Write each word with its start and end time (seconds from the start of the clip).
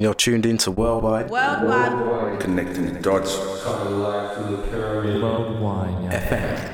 You're 0.00 0.14
tuned 0.14 0.46
into 0.46 0.70
Worldwide 0.70 1.28
Worldwide. 1.28 2.38
Connecting 2.38 2.94
the 2.94 3.00
dots. 3.00 3.36
Worldwide 3.36 4.36
FM. 6.12 6.72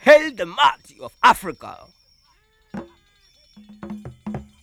Hail 0.00 0.30
the 0.34 0.46
mighty 0.46 0.98
of 1.02 1.12
Africa. 1.22 1.76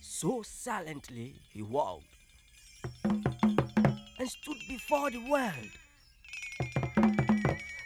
So 0.00 0.42
silently 0.42 1.36
he 1.52 1.62
walked 1.62 2.02
and 3.04 4.28
stood 4.28 4.58
before 4.68 5.12
the 5.12 5.24
world 5.30 5.70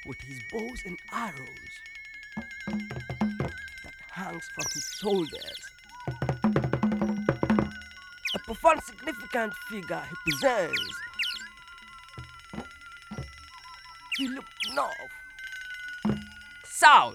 with 0.06 0.16
his 0.20 0.40
bows 0.50 0.82
and 0.86 0.96
arrows 1.12 1.74
that 2.66 3.52
hangs 4.10 4.48
from 4.54 4.64
his 4.72 4.84
shoulders. 4.98 5.79
Profound, 8.50 8.82
significant 8.82 9.54
figure 9.68 10.02
he 10.10 10.32
presents. 10.32 11.00
He 14.16 14.26
looked 14.26 14.48
north, 14.74 14.92
south, 16.64 17.14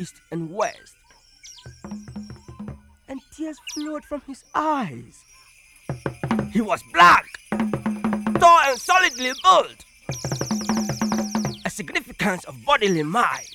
east, 0.00 0.22
and 0.30 0.50
west, 0.50 0.96
and 3.06 3.20
tears 3.30 3.58
flowed 3.74 4.06
from 4.06 4.22
his 4.26 4.42
eyes. 4.54 5.22
He 6.54 6.62
was 6.62 6.82
black, 6.94 7.26
tall, 8.40 8.60
and 8.60 8.78
solidly 8.78 9.32
built, 9.42 9.84
a 11.66 11.68
significance 11.68 12.44
of 12.44 12.54
bodily 12.64 13.02
might. 13.02 13.53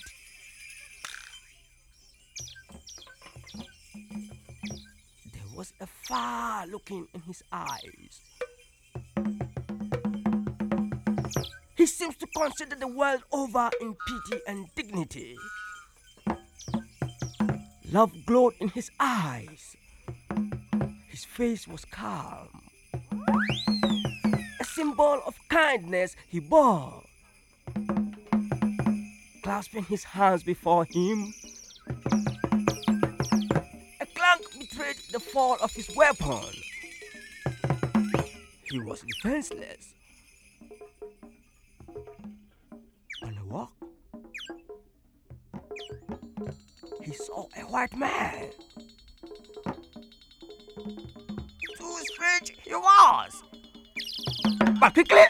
Far 6.09 6.66
looking 6.66 7.08
in 7.13 7.22
his 7.22 7.44
eyes. 7.52 8.22
He 11.75 11.86
seems 11.86 12.17
to 12.17 12.25
consider 12.36 12.75
the 12.75 12.88
world 12.88 13.22
over 13.31 13.70
in 13.80 13.95
pity 14.08 14.42
and 14.48 14.66
dignity. 14.75 15.38
Love 17.92 18.11
glowed 18.25 18.56
in 18.59 18.70
his 18.70 18.89
eyes. 19.00 19.75
His 21.09 21.25
face 21.25 21.67
was 21.67 21.86
calm. 21.86 22.50
A 24.59 24.66
symbol 24.66 25.22
of 25.28 25.36
kindness 25.50 26.16
he 26.28 26.39
bore. 26.39 27.03
Clasping 29.44 29.83
his 29.83 30.03
hands 30.05 30.42
before 30.42 30.86
him, 30.86 31.36
the 35.20 35.25
fall 35.31 35.58
of 35.62 35.73
his 35.73 35.89
weapon. 35.95 36.39
He 38.64 38.80
was 38.80 39.02
defenseless. 39.02 39.94
On 43.23 43.38
a 43.38 43.45
walk, 43.45 43.72
he 47.03 47.14
saw 47.14 47.48
a 47.58 47.61
white 47.61 47.95
man. 47.98 48.50
Too 51.78 51.98
strange 52.14 52.56
he 52.64 52.73
was. 52.73 53.44
But 54.80 54.94
quickly, 54.94 55.26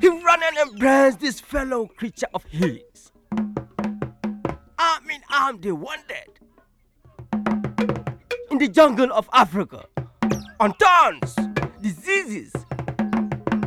he 0.00 0.08
ran 0.08 0.42
and 0.42 0.68
embraced 0.68 1.20
this 1.20 1.40
fellow 1.40 1.86
creature 1.86 2.28
of 2.34 2.44
his. 2.44 3.10
Arm 4.78 5.10
in 5.10 5.22
arm, 5.32 5.60
they 5.60 5.70
the 5.70 5.74
jungle 8.74 9.12
of 9.12 9.30
Africa 9.32 9.86
on 10.58 10.74
thorns, 10.74 11.36
diseases, 11.80 12.52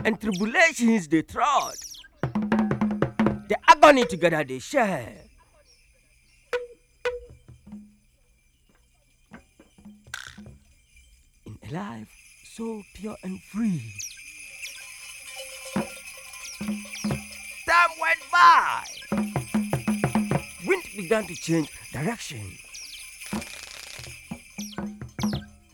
and 0.03 0.19
tribulations 0.19 1.07
they 1.07 1.21
trod. 1.21 1.75
The 3.47 3.57
agony 3.69 4.03
together 4.05 4.43
they 4.43 4.59
share. 4.59 5.15
In 11.45 11.57
a 11.69 11.73
life 11.73 12.09
so 12.43 12.83
pure 12.93 13.15
and 13.23 13.41
free. 13.43 13.81
Time 17.65 17.93
went 18.01 18.19
by. 18.29 18.83
Wind 20.65 20.83
began 20.97 21.25
to 21.27 21.35
change 21.35 21.69
direction. 21.93 22.57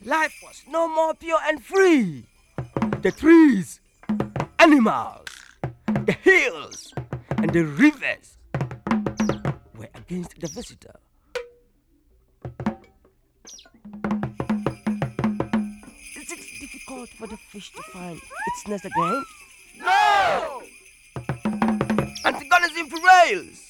Life 0.06 0.36
was 0.44 0.64
no 0.70 0.90
more 0.90 1.14
pure 1.14 1.40
and 1.48 1.64
free. 1.64 2.26
The 3.02 3.12
trees, 3.12 3.80
animals, 4.60 5.30
the 5.86 6.12
hills, 6.22 6.94
and 7.38 7.50
the 7.54 7.64
rivers 7.64 8.38
were 9.78 9.88
against 9.96 10.38
the 10.42 10.48
visitor. 10.48 11.00
Is 16.18 16.32
it 16.34 16.40
difficult 16.60 17.08
for 17.12 17.28
the 17.28 17.38
fish 17.38 17.72
to 17.72 17.84
find 17.84 18.18
its 18.18 18.68
nest 18.68 18.84
again? 18.84 19.24
No! 19.78 20.64
Antagonism 22.26 22.90
prevails. 22.90 23.63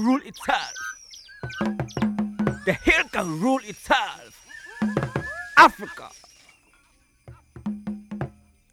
Can 0.00 0.06
rule 0.06 0.20
itself. 0.24 0.74
The 2.64 2.72
hill 2.72 3.04
can 3.12 3.40
rule 3.40 3.60
itself. 3.64 4.46
Africa 5.56 6.08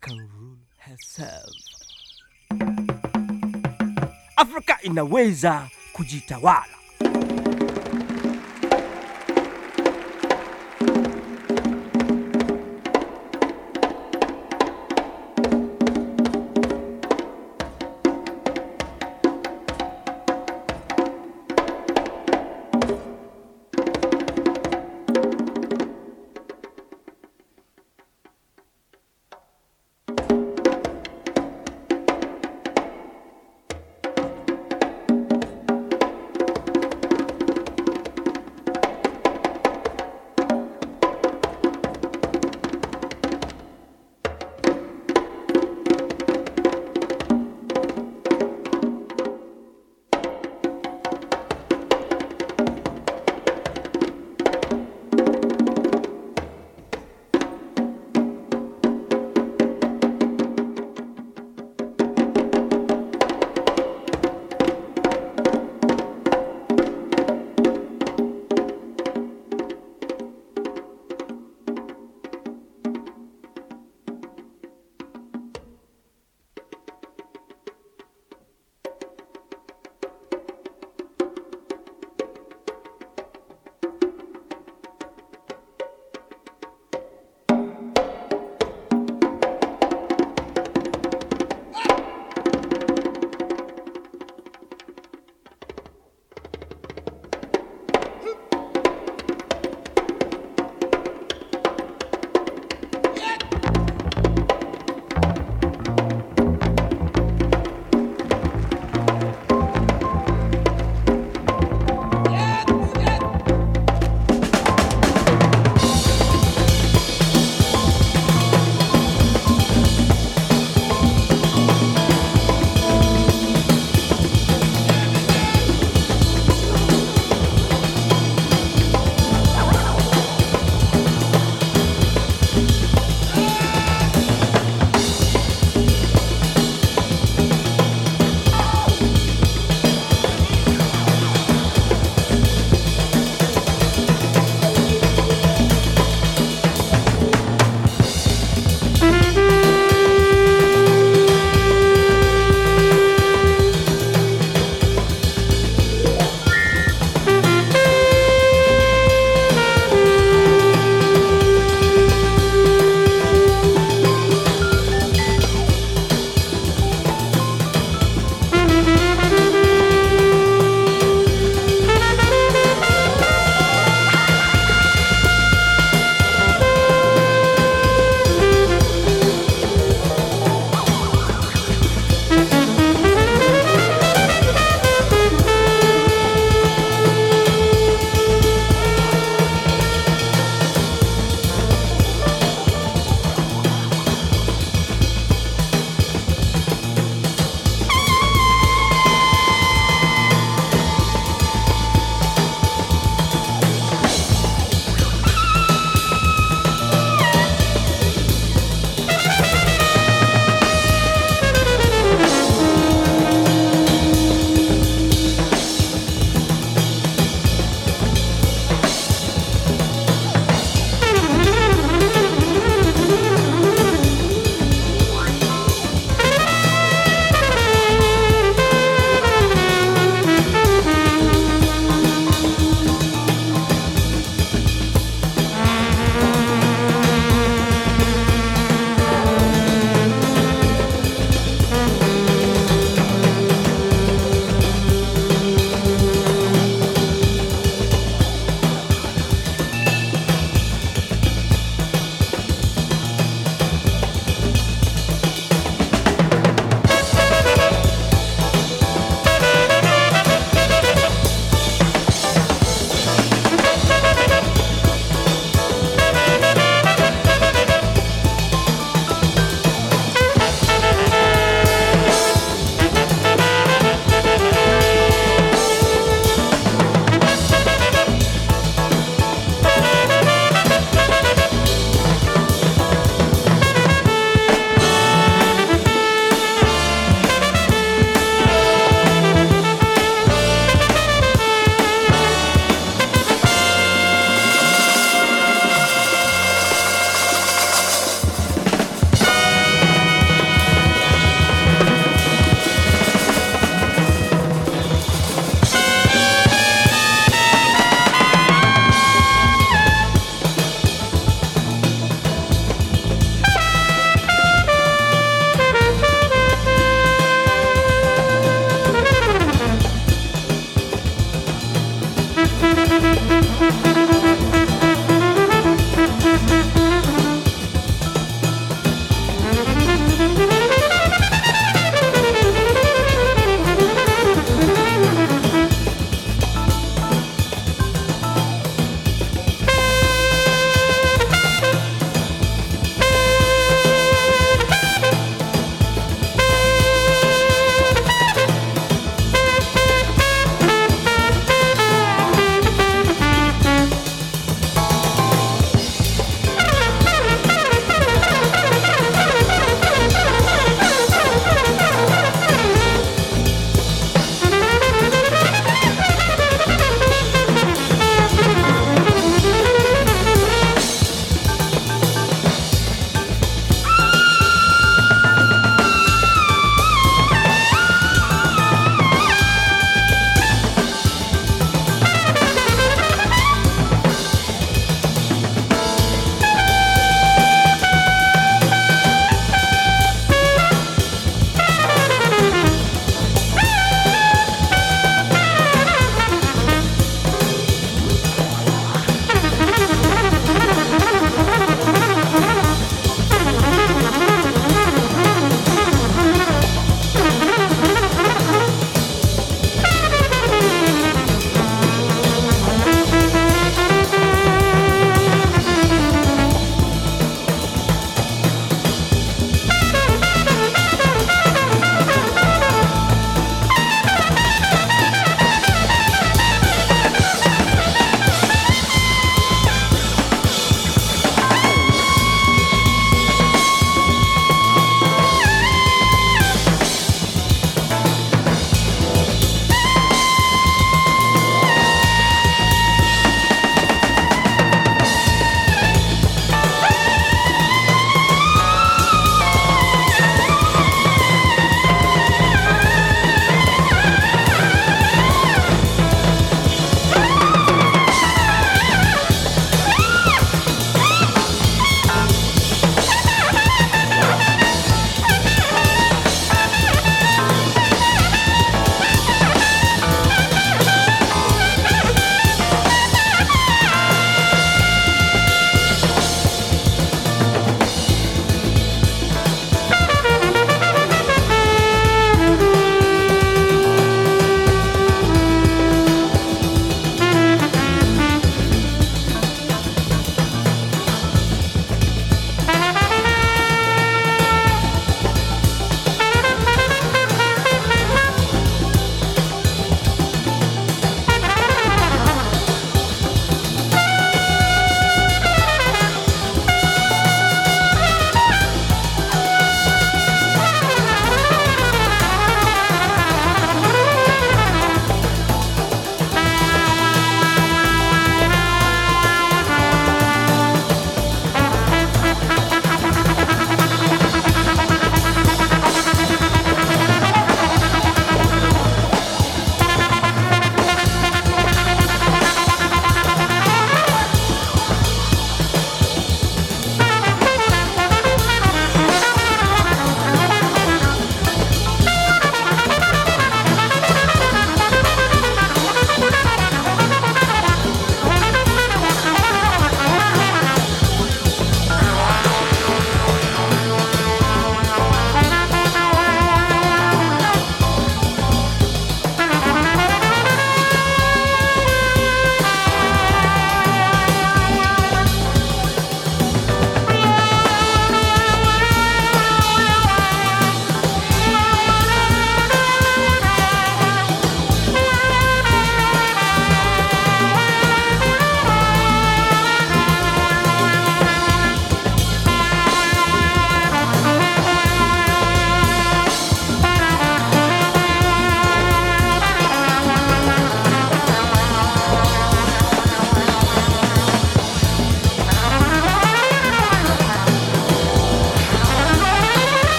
can 0.00 0.18
rule 0.18 0.58
herself. 0.78 1.50
Afrika 4.36 4.78
inaweza 4.82 5.68
kujitawala. 5.92 6.73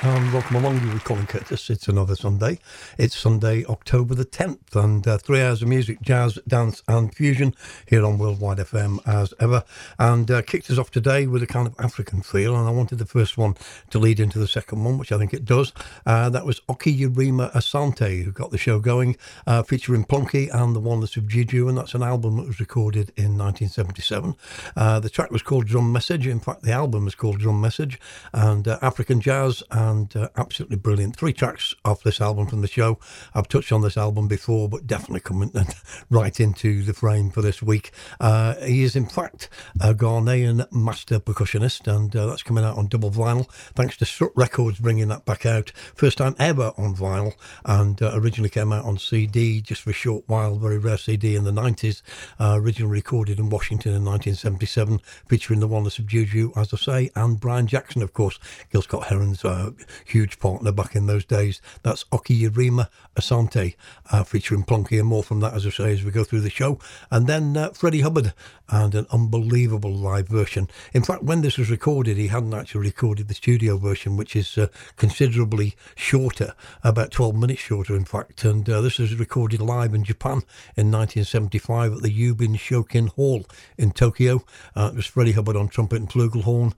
And 0.00 0.32
welcome 0.32 0.54
along 0.54 0.80
You 0.80 0.92
with 0.92 1.02
Colin 1.02 1.26
Curtis. 1.26 1.70
It's 1.70 1.88
another 1.88 2.14
Sunday. 2.14 2.60
It's 2.98 3.16
Sunday, 3.16 3.64
October 3.64 4.14
the 4.14 4.24
10th, 4.24 4.76
and 4.76 5.06
uh, 5.08 5.18
three 5.18 5.42
hours 5.42 5.60
of 5.60 5.66
music, 5.66 6.00
jazz, 6.02 6.38
dance, 6.46 6.84
and 6.86 7.12
fusion 7.12 7.52
here 7.84 8.06
on 8.06 8.16
Worldwide 8.16 8.58
FM 8.58 9.00
as 9.08 9.34
ever. 9.40 9.64
And 9.98 10.30
uh, 10.30 10.42
kicked 10.42 10.70
us 10.70 10.78
off 10.78 10.92
today 10.92 11.26
with 11.26 11.42
a 11.42 11.48
kind 11.48 11.66
of 11.66 11.74
African 11.80 12.22
feel, 12.22 12.56
and 12.56 12.68
I 12.68 12.70
wanted 12.70 12.98
the 13.00 13.06
first 13.06 13.36
one 13.36 13.56
to 13.90 13.98
lead 13.98 14.20
into 14.20 14.38
the 14.38 14.46
second 14.46 14.84
one, 14.84 14.98
which 14.98 15.10
I 15.10 15.18
think 15.18 15.34
it 15.34 15.44
does. 15.44 15.72
Uh, 16.06 16.30
that 16.30 16.46
was 16.46 16.60
Oki 16.68 16.96
Okyerema 16.96 17.52
Asante, 17.52 18.22
who 18.22 18.30
got 18.30 18.52
the 18.52 18.58
show 18.58 18.78
going, 18.78 19.16
uh, 19.48 19.64
featuring 19.64 20.04
Plunky 20.04 20.48
and 20.54 20.76
the 20.76 20.80
Oneness 20.80 21.16
of 21.16 21.26
Juju, 21.26 21.68
and 21.68 21.76
that's 21.76 21.94
an 21.94 22.04
album 22.04 22.36
that 22.36 22.46
was 22.46 22.60
recorded 22.60 23.10
in 23.16 23.36
1977. 23.36 24.36
Uh, 24.76 25.00
the 25.00 25.10
track 25.10 25.32
was 25.32 25.42
called 25.42 25.66
Drum 25.66 25.90
Message. 25.92 26.28
In 26.28 26.38
fact, 26.38 26.62
the 26.62 26.70
album 26.72 27.08
is 27.08 27.16
called 27.16 27.40
Drum 27.40 27.60
Message, 27.60 27.98
and 28.32 28.68
uh, 28.68 28.78
African 28.80 29.20
Jazz 29.20 29.60
uh, 29.88 30.28
absolutely 30.36 30.76
brilliant. 30.76 31.16
Three 31.16 31.32
tracks 31.32 31.74
off 31.84 32.02
this 32.02 32.20
album 32.20 32.46
from 32.46 32.60
the 32.60 32.68
show. 32.68 32.98
I've 33.34 33.48
touched 33.48 33.72
on 33.72 33.80
this 33.80 33.96
album 33.96 34.28
before, 34.28 34.68
but 34.68 34.86
definitely 34.86 35.20
coming 35.20 35.50
right 36.10 36.38
into 36.38 36.82
the 36.82 36.92
frame 36.92 37.30
for 37.30 37.42
this 37.42 37.62
week. 37.62 37.90
Uh, 38.20 38.54
he 38.56 38.82
is, 38.82 38.94
in 38.96 39.06
fact, 39.06 39.48
a 39.80 39.94
Ghanaian 39.94 40.70
master 40.72 41.18
percussionist, 41.18 41.92
and 41.92 42.14
uh, 42.14 42.26
that's 42.26 42.42
coming 42.42 42.64
out 42.64 42.76
on 42.76 42.88
double 42.88 43.10
vinyl. 43.10 43.50
Thanks 43.74 43.96
to 43.98 44.04
Strut 44.04 44.32
Records 44.34 44.78
bringing 44.78 45.08
that 45.08 45.24
back 45.24 45.46
out. 45.46 45.70
First 45.94 46.18
time 46.18 46.36
ever 46.38 46.72
on 46.76 46.94
vinyl, 46.94 47.34
and 47.64 48.00
uh, 48.02 48.12
originally 48.14 48.50
came 48.50 48.72
out 48.72 48.84
on 48.84 48.98
CD 48.98 49.60
just 49.60 49.82
for 49.82 49.90
a 49.90 49.94
short 49.94 50.24
while. 50.26 50.56
Very 50.56 50.78
rare 50.78 50.98
CD 50.98 51.36
in 51.36 51.44
the 51.44 51.50
90s. 51.50 52.02
Uh, 52.38 52.56
originally 52.58 52.92
recorded 52.92 53.38
in 53.38 53.50
Washington 53.50 53.92
in 53.94 54.04
1977, 54.04 55.00
featuring 55.26 55.60
the 55.60 55.68
Oneness 55.68 55.98
of 55.98 56.06
Juju, 56.06 56.52
as 56.56 56.72
I 56.74 56.76
say, 56.76 57.10
and 57.16 57.40
Brian 57.40 57.66
Jackson, 57.66 58.02
of 58.02 58.12
course, 58.12 58.38
Gil 58.70 58.82
Scott 58.82 59.06
Heron's 59.08 59.44
a 59.44 59.74
huge 60.04 60.38
partner 60.38 60.72
back 60.72 60.94
in 60.94 61.06
those 61.06 61.24
days. 61.24 61.60
That's 61.82 62.04
Okyerema 62.04 62.88
Asante, 63.16 63.74
uh, 64.10 64.24
featuring 64.24 64.64
Plunky 64.64 64.98
and 64.98 65.08
more 65.08 65.22
from 65.22 65.40
that, 65.40 65.54
as 65.54 65.66
I 65.66 65.70
say, 65.70 65.92
as 65.92 66.04
we 66.04 66.10
go 66.10 66.24
through 66.24 66.40
the 66.40 66.50
show. 66.50 66.78
And 67.10 67.26
then 67.26 67.56
uh, 67.56 67.70
Freddie 67.70 68.00
Hubbard 68.00 68.32
and 68.68 68.94
an 68.94 69.06
unbelievable 69.10 69.92
live 69.92 70.28
version. 70.28 70.68
In 70.92 71.02
fact, 71.02 71.22
when 71.22 71.40
this 71.40 71.58
was 71.58 71.70
recorded, 71.70 72.16
he 72.16 72.28
hadn't 72.28 72.54
actually 72.54 72.82
recorded 72.82 73.28
the 73.28 73.34
studio 73.34 73.76
version, 73.78 74.16
which 74.16 74.36
is 74.36 74.58
uh, 74.58 74.68
considerably 74.96 75.74
shorter, 75.94 76.54
about 76.84 77.10
12 77.10 77.34
minutes 77.34 77.60
shorter, 77.60 77.96
in 77.96 78.04
fact. 78.04 78.44
And 78.44 78.68
uh, 78.68 78.80
this 78.80 78.98
was 78.98 79.14
recorded 79.14 79.60
live 79.60 79.94
in 79.94 80.04
Japan 80.04 80.42
in 80.76 80.90
1975 80.90 81.94
at 81.94 82.02
the 82.02 82.10
Yubin 82.10 82.56
Chokin 82.56 83.08
Hall 83.10 83.46
in 83.76 83.90
Tokyo. 83.92 84.44
Uh, 84.76 84.90
it 84.92 84.96
was 84.96 85.06
Freddie 85.06 85.32
Hubbard 85.32 85.56
on 85.56 85.68
trumpet 85.68 86.00
and 86.00 86.10
flugelhorn, 86.10 86.74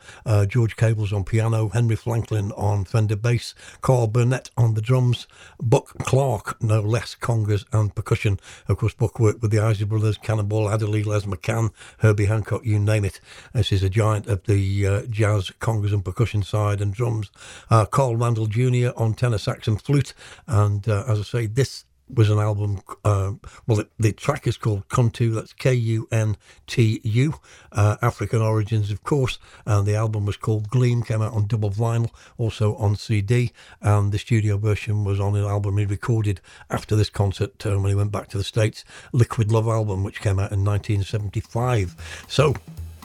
George 0.49 0.77
Cables 0.77 1.13
on 1.13 1.25
piano, 1.25 1.69
Henry 1.69 1.97
Franklin 1.97 2.53
on 2.53 2.85
Fender 2.90 3.16
bass, 3.16 3.55
Carl 3.81 4.09
Burnett 4.09 4.50
on 4.57 4.74
the 4.74 4.81
drums, 4.81 5.29
Buck 5.62 5.96
Clark, 5.98 6.61
no 6.61 6.81
less, 6.81 7.14
congas 7.14 7.64
and 7.72 7.94
percussion. 7.94 8.40
Of 8.66 8.79
course, 8.79 8.94
Buck 8.94 9.20
worked 9.20 9.42
with 9.42 9.53
the 9.53 9.61
Isley 9.61 9.87
Brothers, 9.87 10.18
Cannonball 10.18 10.68
Adderley, 10.68 11.05
Les 11.05 11.24
McCann, 11.24 11.70
Herbie 11.98 12.26
Hancock, 12.26 12.64
you 12.64 12.81
name 12.81 13.05
it. 13.05 13.20
This 13.55 13.70
is 13.70 13.85
a 13.85 13.88
giant 13.88 14.26
of 14.26 14.42
the 14.44 14.87
uh, 14.87 15.03
jazz, 15.03 15.53
congas 15.61 15.92
and 15.92 16.05
percussion 16.05 16.42
side 16.42 16.81
and 16.81 16.92
drums. 16.92 17.31
Uh, 17.70 17.85
Carl 17.87 18.16
Randall 18.16 18.46
Jr. 18.46 18.90
on 18.96 19.14
tenor 19.14 19.38
sax 19.38 19.68
and 19.68 19.81
flute. 19.81 20.12
And 20.48 20.88
uh, 20.88 21.05
as 21.07 21.20
I 21.20 21.22
say, 21.22 21.46
this 21.46 21.85
was 22.14 22.31
an 22.31 22.38
album. 22.38 22.83
Uh, 23.05 23.33
well, 23.66 23.79
the, 23.79 23.88
the, 23.99 24.12
track 24.12 24.46
is 24.46 24.57
called 24.57 24.88
Kuntu. 24.88 25.35
That's 25.35 25.53
K 25.53 25.73
U 25.75 26.09
N 26.11 26.37
T 26.66 27.01
U. 27.03 27.35
Uh, 27.73 27.96
African 28.03 28.40
origins, 28.40 28.90
of 28.90 29.03
course. 29.03 29.38
And 29.66 29.87
the 29.87 29.94
album 29.94 30.27
was 30.27 30.37
called 30.37 30.68
Gleam. 30.70 31.03
Came 31.03 31.23
out 31.23 31.33
on 31.33 31.46
double 31.46 31.70
vinyl, 31.70 32.11
also 32.38 32.75
on 32.77 32.96
CD. 32.96 33.53
And 33.81 34.12
the 34.12 34.18
studio 34.18 34.57
version 34.57 35.05
was 35.05 35.20
on 35.20 35.37
an 35.37 35.44
album 35.44 35.79
he 35.79 35.87
recorded 35.87 36.40
after 36.68 36.96
this 36.96 37.11
concert 37.11 37.64
uh, 37.66 37.79
when 37.79 37.90
he 37.90 37.94
went 37.94 38.12
back 38.12 38.29
to 38.29 38.38
the 38.38 38.44
States. 38.44 38.85
Liquid 39.12 39.51
Love 39.51 39.68
album, 39.68 40.05
which 40.05 40.20
came 40.20 40.38
out 40.38 40.53
in 40.53 40.64
1975. 40.64 42.25
So 42.29 42.55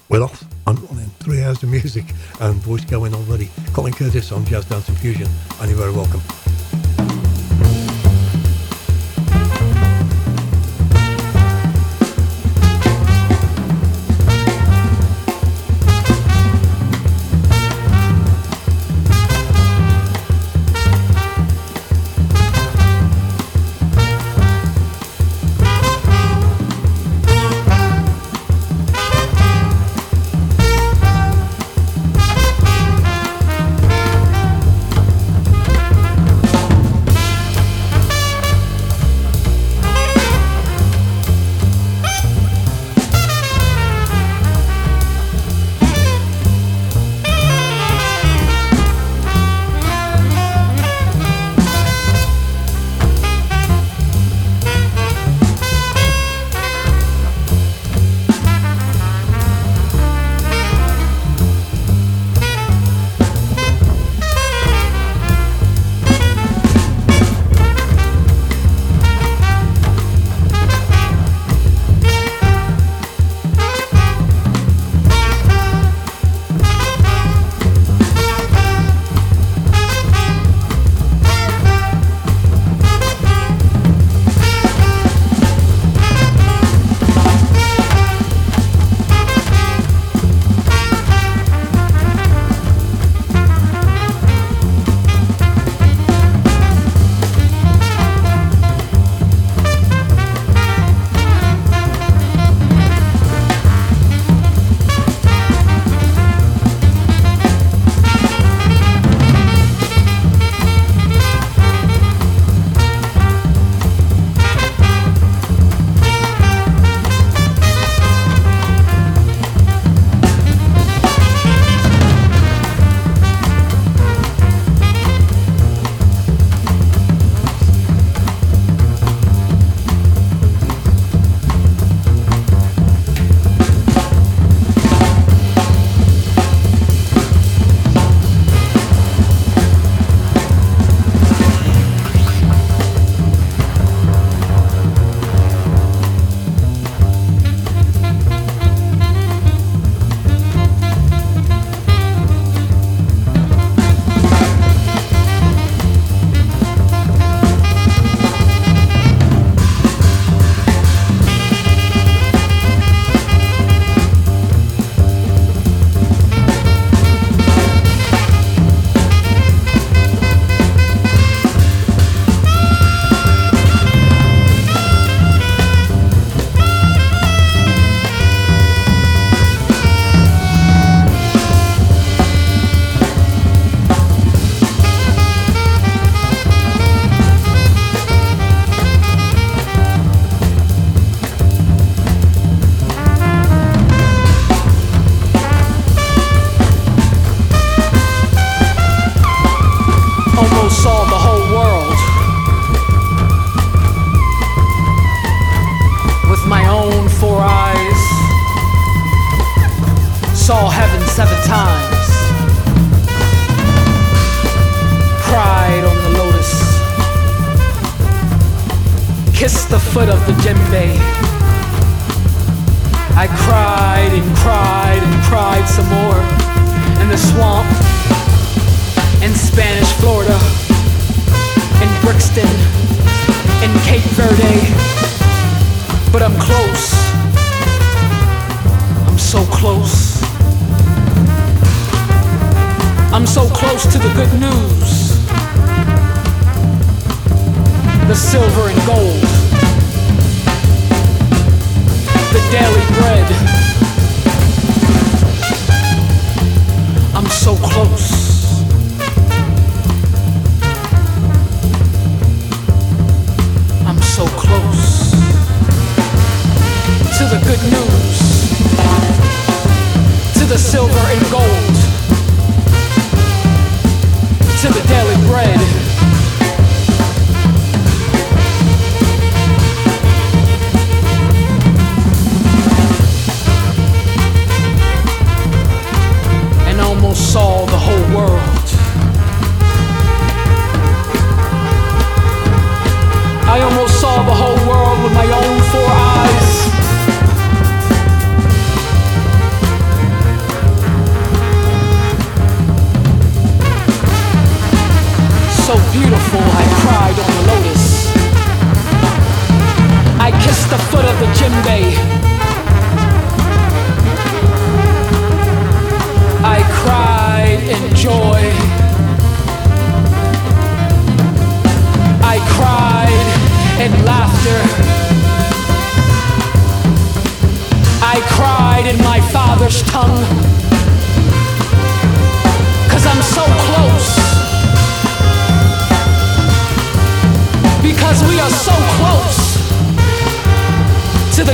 we're 0.09 0.23
off 0.23 0.43
and 0.67 0.79
running. 0.89 1.09
Three 1.19 1.41
hours 1.43 1.63
of 1.63 1.69
music 1.69 2.05
and 2.39 2.55
voice 2.55 2.85
going 2.85 3.13
already. 3.13 3.49
Colin 3.73 3.93
Curtis 3.93 4.31
on 4.31 4.45
Jazz 4.45 4.65
Dance 4.65 4.87
and 4.89 4.97
Fusion. 4.97 5.27
And 5.59 5.69
you're 5.69 5.79
very 5.79 5.91
welcome. 5.91 6.21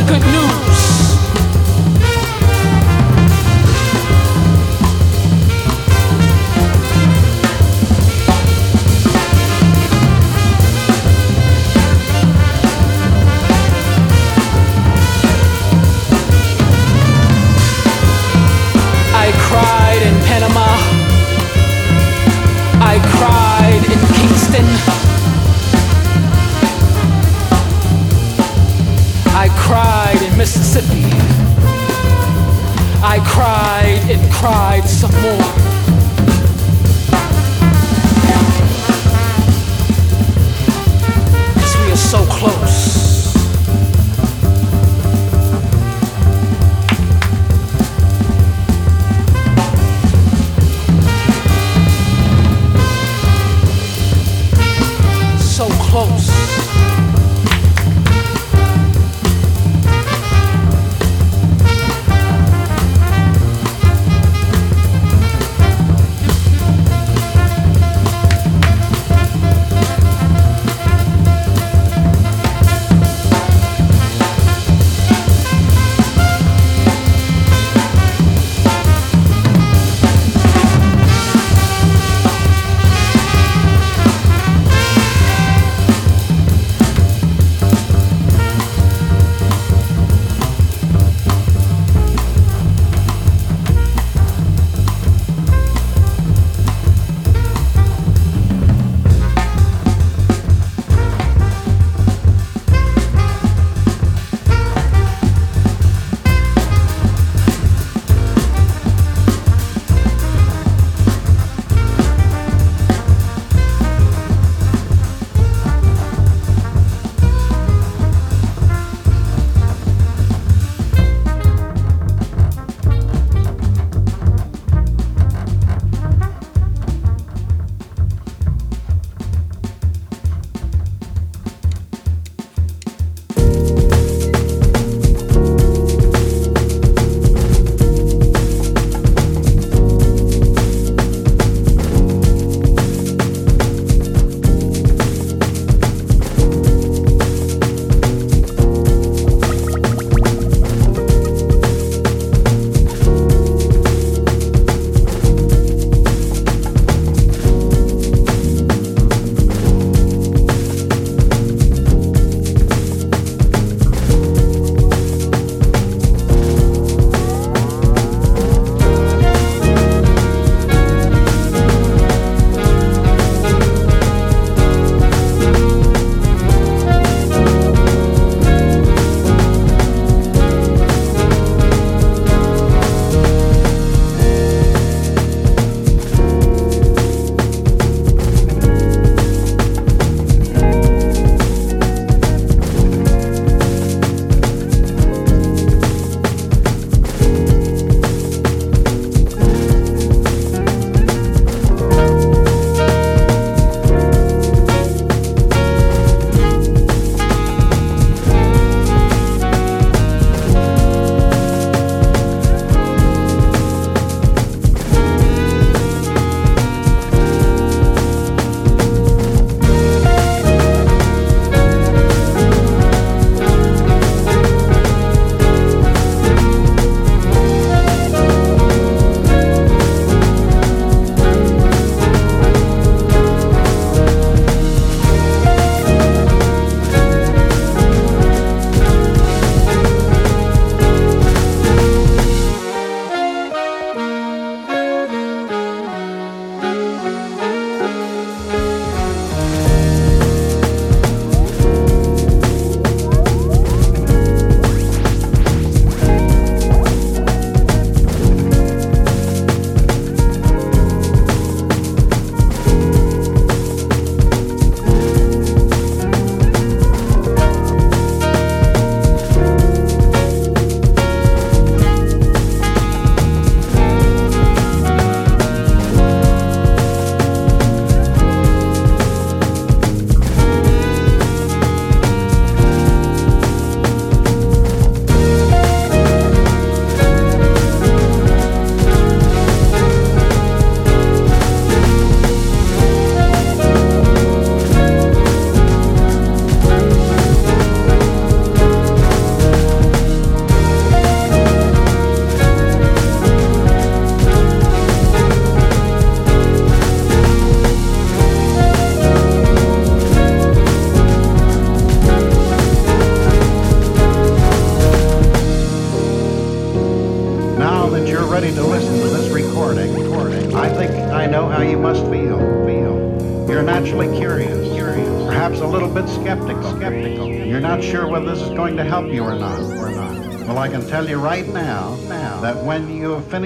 Good 0.07 0.21
news. 0.21 0.50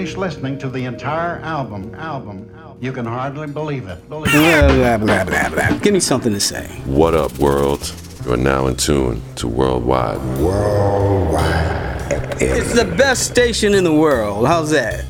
finish 0.05 0.17
listening 0.17 0.55
to 0.59 0.69
the 0.69 0.85
entire 0.85 1.39
album, 1.39 1.95
album, 1.95 2.47
you 2.79 2.91
can 2.91 3.05
hardly 3.05 3.47
believe 3.47 3.87
it. 3.87 4.07
Believe 4.07 4.31
blah, 4.31 4.97
blah, 4.97 5.23
blah, 5.23 5.49
blah, 5.49 5.77
Give 5.79 5.95
me 5.95 5.99
something 5.99 6.31
to 6.31 6.39
say. 6.39 6.67
What 6.85 7.15
up, 7.15 7.35
world? 7.39 7.91
You 8.23 8.33
are 8.33 8.37
now 8.37 8.67
in 8.67 8.75
tune 8.75 9.19
to 9.37 9.47
Worldwide. 9.47 10.19
Worldwide. 10.39 12.11
It's 12.39 12.75
the 12.75 12.85
best 12.85 13.25
station 13.25 13.73
in 13.73 13.83
the 13.83 13.93
world. 13.93 14.45
How's 14.45 14.69
that? 14.71 15.05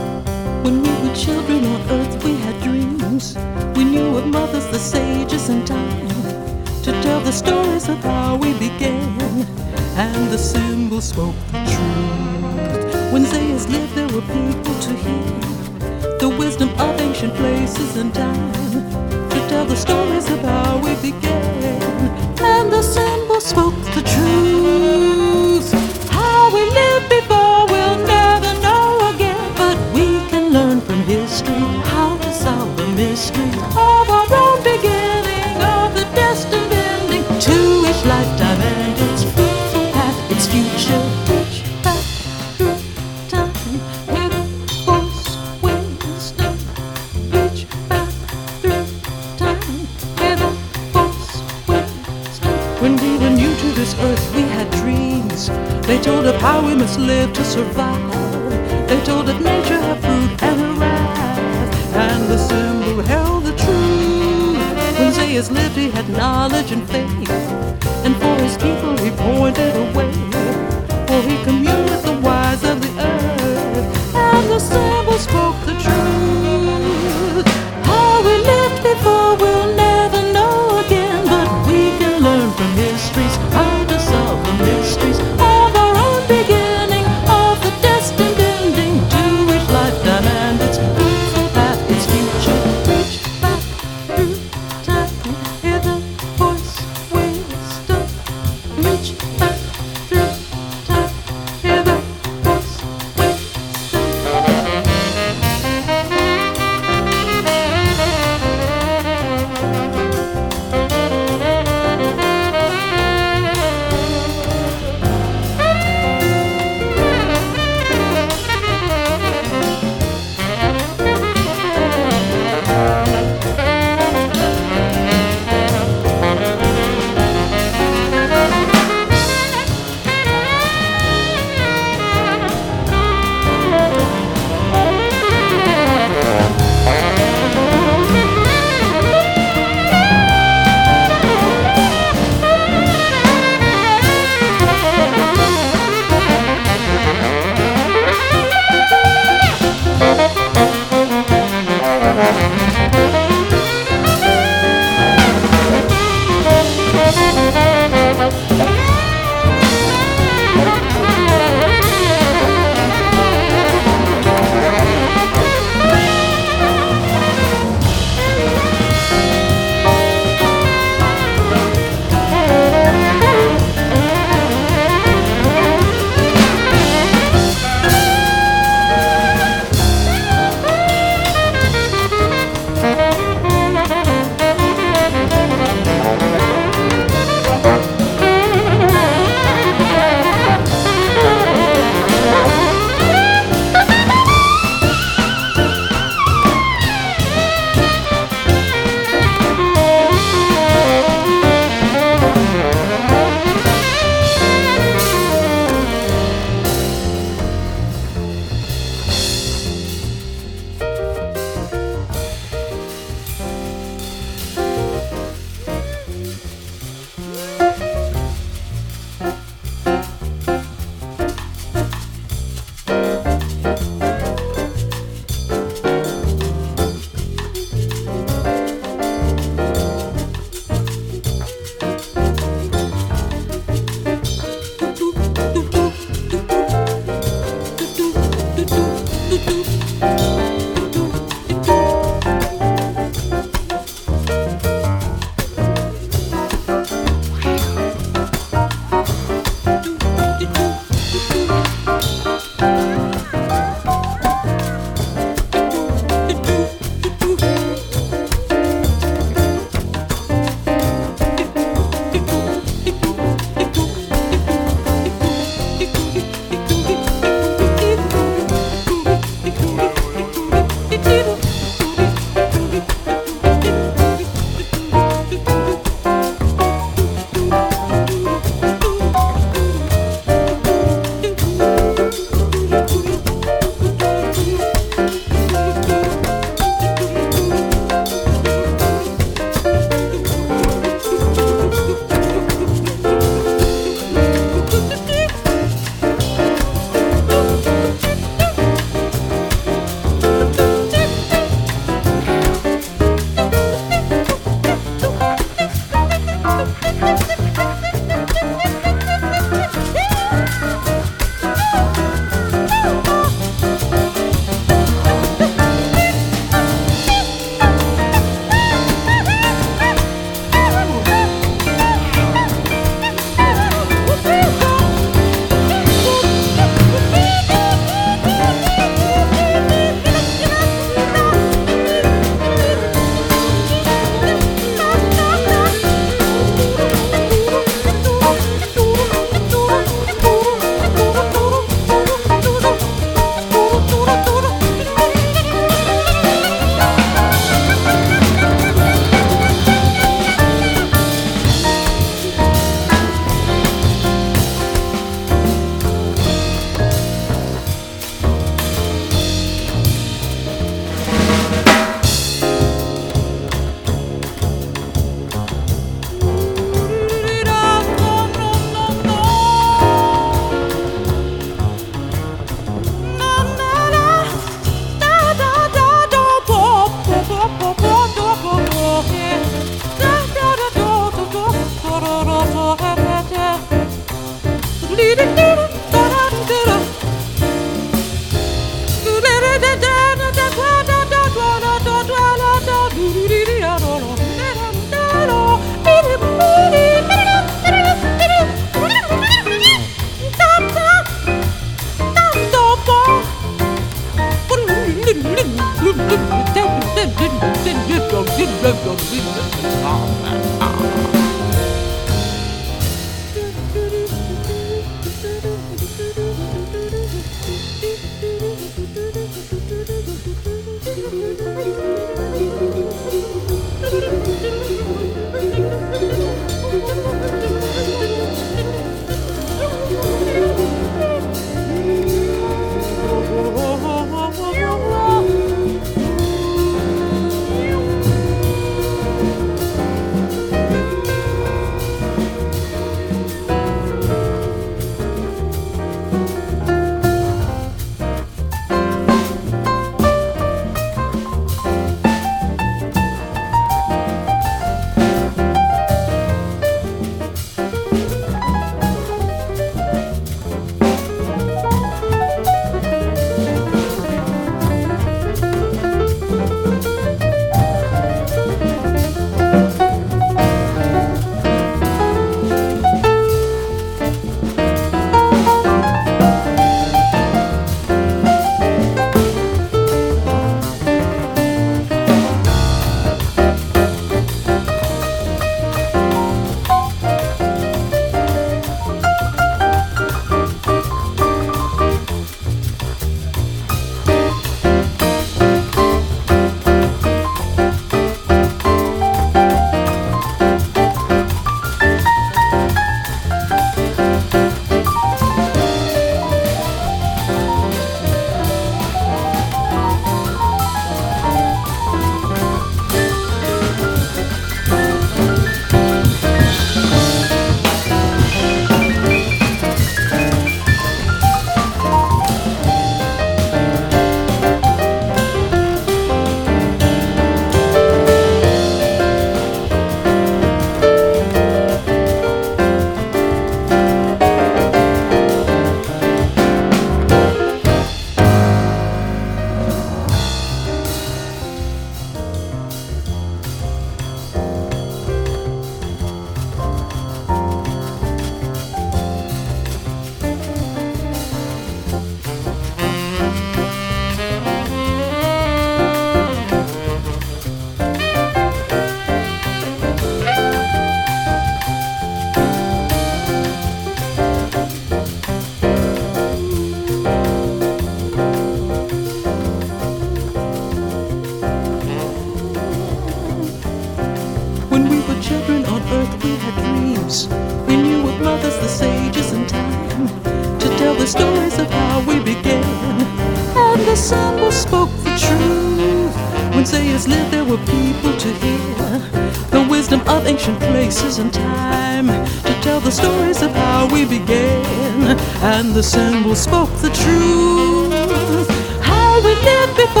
Places 591.01 591.19
and 591.19 591.33
time 591.33 592.07
to 592.07 592.53
tell 592.61 592.79
the 592.79 592.91
stories 592.91 593.41
of 593.41 593.51
how 593.51 593.87
we 593.91 594.05
began. 594.05 595.17
And 595.41 595.73
the 595.73 595.83
symbol 595.83 596.35
spoke 596.35 596.69
the 596.77 596.89
truth. 596.89 598.49
How 598.81 599.21
we 599.23 599.33
lived 599.33 599.77
before 599.77 600.00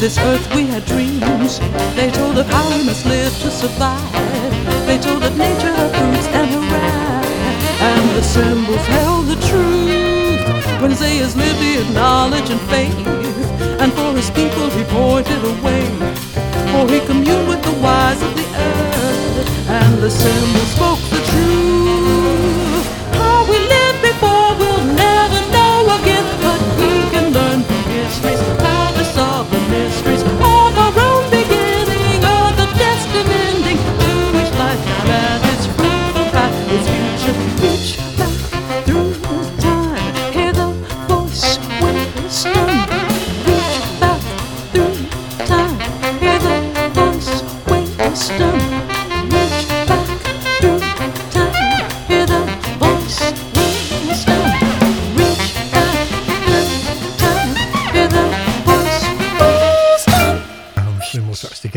this 0.00 0.16
earth, 0.18 0.54
we 0.54 0.66
had 0.66 0.82
dreams. 0.86 1.60
They 1.94 2.10
told 2.10 2.38
of 2.38 2.46
how 2.46 2.66
we 2.74 2.82
must 2.84 3.04
live 3.04 3.32
to 3.42 3.50
survive. 3.50 4.12
They 4.86 4.98
told 4.98 5.22
of 5.22 5.36
nature, 5.36 5.74
her 5.74 5.90
fruits, 5.92 6.26
and 6.28 6.50
her 6.50 6.60
wrath. 6.60 7.26
And 7.82 8.16
the 8.16 8.22
symbols 8.22 8.86
held 8.86 9.26
the 9.26 9.36
truth. 9.48 10.80
When 10.80 10.92
Zaius 10.92 11.36
lived, 11.36 11.60
had 11.60 11.94
knowledge 11.94 12.48
and 12.48 12.60
faith. 12.72 12.96
And 13.78 13.92
for 13.92 14.14
his 14.16 14.30
people, 14.30 14.70
he 14.70 14.84
pointed 14.84 15.44
a 15.44 15.54
way. 15.62 15.84
For 16.72 16.88
he 16.90 17.00
communed 17.00 17.46
with 17.46 17.62
the 17.62 17.76
wise 17.82 18.22
of 18.22 18.34
the 18.34 18.46
earth. 18.56 19.68
And 19.68 19.98
the 20.02 20.10
symbols 20.10 20.70
spoke 20.76 21.09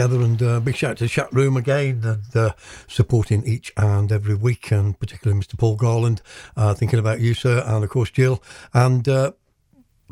together. 0.03 0.23
And 0.23 0.41
uh, 0.41 0.59
big 0.59 0.75
shout 0.75 0.91
out 0.91 0.97
to 0.97 1.03
the 1.05 1.09
chat 1.09 1.31
room 1.31 1.57
again 1.57 2.01
and 2.03 2.35
uh, 2.35 2.53
supporting 2.87 3.45
each 3.45 3.71
and 3.77 4.11
every 4.11 4.35
week, 4.35 4.71
and 4.71 4.99
particularly 4.99 5.41
Mr. 5.41 5.57
Paul 5.57 5.75
Garland, 5.75 6.21
uh, 6.57 6.73
thinking 6.73 6.99
about 6.99 7.19
you, 7.19 7.33
sir, 7.33 7.63
and 7.65 7.83
of 7.83 7.89
course 7.89 8.11
Jill. 8.11 8.43
And 8.73 9.07
uh, 9.07 9.31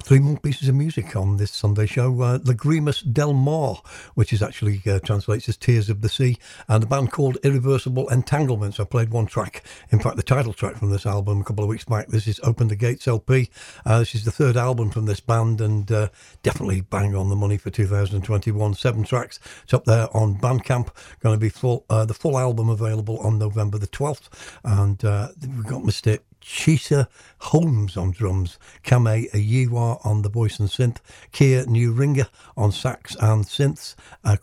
three 0.01 0.19
more 0.19 0.37
pieces 0.37 0.67
of 0.67 0.75
music 0.75 1.15
on 1.15 1.37
this 1.37 1.51
Sunday 1.51 1.85
show. 1.85 2.21
Uh, 2.21 2.39
Lagrimas 2.39 3.01
Del 3.13 3.33
Mar, 3.33 3.81
which 4.15 4.33
is 4.33 4.41
actually 4.41 4.81
uh, 4.87 4.99
translates 4.99 5.47
as 5.47 5.57
Tears 5.57 5.89
of 5.89 6.01
the 6.01 6.09
Sea, 6.09 6.37
and 6.67 6.83
a 6.83 6.87
band 6.87 7.11
called 7.11 7.37
Irreversible 7.43 8.09
Entanglements. 8.09 8.79
I 8.79 8.83
played 8.83 9.11
one 9.11 9.27
track, 9.27 9.63
in 9.91 9.99
fact, 9.99 10.17
the 10.17 10.23
title 10.23 10.53
track 10.53 10.77
from 10.77 10.89
this 10.89 11.05
album 11.05 11.41
a 11.41 11.43
couple 11.43 11.63
of 11.63 11.69
weeks 11.69 11.85
back. 11.85 12.07
This 12.07 12.27
is 12.27 12.39
Open 12.43 12.67
the 12.67 12.75
Gates 12.75 13.07
LP. 13.07 13.49
Uh, 13.85 13.99
this 13.99 14.15
is 14.15 14.25
the 14.25 14.31
third 14.31 14.57
album 14.57 14.89
from 14.89 15.05
this 15.05 15.19
band, 15.19 15.61
and 15.61 15.91
uh, 15.91 16.09
definitely 16.43 16.81
bang 16.81 17.15
on 17.15 17.29
the 17.29 17.35
money 17.35 17.57
for 17.57 17.69
2021. 17.69 18.73
Seven 18.73 19.03
tracks. 19.03 19.39
It's 19.63 19.73
up 19.73 19.85
there 19.85 20.07
on 20.15 20.39
Bandcamp. 20.39 20.89
Going 21.19 21.35
to 21.35 21.39
be 21.39 21.49
full. 21.49 21.85
Uh, 21.89 22.05
the 22.05 22.13
full 22.13 22.37
album 22.37 22.69
available 22.69 23.19
on 23.19 23.37
November 23.37 23.77
the 23.77 23.87
12th, 23.87 24.29
and 24.63 25.03
uh, 25.05 25.29
we've 25.41 25.67
got 25.67 25.83
Mr. 25.83 26.19
Tcheser 26.41 27.07
Holmes 27.41 27.97
on 27.97 28.11
drums, 28.11 28.59
Camae 28.83 29.29
Ayewa 29.31 30.05
on 30.05 30.21
the 30.21 30.29
voice 30.29 30.59
and 30.59 30.69
synth, 30.69 30.97
Keir 31.31 31.65
Neuringer 31.65 32.27
on 32.55 32.71
sax 32.71 33.15
and 33.15 33.45
synths, 33.45 33.95
uh, 34.23 34.37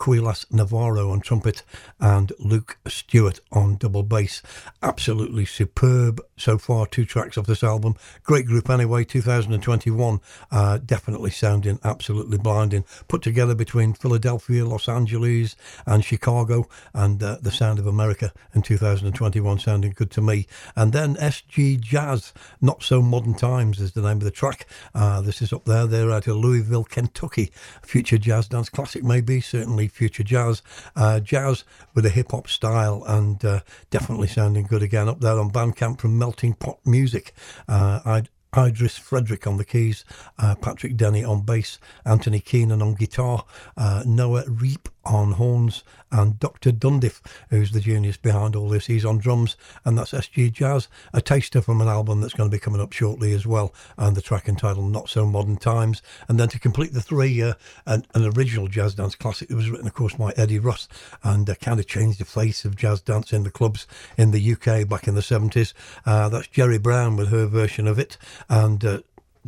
Navarro 0.50 1.10
on 1.10 1.20
trumpet, 1.20 1.62
and 2.00 2.32
Luke 2.38 2.78
Stewart 2.88 3.40
on 3.52 3.76
double 3.76 4.02
bass. 4.02 4.42
Absolutely 4.82 5.44
superb 5.44 6.20
so 6.36 6.58
far. 6.58 6.86
Two 6.86 7.04
tracks 7.04 7.38
off 7.38 7.46
this 7.46 7.62
album. 7.62 7.94
Great 8.24 8.46
group 8.46 8.68
anyway. 8.68 9.04
2021, 9.04 10.20
uh, 10.50 10.78
definitely 10.78 11.30
sounding 11.30 11.78
absolutely 11.84 12.38
blinding. 12.38 12.84
Put 13.06 13.22
together 13.22 13.54
between 13.54 13.94
Philadelphia, 13.94 14.64
Los 14.64 14.88
Angeles, 14.88 15.56
and 15.86 16.04
Chicago, 16.04 16.68
and 16.92 17.22
uh, 17.22 17.38
the 17.40 17.50
sound 17.52 17.78
of 17.78 17.86
America 17.86 18.32
in 18.54 18.62
2021 18.62 19.58
sounding 19.58 19.92
good 19.92 20.10
to 20.10 20.20
me. 20.20 20.46
And 20.74 20.92
then 20.92 21.14
SG 21.16 21.80
Jazz, 21.80 22.32
Not 22.60 22.82
So 22.88 23.02
Modern 23.02 23.34
Times 23.34 23.80
is 23.80 23.92
the 23.92 24.00
name 24.00 24.16
of 24.16 24.24
the 24.24 24.30
track. 24.30 24.66
Uh, 24.94 25.20
this 25.20 25.42
is 25.42 25.52
up 25.52 25.66
there. 25.66 25.86
They're 25.86 26.10
out 26.10 26.26
of 26.26 26.36
Louisville, 26.38 26.84
Kentucky. 26.84 27.52
Future 27.82 28.16
jazz 28.16 28.48
dance 28.48 28.70
classic, 28.70 29.04
maybe, 29.04 29.42
certainly 29.42 29.88
future 29.88 30.22
jazz. 30.22 30.62
Uh, 30.96 31.20
jazz 31.20 31.64
with 31.94 32.06
a 32.06 32.08
hip 32.08 32.30
hop 32.30 32.48
style 32.48 33.04
and 33.06 33.44
uh, 33.44 33.60
definitely 33.90 34.26
sounding 34.26 34.64
good 34.64 34.82
again 34.82 35.06
up 35.06 35.20
there 35.20 35.38
on 35.38 35.50
Bandcamp 35.50 36.00
from 36.00 36.18
Melting 36.18 36.54
Pot 36.54 36.78
Music. 36.86 37.34
Uh, 37.68 38.00
I'd 38.06 38.30
Idris 38.56 38.96
Frederick 38.96 39.46
on 39.46 39.58
the 39.58 39.66
keys, 39.66 40.06
uh, 40.38 40.54
Patrick 40.54 40.96
Denny 40.96 41.22
on 41.22 41.42
bass, 41.42 41.78
Anthony 42.06 42.40
Keenan 42.40 42.80
on 42.80 42.94
guitar, 42.94 43.44
uh, 43.76 44.02
Noah 44.06 44.44
Reap 44.48 44.88
on 45.08 45.32
horns, 45.32 45.82
and 46.10 46.38
Dr. 46.38 46.70
Dundiff, 46.70 47.20
who's 47.50 47.72
the 47.72 47.80
genius 47.80 48.16
behind 48.16 48.54
all 48.54 48.68
this. 48.68 48.86
He's 48.86 49.04
on 49.04 49.18
drums, 49.18 49.56
and 49.84 49.98
that's 49.98 50.12
SG 50.12 50.52
Jazz, 50.52 50.88
a 51.12 51.20
taster 51.20 51.60
from 51.60 51.80
an 51.80 51.88
album 51.88 52.20
that's 52.20 52.34
going 52.34 52.50
to 52.50 52.54
be 52.54 52.60
coming 52.60 52.80
up 52.80 52.92
shortly 52.92 53.32
as 53.32 53.46
well, 53.46 53.74
and 53.96 54.16
the 54.16 54.22
track 54.22 54.48
entitled 54.48 54.90
Not 54.90 55.08
So 55.08 55.26
Modern 55.26 55.56
Times. 55.56 56.02
And 56.28 56.38
then 56.38 56.48
to 56.48 56.58
complete 56.58 56.92
the 56.92 57.00
three, 57.00 57.42
uh, 57.42 57.54
an, 57.86 58.04
an 58.14 58.24
original 58.36 58.68
jazz 58.68 58.94
dance 58.94 59.14
classic 59.14 59.48
that 59.48 59.56
was 59.56 59.70
written, 59.70 59.86
of 59.86 59.94
course, 59.94 60.14
by 60.14 60.32
Eddie 60.36 60.58
Russ, 60.58 60.88
and 61.22 61.48
uh, 61.48 61.54
kind 61.56 61.80
of 61.80 61.86
changed 61.86 62.20
the 62.20 62.24
face 62.24 62.64
of 62.64 62.76
jazz 62.76 63.00
dance 63.00 63.32
in 63.32 63.44
the 63.44 63.50
clubs 63.50 63.86
in 64.16 64.30
the 64.30 64.52
UK 64.52 64.88
back 64.88 65.08
in 65.08 65.14
the 65.14 65.20
70s. 65.20 65.72
Uh, 66.06 66.28
that's 66.28 66.48
Geri 66.48 66.78
Brown 66.78 67.16
with 67.16 67.28
her 67.28 67.46
version 67.46 67.86
of 67.86 67.98
it, 67.98 68.16
and 68.48 68.84
uh, 68.84 69.00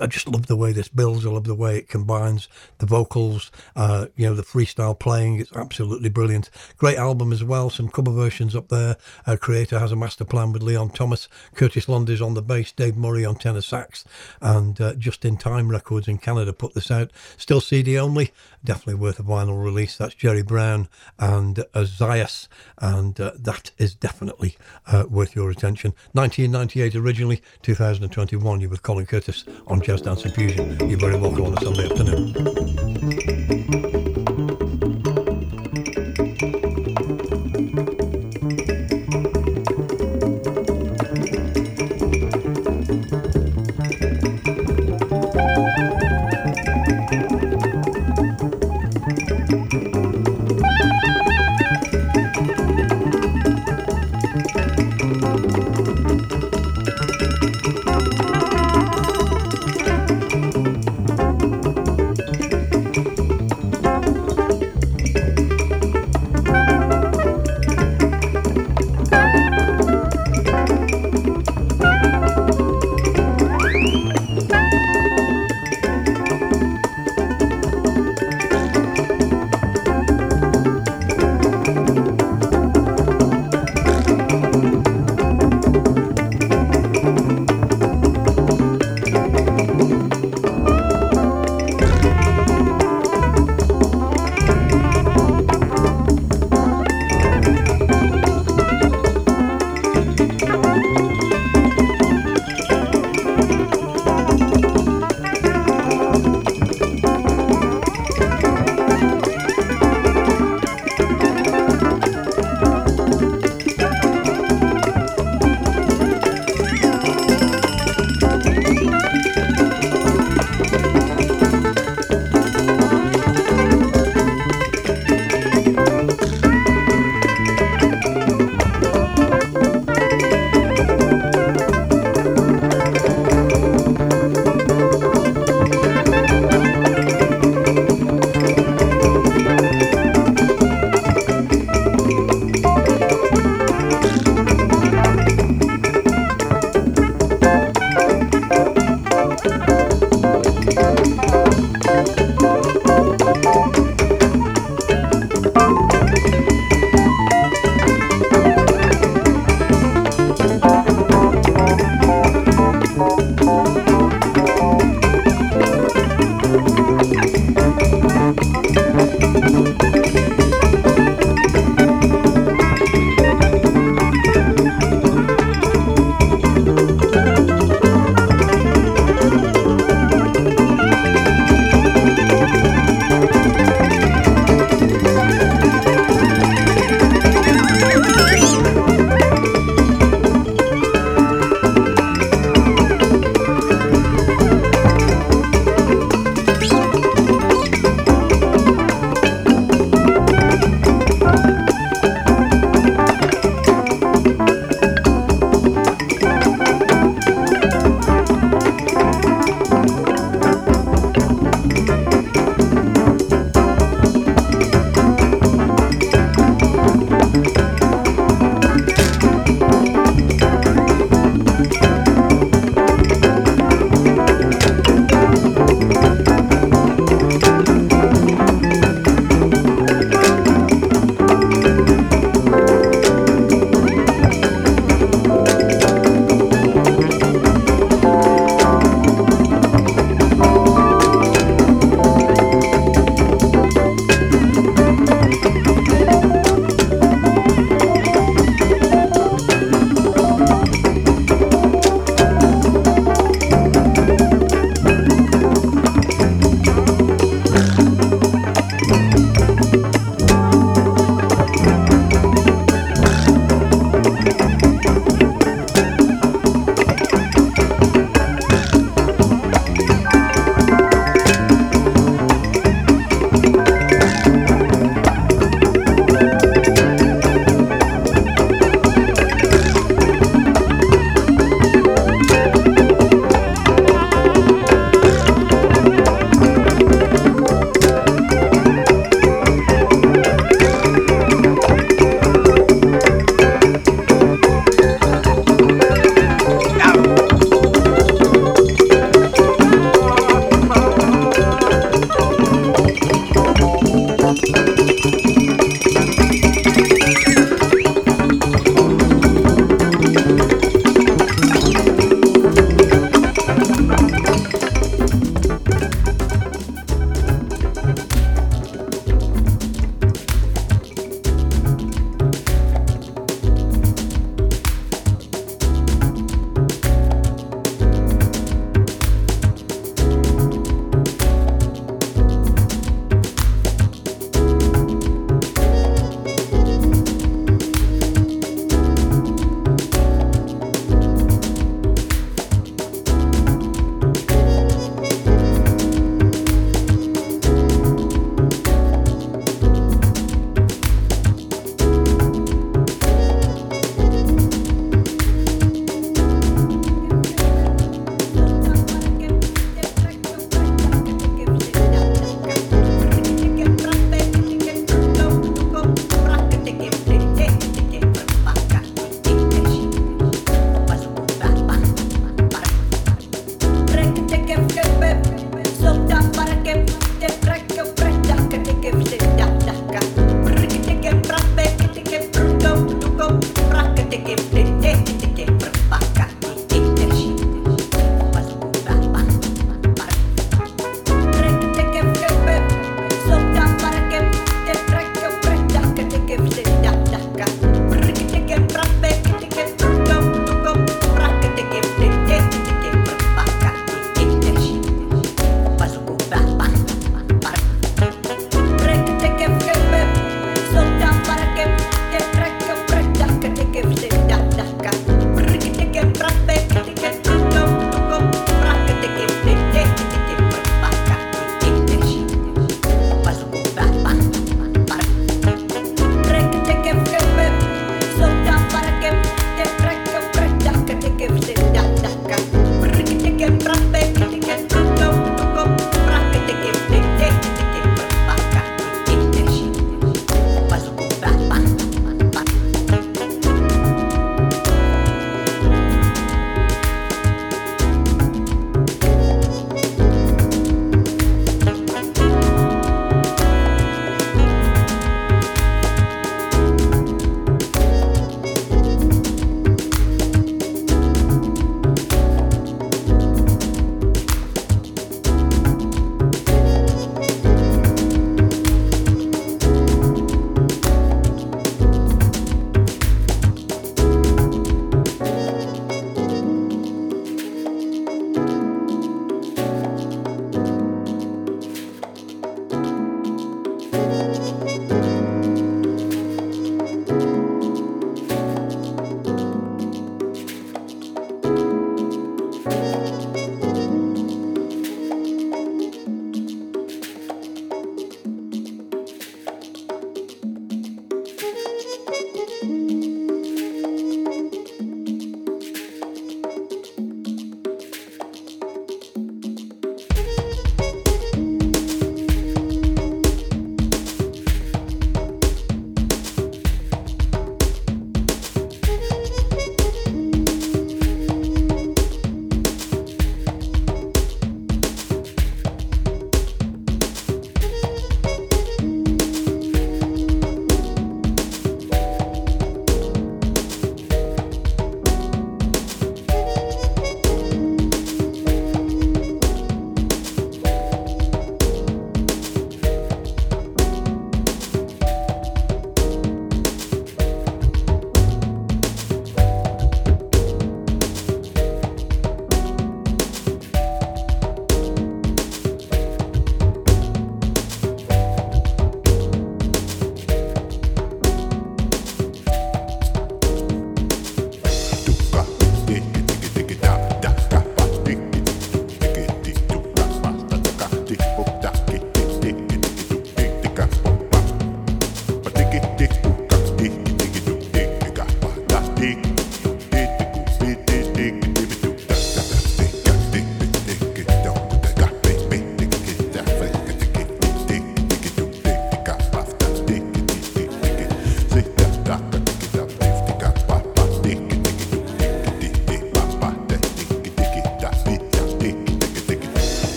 I 0.00 0.06
just 0.06 0.28
love 0.28 0.46
the 0.46 0.56
way 0.56 0.72
this 0.72 0.88
builds. 0.88 1.26
I 1.26 1.30
love 1.30 1.44
the 1.44 1.54
way 1.54 1.78
it 1.78 1.88
combines 1.88 2.48
the 2.78 2.86
vocals, 2.86 3.50
uh, 3.76 4.06
you 4.16 4.26
know, 4.26 4.34
the 4.34 4.42
freestyle 4.42 4.98
playing. 4.98 5.40
It's 5.40 5.52
absolutely 5.52 6.08
brilliant. 6.08 6.50
Great 6.76 6.98
album 6.98 7.32
as 7.32 7.44
well. 7.44 7.70
Some 7.70 7.88
cover 7.88 8.10
versions 8.10 8.54
up 8.56 8.68
there. 8.68 8.96
Uh, 9.26 9.36
Creator 9.40 9.78
has 9.78 9.92
a 9.92 9.96
master 9.96 10.24
plan 10.24 10.52
with 10.52 10.62
Leon 10.62 10.90
Thomas, 10.90 11.28
Curtis 11.54 11.86
Londis 11.86 12.24
on 12.24 12.34
the 12.34 12.42
bass, 12.42 12.72
Dave 12.72 12.96
Murray 12.96 13.24
on 13.24 13.36
tenor 13.36 13.60
sax, 13.60 14.04
and 14.40 14.80
uh, 14.80 14.94
Just 14.94 15.24
in 15.24 15.36
Time 15.36 15.68
Records 15.70 16.08
in 16.08 16.18
Canada 16.18 16.52
put 16.52 16.74
this 16.74 16.90
out. 16.90 17.10
Still 17.36 17.60
CD 17.60 17.98
only. 17.98 18.32
Definitely 18.64 18.94
worth 18.94 19.18
a 19.18 19.22
vinyl 19.22 19.62
release. 19.62 19.96
That's 19.96 20.14
Geri 20.14 20.42
Brown 20.42 20.88
and 21.18 21.64
Zaius, 21.74 22.48
and 22.78 23.20
uh, 23.20 23.32
that 23.38 23.72
is 23.78 23.94
definitely 23.94 24.56
uh, 24.86 25.04
worth 25.08 25.34
your 25.34 25.50
attention. 25.50 25.94
1998 26.12 26.94
originally, 26.94 27.42
2021. 27.62 28.60
You 28.60 28.68
with 28.68 28.82
Colin 28.82 29.06
Curtis 29.06 29.44
on 29.66 29.80
Jazz 29.80 30.02
Dance 30.02 30.24
and 30.24 30.34
Fusion. 30.34 30.88
You're 30.88 30.98
very 30.98 31.16
welcome 31.16 31.46
on 31.46 31.58
a 31.58 31.60
Sunday 31.60 31.90
afternoon. 31.90 33.31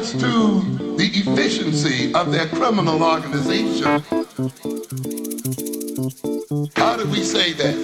Points 0.00 0.12
to 0.12 0.60
the 0.96 1.10
efficiency 1.12 2.14
of 2.14 2.32
their 2.32 2.46
criminal 2.48 3.02
organization. 3.02 4.02
How 6.76 6.96
do 6.96 7.06
we 7.10 7.22
say 7.22 7.52
that? 7.52 7.76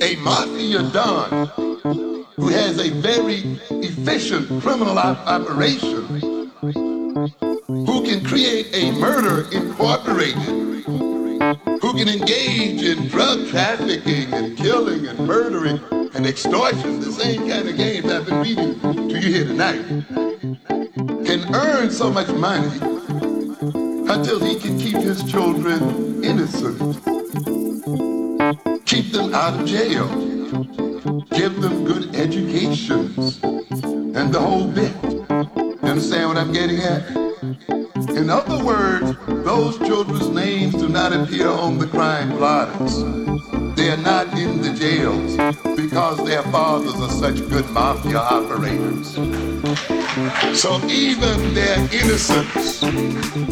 A 0.00 0.16
mafia 0.16 0.82
don 0.92 1.48
who 2.36 2.48
has 2.48 2.78
a 2.78 2.90
very 2.90 3.58
efficient 3.70 4.62
criminal 4.62 4.98
op- 4.98 5.26
operation, 5.26 6.50
who 7.66 8.02
can 8.04 8.24
create 8.24 8.68
a 8.72 8.92
murder 8.92 9.46
incorporated, 9.52 10.84
who 11.82 11.92
can 11.94 12.08
engage 12.08 12.82
in 12.82 13.08
drug 13.08 13.46
trafficking 13.48 14.32
and 14.32 14.56
killing 14.56 15.06
and 15.06 15.18
murdering 15.18 15.80
and 16.14 16.26
extortion, 16.26 17.00
the 17.00 17.12
same 17.12 17.46
kind 17.48 17.68
of 17.68 17.76
games 17.76 18.10
I've 18.10 18.24
been 18.24 18.40
reading 18.40 18.80
to 18.80 19.18
you 19.18 19.32
here 19.32 19.44
tonight, 19.44 20.25
so 21.90 22.10
much 22.10 22.28
money 22.28 22.66
until 24.10 24.40
he 24.40 24.58
can 24.58 24.78
keep 24.78 24.96
his 24.96 25.22
children 25.30 26.24
innocent, 26.24 26.78
keep 28.86 29.12
them 29.12 29.34
out 29.34 29.60
of 29.60 29.66
jail, 29.66 30.08
give 31.30 31.60
them 31.60 31.84
good 31.84 32.14
educations, 32.16 33.40
and 33.42 34.32
the 34.32 34.40
whole 34.40 34.66
bit. 34.66 34.92
You 35.02 35.78
understand 35.82 36.28
what 36.28 36.38
I'm 36.38 36.52
getting 36.52 36.78
at? 36.78 37.08
In 38.16 38.30
other 38.30 38.64
words, 38.64 39.16
those 39.44 39.78
children's 39.78 40.28
names 40.30 40.74
do 40.74 40.88
not 40.88 41.12
appear 41.12 41.48
on 41.48 41.78
the 41.78 41.86
crime 41.86 42.30
blotters. 42.30 43.04
They 43.76 43.90
are 43.90 43.96
not 43.98 44.36
in 44.38 44.60
the 44.60 44.72
jails 44.72 45.36
because 45.76 46.24
their 46.24 46.42
fathers 46.44 46.94
are 46.94 47.10
such 47.10 47.48
good 47.48 47.68
mafia 47.70 48.18
operators. 48.18 49.16
So 50.54 50.80
even 50.86 51.52
their 51.52 51.76
innocence, 51.92 52.82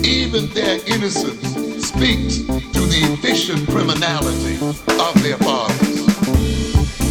even 0.03 0.49
their 0.55 0.81
innocence 0.87 1.87
speaks 1.87 2.39
to 2.39 2.81
the 2.89 3.01
efficient 3.13 3.69
criminality 3.69 4.57
of 4.65 5.23
their 5.23 5.37
fathers. 5.37 5.99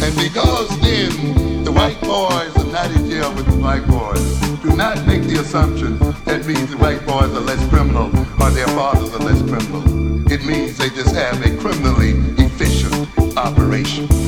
And 0.02 0.12
because 0.16 0.68
then 0.80 1.62
the 1.62 1.70
white 1.70 2.00
boys 2.00 2.56
are 2.56 2.72
not 2.72 2.90
in 2.96 3.08
jail 3.08 3.32
with 3.32 3.46
the 3.46 3.52
black 3.52 3.86
boys, 3.86 4.40
do 4.58 4.74
not 4.74 5.06
make 5.06 5.22
the 5.22 5.38
assumption 5.38 6.00
that 6.24 6.44
means 6.46 6.70
the 6.70 6.76
white 6.78 7.06
boys 7.06 7.30
are 7.30 7.40
less 7.40 7.64
criminal 7.68 8.06
or 8.42 8.50
their 8.50 8.66
fathers 8.68 9.14
are 9.14 9.20
less 9.20 9.40
criminal. 9.42 10.32
It 10.32 10.44
means 10.44 10.78
they 10.78 10.88
just 10.88 11.14
have 11.14 11.40
a 11.46 11.56
criminally 11.58 12.14
efficient 12.42 13.08
operation. 13.36 14.23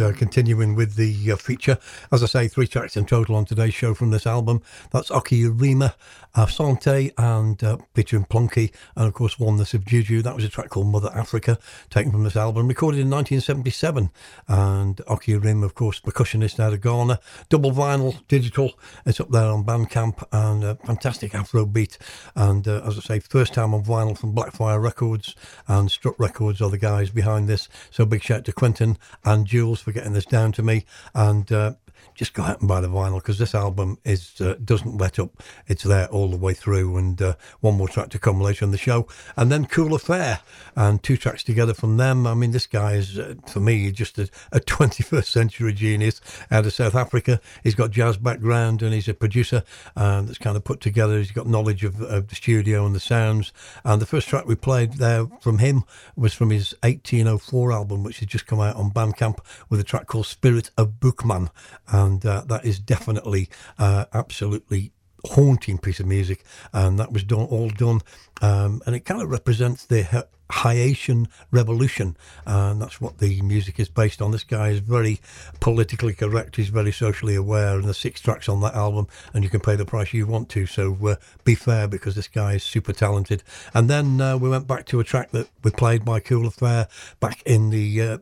Uh, 0.00 0.12
continuing 0.12 0.76
with 0.76 0.94
the 0.94 1.32
uh, 1.32 1.36
feature. 1.36 1.76
As 2.12 2.22
I 2.22 2.26
say, 2.26 2.46
three 2.46 2.68
tracks 2.68 2.96
in 2.96 3.04
total 3.04 3.34
on 3.34 3.44
today's 3.44 3.74
show 3.74 3.94
from 3.94 4.10
this 4.10 4.28
album. 4.28 4.62
That's 4.92 5.10
Okyerema, 5.10 5.94
Asante, 6.38 7.12
and 7.18 7.62
uh, 7.64 7.78
featuring 7.94 8.24
Plunky, 8.24 8.72
and 8.94 9.08
of 9.08 9.14
course, 9.14 9.38
Oneness 9.38 9.74
of 9.74 9.84
Juju. 9.84 10.22
That 10.22 10.36
was 10.36 10.44
a 10.44 10.48
track 10.48 10.70
called 10.70 10.86
Mother 10.86 11.10
Africa, 11.12 11.58
taken 11.90 12.12
from 12.12 12.22
this 12.22 12.36
album, 12.36 12.68
recorded 12.68 13.00
in 13.00 13.10
1977. 13.10 14.10
And 14.46 14.96
Okyerema, 15.08 15.64
of 15.64 15.74
course, 15.74 16.00
percussionist 16.00 16.60
out 16.60 16.72
of 16.72 16.80
Ghana. 16.80 17.18
Double 17.48 17.72
vinyl, 17.72 18.16
digital. 18.28 18.72
It's 19.04 19.20
up 19.20 19.30
there 19.30 19.50
on 19.50 19.64
Bandcamp, 19.64 20.24
and 20.30 20.64
uh, 20.64 20.74
fantastic 20.86 21.34
Afro 21.34 21.66
beat. 21.66 21.98
And 22.36 22.68
uh, 22.68 22.82
as 22.84 22.98
I 22.98 23.00
say, 23.00 23.18
first 23.20 23.54
time 23.54 23.74
on 23.74 23.82
vinyl 23.84 24.16
from 24.16 24.34
Blackfire 24.34 24.80
Records 24.80 25.34
and 25.66 25.90
Strut 25.90 26.14
Records 26.18 26.60
are 26.60 26.70
the 26.70 26.78
guys 26.78 27.10
behind 27.10 27.48
this. 27.48 27.68
So 27.90 28.06
big 28.06 28.22
shout 28.22 28.44
to 28.44 28.52
Quentin 28.52 28.96
and 29.24 29.46
Jules 29.46 29.80
for 29.80 29.92
getting 29.92 30.12
this 30.12 30.26
down 30.26 30.52
to 30.52 30.62
me. 30.62 30.84
And 31.14 31.50
uh, 31.50 31.74
just 32.18 32.34
go 32.34 32.42
out 32.42 32.58
and 32.58 32.68
buy 32.68 32.80
the 32.80 32.88
vinyl 32.88 33.18
because 33.18 33.38
this 33.38 33.54
album 33.54 33.96
is 34.04 34.40
uh, 34.40 34.56
doesn't 34.64 34.98
let 34.98 35.20
up. 35.20 35.40
It's 35.68 35.84
there 35.84 36.08
all 36.08 36.28
the 36.28 36.36
way 36.36 36.52
through, 36.52 36.96
and 36.96 37.22
uh, 37.22 37.34
one 37.60 37.76
more 37.76 37.86
track 37.86 38.08
to 38.10 38.18
come 38.18 38.40
later 38.40 38.64
in 38.64 38.72
the 38.72 38.78
show, 38.78 39.06
and 39.36 39.52
then 39.52 39.66
Cool 39.66 39.94
Affair 39.94 40.40
and 40.74 41.00
two 41.00 41.16
tracks 41.16 41.44
together 41.44 41.74
from 41.74 41.96
them. 41.96 42.26
I 42.26 42.34
mean, 42.34 42.50
this 42.50 42.66
guy 42.66 42.94
is 42.94 43.18
uh, 43.18 43.36
for 43.46 43.60
me 43.60 43.92
just 43.92 44.18
a, 44.18 44.28
a 44.50 44.58
21st 44.68 45.26
century 45.26 45.72
genius 45.72 46.20
out 46.50 46.66
of 46.66 46.72
South 46.72 46.96
Africa. 46.96 47.40
He's 47.62 47.76
got 47.76 47.92
jazz 47.92 48.16
background 48.16 48.82
and 48.82 48.92
he's 48.92 49.08
a 49.08 49.14
producer 49.14 49.62
um, 49.94 50.26
that's 50.26 50.38
kind 50.38 50.56
of 50.56 50.64
put 50.64 50.80
together. 50.80 51.18
He's 51.18 51.30
got 51.30 51.46
knowledge 51.46 51.84
of, 51.84 52.00
of 52.02 52.28
the 52.28 52.34
studio 52.34 52.84
and 52.84 52.94
the 52.94 53.00
sounds. 53.00 53.52
And 53.84 54.02
the 54.02 54.06
first 54.06 54.28
track 54.28 54.46
we 54.46 54.56
played 54.56 54.94
there 54.94 55.26
from 55.40 55.58
him 55.58 55.84
was 56.16 56.34
from 56.34 56.50
his 56.50 56.74
1804 56.82 57.72
album, 57.72 58.02
which 58.02 58.18
has 58.18 58.28
just 58.28 58.46
come 58.46 58.60
out 58.60 58.76
on 58.76 58.90
Bandcamp 58.90 59.38
with 59.68 59.78
a 59.78 59.84
track 59.84 60.06
called 60.06 60.26
Spirit 60.26 60.70
of 60.76 61.00
Boukman. 61.00 61.50
And 61.88 62.07
and 62.08 62.24
uh, 62.24 62.42
that 62.46 62.64
is 62.64 62.78
definitely 62.78 63.48
uh, 63.78 64.06
absolutely 64.12 64.92
haunting 65.24 65.78
piece 65.78 66.00
of 66.00 66.06
music. 66.06 66.44
And 66.72 66.98
that 66.98 67.12
was 67.12 67.24
done 67.24 67.46
all 67.46 67.68
done 67.68 68.00
um, 68.40 68.82
and 68.86 68.94
it 68.94 69.00
kind 69.00 69.20
of 69.20 69.30
represents 69.30 69.84
the 69.84 70.26
Haitian 70.50 71.28
revolution. 71.50 72.16
And 72.46 72.80
that's 72.80 73.00
what 73.00 73.18
the 73.18 73.42
music 73.42 73.78
is 73.78 73.88
based 73.88 74.22
on. 74.22 74.30
This 74.30 74.44
guy 74.44 74.68
is 74.70 74.78
very 74.78 75.20
politically 75.60 76.14
correct. 76.14 76.56
He's 76.56 76.68
very 76.68 76.92
socially 76.92 77.34
aware. 77.34 77.76
And 77.76 77.84
there's 77.84 77.98
six 77.98 78.20
tracks 78.20 78.48
on 78.48 78.60
that 78.60 78.74
album 78.74 79.08
and 79.34 79.44
you 79.44 79.50
can 79.50 79.60
pay 79.60 79.76
the 79.76 79.84
price 79.84 80.12
you 80.14 80.26
want 80.26 80.48
to. 80.50 80.66
So 80.66 80.96
uh, 81.06 81.16
be 81.44 81.54
fair 81.54 81.88
because 81.88 82.14
this 82.14 82.28
guy 82.28 82.54
is 82.54 82.62
super 82.62 82.92
talented. 82.92 83.42
And 83.74 83.90
then 83.90 84.20
uh, 84.20 84.38
we 84.38 84.48
went 84.48 84.66
back 84.66 84.86
to 84.86 85.00
a 85.00 85.04
track 85.04 85.32
that 85.32 85.48
we 85.62 85.70
played 85.70 86.04
by 86.04 86.20
Cool 86.20 86.46
Affair 86.46 86.88
back 87.20 87.42
in 87.44 87.70
the 87.70 88.00
uh, 88.00 88.18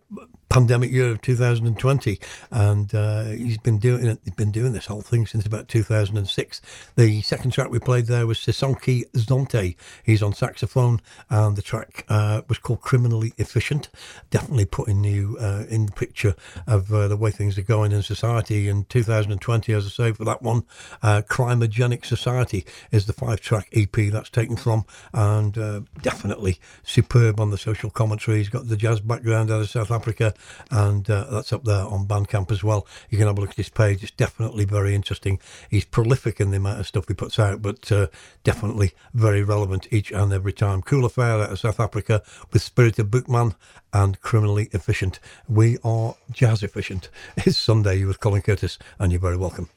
pandemic 0.48 0.90
year 0.90 1.10
of 1.10 1.20
2020, 1.22 2.20
and 2.50 2.94
uh, 2.94 3.24
he's 3.24 3.58
been 3.58 3.78
doing 3.78 4.06
it. 4.06 4.18
He's 4.24 4.34
been 4.34 4.52
doing 4.52 4.72
this 4.72 4.86
whole 4.86 5.02
thing 5.02 5.26
since 5.26 5.44
about 5.44 5.68
2006. 5.68 6.62
The 6.96 7.20
second 7.22 7.50
track 7.50 7.70
we 7.70 7.78
played 7.78 8.06
there 8.06 8.26
was 8.26 8.38
Sisonke 8.38 9.10
Xonti. 9.12 9.76
He's 10.02 10.22
on 10.22 10.32
saxophone, 10.32 11.00
and 11.30 11.56
the 11.56 11.62
track 11.62 12.04
uh, 12.08 12.42
was 12.48 12.58
called 12.58 12.80
"Criminally 12.80 13.32
Efficient." 13.38 13.88
Definitely 14.30 14.66
putting 14.66 15.04
you 15.04 15.36
uh, 15.40 15.64
in 15.68 15.86
the 15.86 15.92
picture 15.92 16.34
of 16.66 16.92
uh, 16.92 17.08
the 17.08 17.16
way 17.16 17.30
things 17.30 17.58
are 17.58 17.62
going 17.62 17.92
in 17.92 18.02
society 18.02 18.68
in 18.68 18.84
2020. 18.84 19.72
As 19.72 19.86
I 19.86 19.88
say, 19.88 20.12
for 20.12 20.24
that 20.24 20.42
one, 20.42 20.64
uh, 21.02 21.22
"Crimogenic 21.28 22.04
Society" 22.04 22.64
is 22.92 23.06
the 23.06 23.12
five-track 23.12 23.68
EP 23.72 24.10
that's 24.12 24.30
taken 24.30 24.56
from, 24.56 24.84
and 25.12 25.58
uh, 25.58 25.80
definitely 26.02 26.60
superb 26.84 27.40
on 27.40 27.50
the 27.50 27.58
social 27.58 27.90
commentary. 27.90 28.38
He's 28.38 28.48
got 28.48 28.68
the 28.68 28.76
jazz 28.76 29.00
background 29.00 29.50
out 29.50 29.60
of 29.60 29.70
South 29.70 29.90
Africa 29.90 30.34
and 30.70 31.08
uh, 31.10 31.26
that's 31.30 31.52
up 31.52 31.64
there 31.64 31.84
on 31.84 32.06
Bandcamp 32.06 32.50
as 32.50 32.62
well. 32.62 32.86
You 33.10 33.18
can 33.18 33.26
have 33.26 33.38
a 33.38 33.40
look 33.40 33.50
at 33.50 33.56
his 33.56 33.68
page. 33.68 34.02
It's 34.02 34.12
definitely 34.12 34.64
very 34.64 34.94
interesting. 34.94 35.38
He's 35.70 35.84
prolific 35.84 36.40
in 36.40 36.50
the 36.50 36.58
amount 36.58 36.80
of 36.80 36.86
stuff 36.86 37.08
he 37.08 37.14
puts 37.14 37.38
out, 37.38 37.62
but 37.62 37.90
uh, 37.90 38.08
definitely 38.44 38.92
very 39.14 39.42
relevant 39.42 39.88
each 39.90 40.10
and 40.12 40.32
every 40.32 40.52
time. 40.52 40.82
Cool 40.82 41.04
affair 41.04 41.42
out 41.42 41.52
of 41.52 41.58
South 41.58 41.80
Africa 41.80 42.22
with 42.52 42.62
Spirit 42.62 42.98
of 42.98 43.08
Boukman 43.08 43.54
and 43.92 44.20
Criminally 44.20 44.68
Efficient. 44.72 45.18
We 45.48 45.78
are 45.84 46.14
jazz 46.30 46.62
efficient. 46.62 47.08
It's 47.36 47.56
Sunday 47.56 48.04
with 48.04 48.20
Colin 48.20 48.42
Curtis, 48.42 48.78
and 48.98 49.12
you're 49.12 49.20
very 49.20 49.36
welcome. 49.36 49.68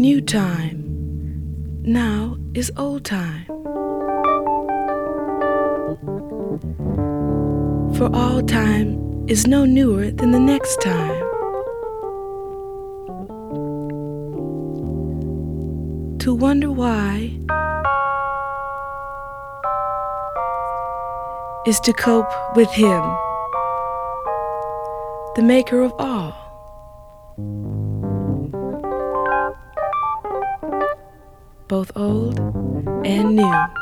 New 0.00 0.20
time. 0.22 0.89
Now 1.82 2.36
is 2.52 2.70
old 2.76 3.06
time. 3.06 3.46
For 7.96 8.10
all 8.12 8.42
time 8.42 9.24
is 9.26 9.46
no 9.46 9.64
newer 9.64 10.10
than 10.10 10.30
the 10.30 10.38
next 10.38 10.82
time. 10.82 11.22
To 16.18 16.34
wonder 16.34 16.70
why 16.70 17.38
is 21.66 21.80
to 21.80 21.94
cope 21.94 22.30
with 22.56 22.70
Him, 22.72 23.02
the 25.34 25.42
Maker 25.42 25.80
of 25.80 25.94
all. 25.98 26.49
Both 31.70 31.92
old 31.94 32.36
and 33.06 33.36
new. 33.36 33.79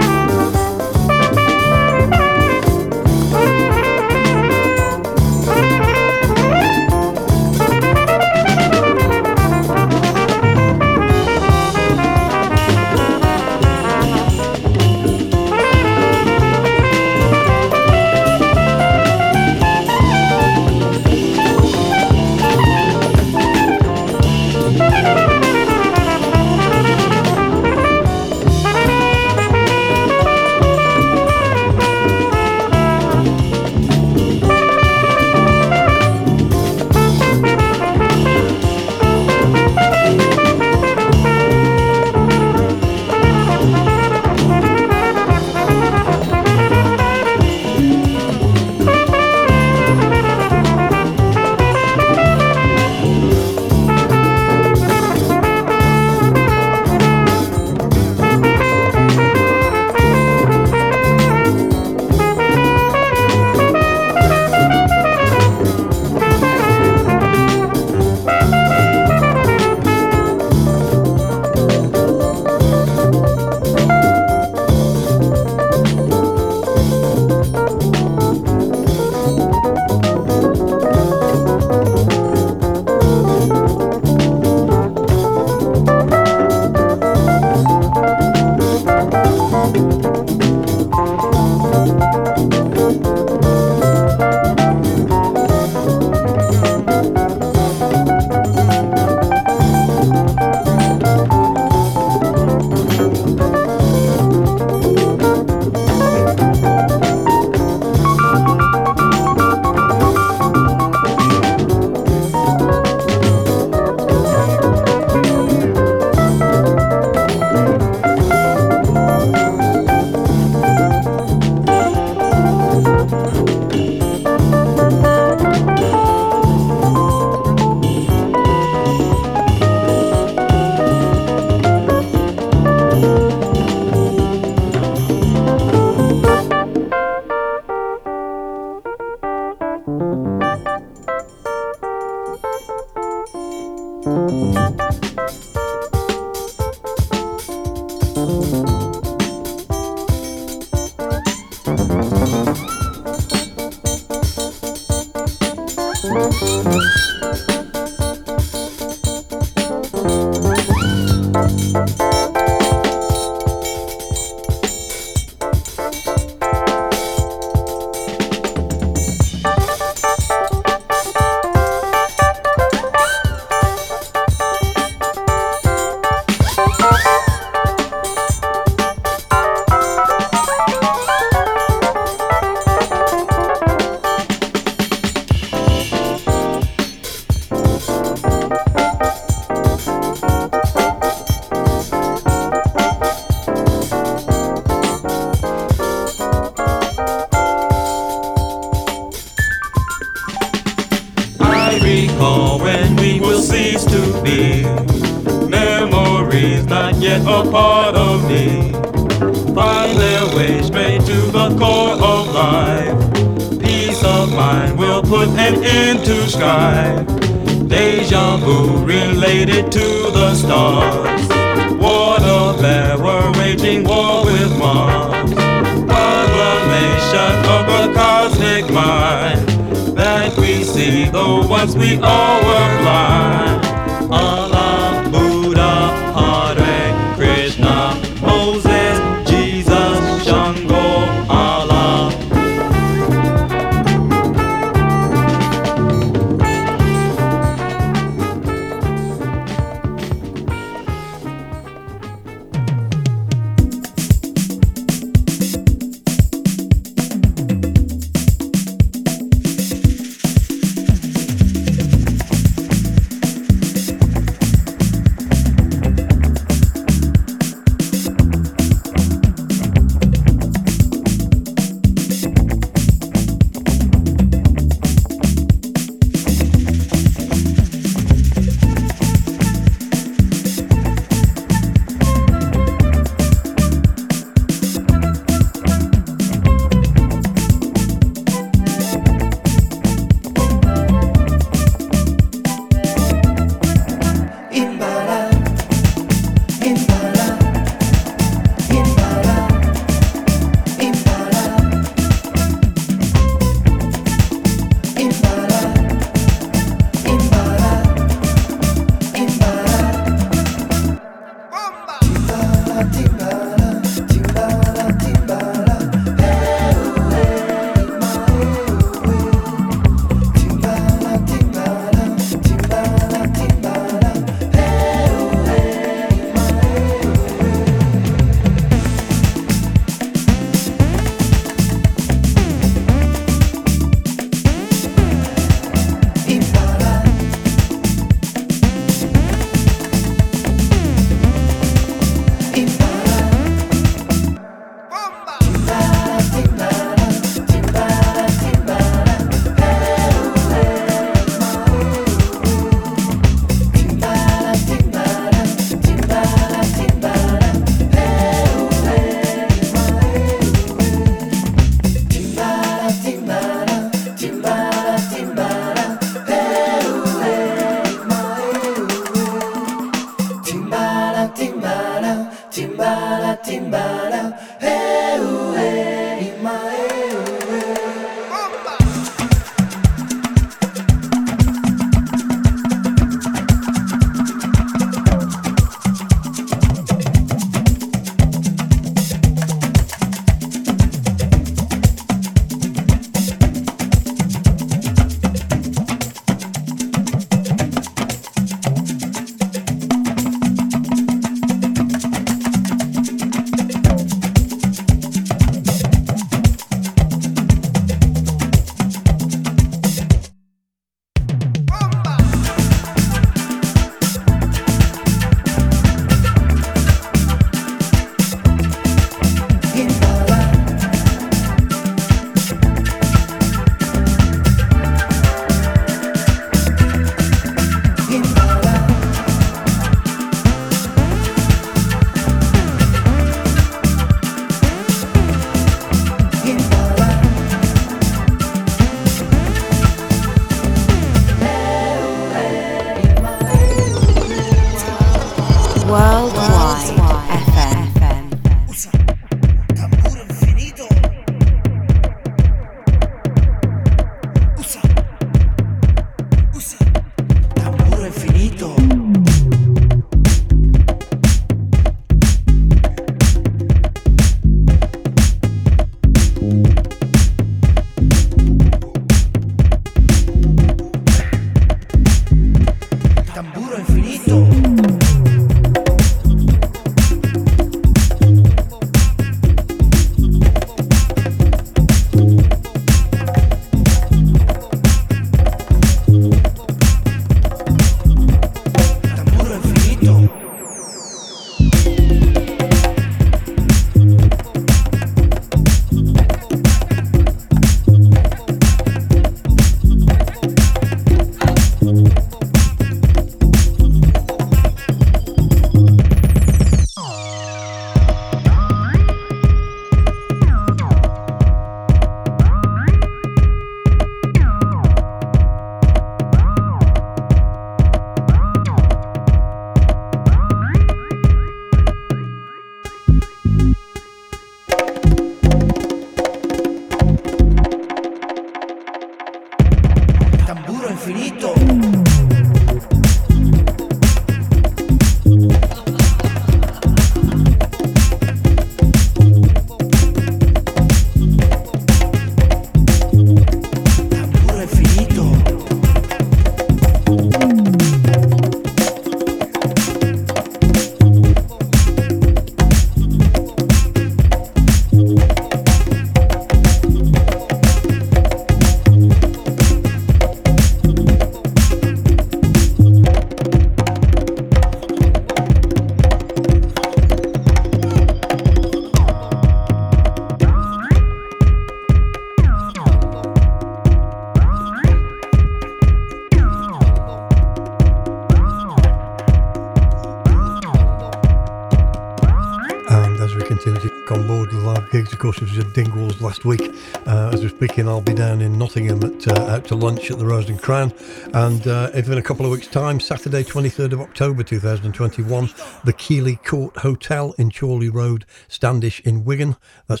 It 585.40 585.42
was 585.42 585.58
at 585.58 585.66
Dingwalls 585.66 586.20
last 586.20 586.44
week. 586.44 586.60
Uh, 587.06 587.30
as 587.32 587.42
we're 587.42 587.48
speaking, 587.48 587.88
I'll 587.88 588.00
be 588.00 588.12
down 588.12 588.40
in 588.40 588.58
Nottingham 588.58 589.04
at 589.04 589.28
uh, 589.28 589.42
out 589.42 589.66
to 589.66 589.76
lunch 589.76 590.10
at 590.10 590.18
the 590.18 590.26
Rose 590.26 590.48
and 590.48 590.60
Crown. 590.60 590.92
And 591.32 591.64
uh, 591.64 591.90
in 591.94 592.18
a 592.18 592.22
couple 592.22 592.44
of 592.44 592.50
weeks' 592.50 592.66
time, 592.66 592.98
Saturday, 592.98 593.44
23rd 593.44 593.92
of 593.92 594.00
October 594.00 594.42
2021, 594.42 595.48
the 595.84 595.92
Kilhey 595.92 596.42
Court 596.44 596.76
Hotel 596.78 597.36
in 597.38 597.52
Chorley 597.52 597.88
Road, 597.88 598.26
Standish 598.48 598.98
in 599.02 599.24
Wigan. 599.24 599.54
That's 599.86 600.00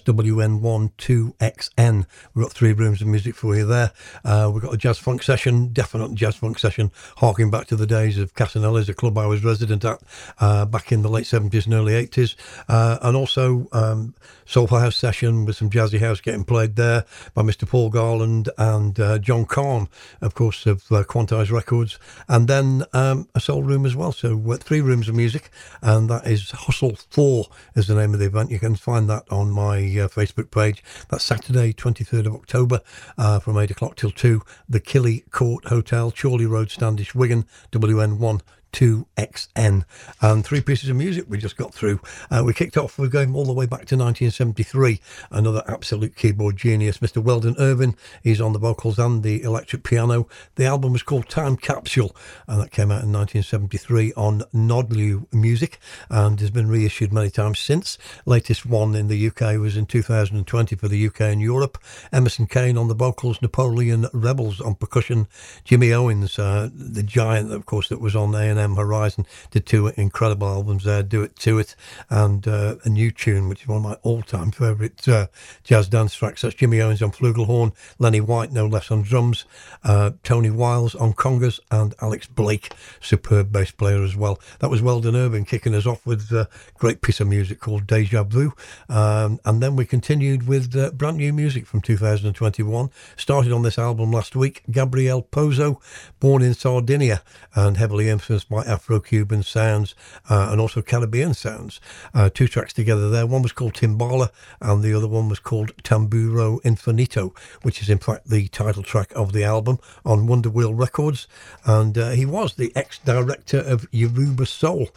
WN12XN. 1.88 2.06
We've 2.34 2.44
got 2.44 2.52
three 2.52 2.72
rooms 2.72 3.00
of 3.00 3.08
music 3.08 3.34
for 3.34 3.56
you 3.56 3.66
there. 3.66 3.92
Uh, 4.24 4.50
we've 4.52 4.62
got 4.62 4.74
a 4.74 4.76
jazz 4.76 4.98
funk 4.98 5.22
session, 5.22 5.68
definite 5.72 6.14
jazz 6.14 6.36
funk 6.36 6.58
session, 6.58 6.90
harking 7.16 7.50
back 7.50 7.66
to 7.68 7.76
the 7.76 7.86
days 7.86 8.18
of 8.18 8.34
Casanelli's, 8.34 8.88
a 8.88 8.94
club 8.94 9.16
I 9.18 9.26
was 9.26 9.44
resident 9.44 9.84
at 9.84 10.00
uh, 10.40 10.64
back 10.66 10.92
in 10.92 11.02
the 11.02 11.08
late 11.08 11.24
70s 11.24 11.64
and 11.64 11.74
early 11.74 11.92
80s. 11.92 12.34
Uh, 12.68 12.98
and 13.02 13.16
also 13.16 13.68
um, 13.72 14.14
Soulful 14.44 14.78
House 14.78 14.96
session 14.96 15.44
with 15.44 15.56
some 15.56 15.70
jazzy 15.70 16.00
house 16.00 16.20
getting 16.20 16.44
played 16.44 16.76
there 16.76 17.04
by 17.34 17.42
Mr. 17.42 17.68
Paul 17.68 17.90
Garland 17.90 18.48
and 18.58 18.98
uh, 18.98 19.18
John 19.18 19.44
Kahn, 19.44 19.88
of 20.20 20.34
course, 20.34 20.66
of 20.66 20.90
uh, 20.90 21.04
Quantize 21.04 21.50
Records. 21.50 21.98
And 22.28 22.48
then 22.48 22.84
um, 22.92 23.28
a 23.34 23.40
soul 23.40 23.62
room 23.62 23.84
as 23.86 23.94
well. 23.94 24.12
So 24.12 24.38
three 24.56 24.80
rooms 24.80 25.08
of 25.08 25.14
music. 25.14 25.50
And 25.82 26.08
that 26.10 26.26
is 26.26 26.50
Hustle 26.50 26.96
4 27.10 27.46
is 27.74 27.86
the 27.86 27.94
name 27.94 28.14
of 28.14 28.20
the 28.20 28.26
event. 28.26 28.50
You 28.50 28.58
can 28.58 28.76
find 28.76 29.08
that 29.10 29.24
on 29.30 29.50
my 29.50 29.76
uh, 29.78 30.08
Facebook 30.08 30.50
page. 30.50 30.82
That's 31.08 31.24
Saturday, 31.24 31.72
23rd 31.78 32.26
of 32.26 32.34
October 32.34 32.80
uh, 33.16 33.38
from 33.38 33.56
8 33.56 33.70
o'clock 33.70 33.96
till 33.96 34.10
2. 34.10 34.42
The 34.68 34.80
Kilhey 34.80 35.30
Court 35.30 35.66
Hotel, 35.66 36.10
Chorley 36.10 36.46
Road, 36.46 36.70
Standish, 36.70 37.14
Wigan, 37.14 37.46
WN1 37.72 38.40
2XN. 38.78 39.84
And 40.22 40.44
three 40.44 40.60
pieces 40.60 40.88
of 40.88 40.94
music 40.94 41.24
we 41.26 41.36
just 41.36 41.56
got 41.56 41.74
through. 41.74 42.00
Uh, 42.30 42.44
we 42.46 42.52
kicked 42.52 42.76
off, 42.76 42.96
we're 42.96 43.08
going 43.08 43.34
all 43.34 43.44
the 43.44 43.52
way 43.52 43.66
back 43.66 43.86
to 43.86 43.96
1973. 43.96 45.00
Another 45.32 45.64
absolute 45.66 46.14
keyboard 46.14 46.56
genius, 46.56 46.98
Mr. 46.98 47.20
Weldon 47.20 47.56
Irvine. 47.58 47.96
He's 48.22 48.40
on 48.40 48.52
the 48.52 48.60
vocals 48.60 48.96
and 48.96 49.24
the 49.24 49.42
electric 49.42 49.82
piano. 49.82 50.28
The 50.54 50.66
album 50.66 50.92
was 50.92 51.02
called 51.02 51.28
Time 51.28 51.56
Capsule, 51.56 52.14
and 52.46 52.60
that 52.60 52.70
came 52.70 52.92
out 52.92 53.02
in 53.02 53.12
1973 53.12 54.12
on 54.16 54.42
Nodlew 54.54 55.26
Music 55.32 55.80
and 56.08 56.38
has 56.38 56.52
been 56.52 56.68
reissued 56.68 57.12
many 57.12 57.30
times 57.30 57.58
since. 57.58 57.98
Latest 58.26 58.64
one 58.64 58.94
in 58.94 59.08
the 59.08 59.26
UK 59.26 59.58
was 59.58 59.76
in 59.76 59.86
2020 59.86 60.76
for 60.76 60.86
the 60.86 61.04
UK 61.04 61.22
and 61.22 61.40
Europe. 61.40 61.78
Emerson 62.12 62.46
Kane 62.46 62.78
on 62.78 62.86
the 62.86 62.94
vocals, 62.94 63.42
Napoleon 63.42 64.06
Revels 64.12 64.60
on 64.60 64.76
percussion, 64.76 65.26
Jimmy 65.64 65.92
Owens, 65.92 66.38
uh, 66.38 66.68
the 66.72 67.02
giant, 67.02 67.52
of 67.52 67.66
course, 67.66 67.88
that 67.88 68.00
was 68.00 68.14
on 68.14 68.32
A&M 68.36 68.67
Horizon, 68.76 69.26
did 69.50 69.66
two 69.66 69.88
incredible 69.88 70.48
albums 70.48 70.84
there, 70.84 71.02
Do 71.02 71.22
It 71.22 71.36
To 71.36 71.58
It, 71.58 71.74
and 72.10 72.46
uh, 72.46 72.76
a 72.84 72.88
new 72.88 73.10
tune, 73.10 73.48
which 73.48 73.62
is 73.62 73.68
one 73.68 73.78
of 73.78 73.82
my 73.84 73.94
all-time 74.02 74.50
favourite 74.50 75.06
uh, 75.08 75.28
jazz 75.64 75.88
dance 75.88 76.14
tracks. 76.14 76.42
That's 76.42 76.54
Jimmy 76.54 76.80
Owens 76.80 77.02
on 77.02 77.12
flugelhorn, 77.12 77.72
Lenny 77.98 78.20
White, 78.20 78.52
no 78.52 78.66
less, 78.66 78.90
on 78.90 79.02
drums, 79.02 79.44
uh, 79.84 80.12
Tony 80.22 80.50
Wiles 80.50 80.94
on 80.94 81.12
congas, 81.12 81.60
and 81.70 81.94
Alex 82.00 82.26
Blake, 82.26 82.72
superb 83.00 83.52
bass 83.52 83.70
player 83.70 84.02
as 84.02 84.16
well. 84.16 84.40
That 84.60 84.70
was 84.70 84.82
Weldon 84.82 85.16
Irvine 85.16 85.44
kicking 85.44 85.74
us 85.74 85.86
off 85.86 86.04
with 86.06 86.30
a 86.32 86.48
great 86.74 87.02
piece 87.02 87.20
of 87.20 87.28
music 87.28 87.60
called 87.60 87.86
Deja 87.86 88.24
Vu. 88.24 88.52
Um, 88.88 89.40
and 89.44 89.62
then 89.62 89.76
we 89.76 89.84
continued 89.84 90.46
with 90.46 90.76
uh, 90.76 90.90
brand 90.90 91.18
new 91.18 91.32
music 91.32 91.66
from 91.66 91.80
2021. 91.80 92.90
Started 93.16 93.52
on 93.52 93.62
this 93.62 93.78
album 93.78 94.12
last 94.12 94.36
week, 94.36 94.62
Gabriel 94.70 95.22
Poso, 95.22 95.80
born 96.20 96.42
in 96.42 96.54
Sardinia 96.54 97.22
and 97.54 97.76
heavily 97.76 98.08
influenced 98.08 98.48
by 98.48 98.64
Afro 98.64 99.00
Cuban 99.00 99.42
sounds 99.42 99.94
uh, 100.28 100.48
and 100.50 100.60
also 100.60 100.82
Caribbean 100.82 101.34
sounds. 101.34 101.80
Uh, 102.14 102.30
two 102.32 102.48
tracks 102.48 102.72
together 102.72 103.08
there. 103.10 103.26
One 103.26 103.42
was 103.42 103.52
called 103.52 103.74
Timbala 103.74 104.30
and 104.60 104.82
the 104.82 104.94
other 104.94 105.08
one 105.08 105.28
was 105.28 105.38
called 105.38 105.76
Tamburo 105.82 106.60
Infinito, 106.62 107.36
which 107.62 107.82
is 107.82 107.88
in 107.88 107.98
fact 107.98 108.28
the 108.28 108.48
title 108.48 108.82
track 108.82 109.12
of 109.14 109.32
the 109.32 109.44
album 109.44 109.78
on 110.04 110.26
Wonder 110.26 110.50
Wheel 110.50 110.74
Records. 110.74 111.26
And 111.64 111.96
uh, 111.96 112.10
he 112.10 112.26
was 112.26 112.54
the 112.54 112.72
ex 112.74 112.98
director 112.98 113.58
of 113.58 113.86
Yoruba 113.92 114.46
Soul, 114.46 114.88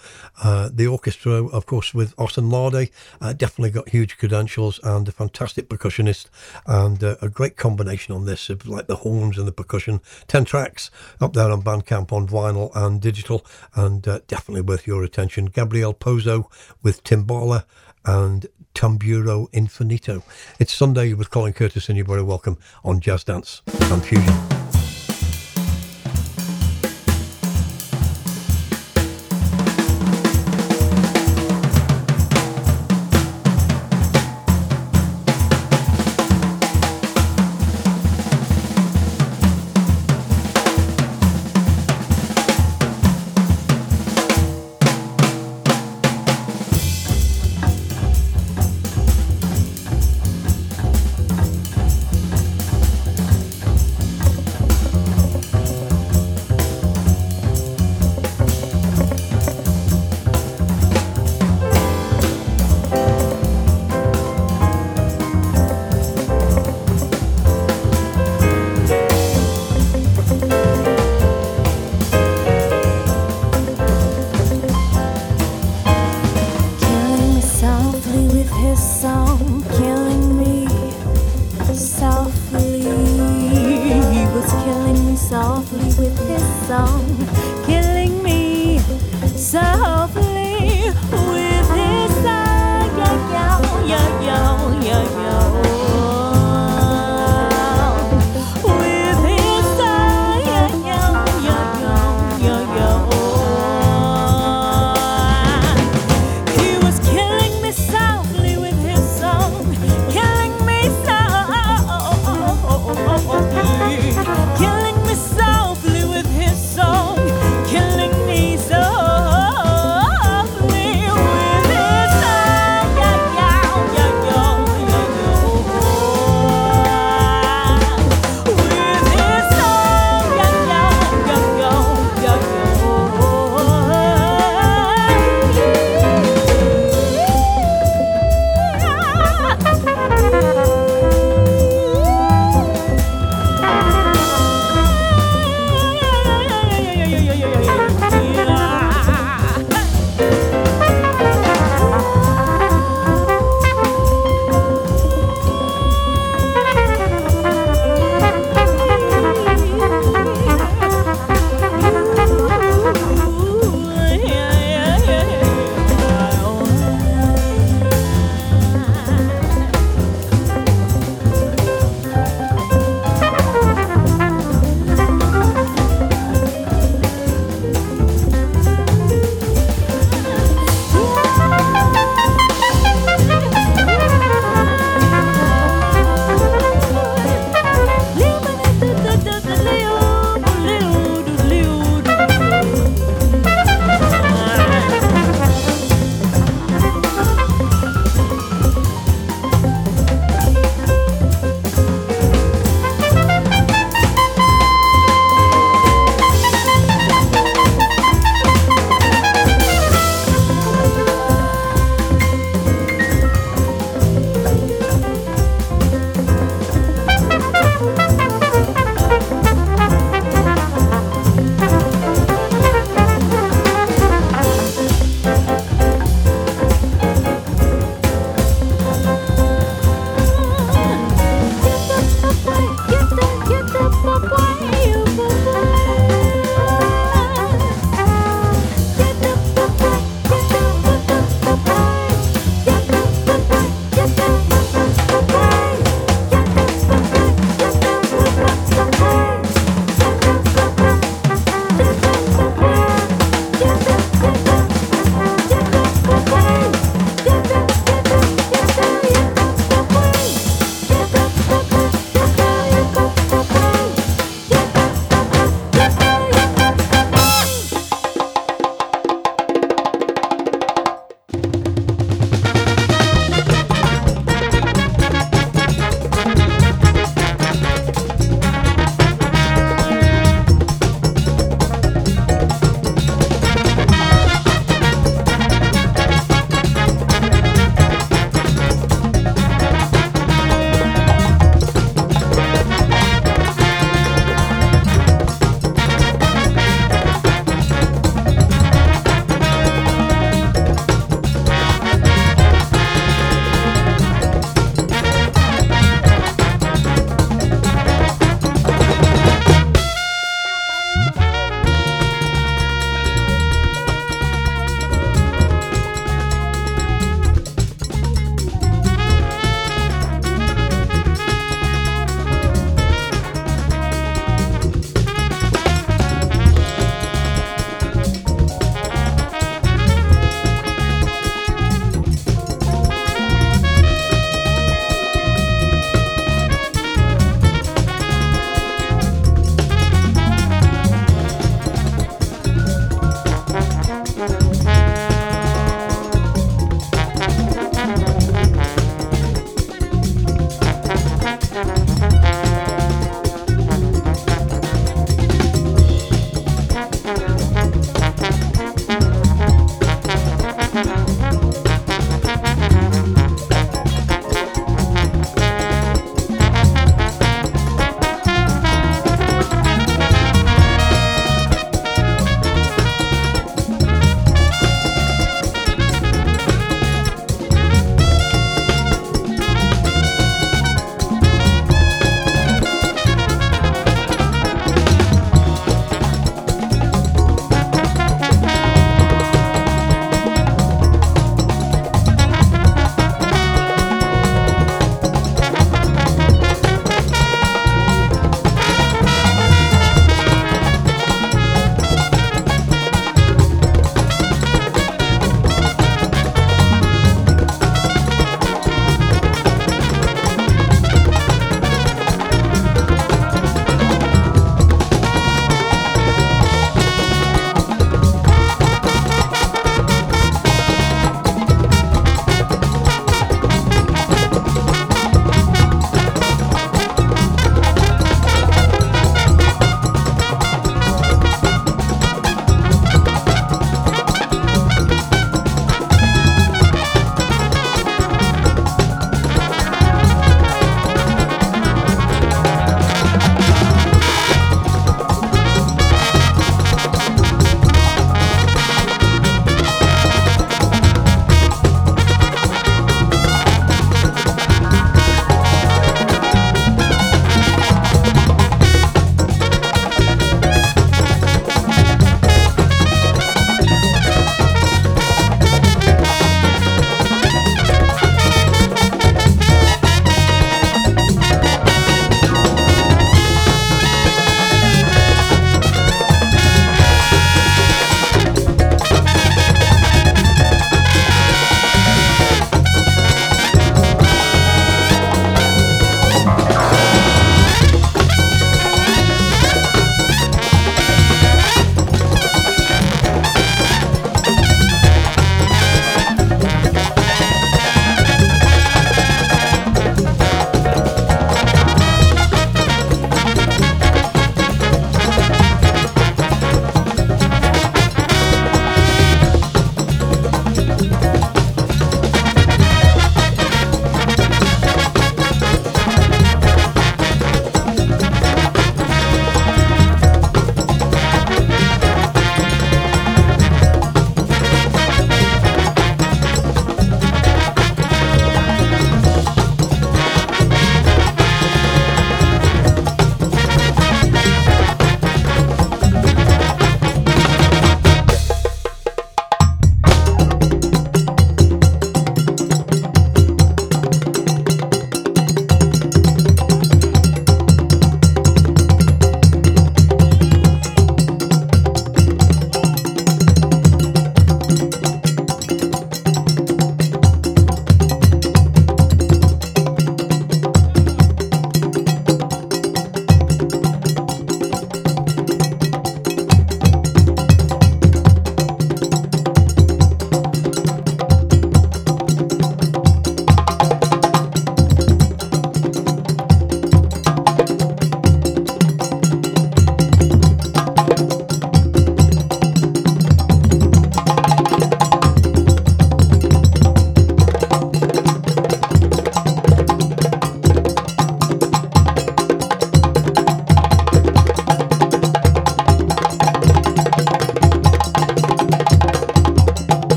uh, 0.44 0.70
the 0.74 0.88
orchestra, 0.88 1.46
of 1.48 1.66
course, 1.66 1.94
with 1.94 2.16
Osunlade. 2.18 2.92
Uh, 3.20 3.34
definitely 3.34 3.72
got 3.72 3.90
huge 3.90 4.18
credentials 4.18 4.80
and 4.84 5.08
a 5.08 5.12
fantastic 5.12 5.70
percussionist 5.70 6.28
and 6.66 7.04
uh, 7.04 7.16
a 7.22 7.30
great 7.30 7.58
combination 7.58 8.14
on 8.14 8.26
this 8.26 8.50
of 8.50 8.68
like 8.68 8.88
the 8.88 8.98
horns 8.98 9.38
and 9.38 9.48
the 9.48 9.52
percussion. 9.52 10.02
10 10.28 10.46
tracks 10.46 10.92
up 11.20 11.34
there 11.34 11.52
on 11.52 11.62
Bandcamp 11.62 12.12
on 12.12 12.28
vinyl 12.28 12.72
and 12.76 13.02
digital, 13.02 13.46
and 13.76 14.08
uh, 14.08 14.20
definitely 14.28 14.62
worth 14.62 14.88
your 14.88 15.04
attention. 15.04 15.46
Gabriel 15.46 15.94
Poso 15.94 16.50
with 16.82 17.04
Timbala 17.04 17.66
and 18.06 18.48
Tamburo 18.74 19.50
Infinito. 19.52 20.24
It's 20.60 20.74
Sunday 20.74 21.14
with 21.14 21.30
Colin 21.30 21.54
Curtis, 21.54 21.90
and 21.90 21.98
you're 21.98 22.06
very 22.06 22.24
welcome 22.24 22.58
on 22.84 23.00
Jazz 23.00 23.24
Dance 23.24 23.62
and 23.68 24.04
Fusion. 24.04 24.61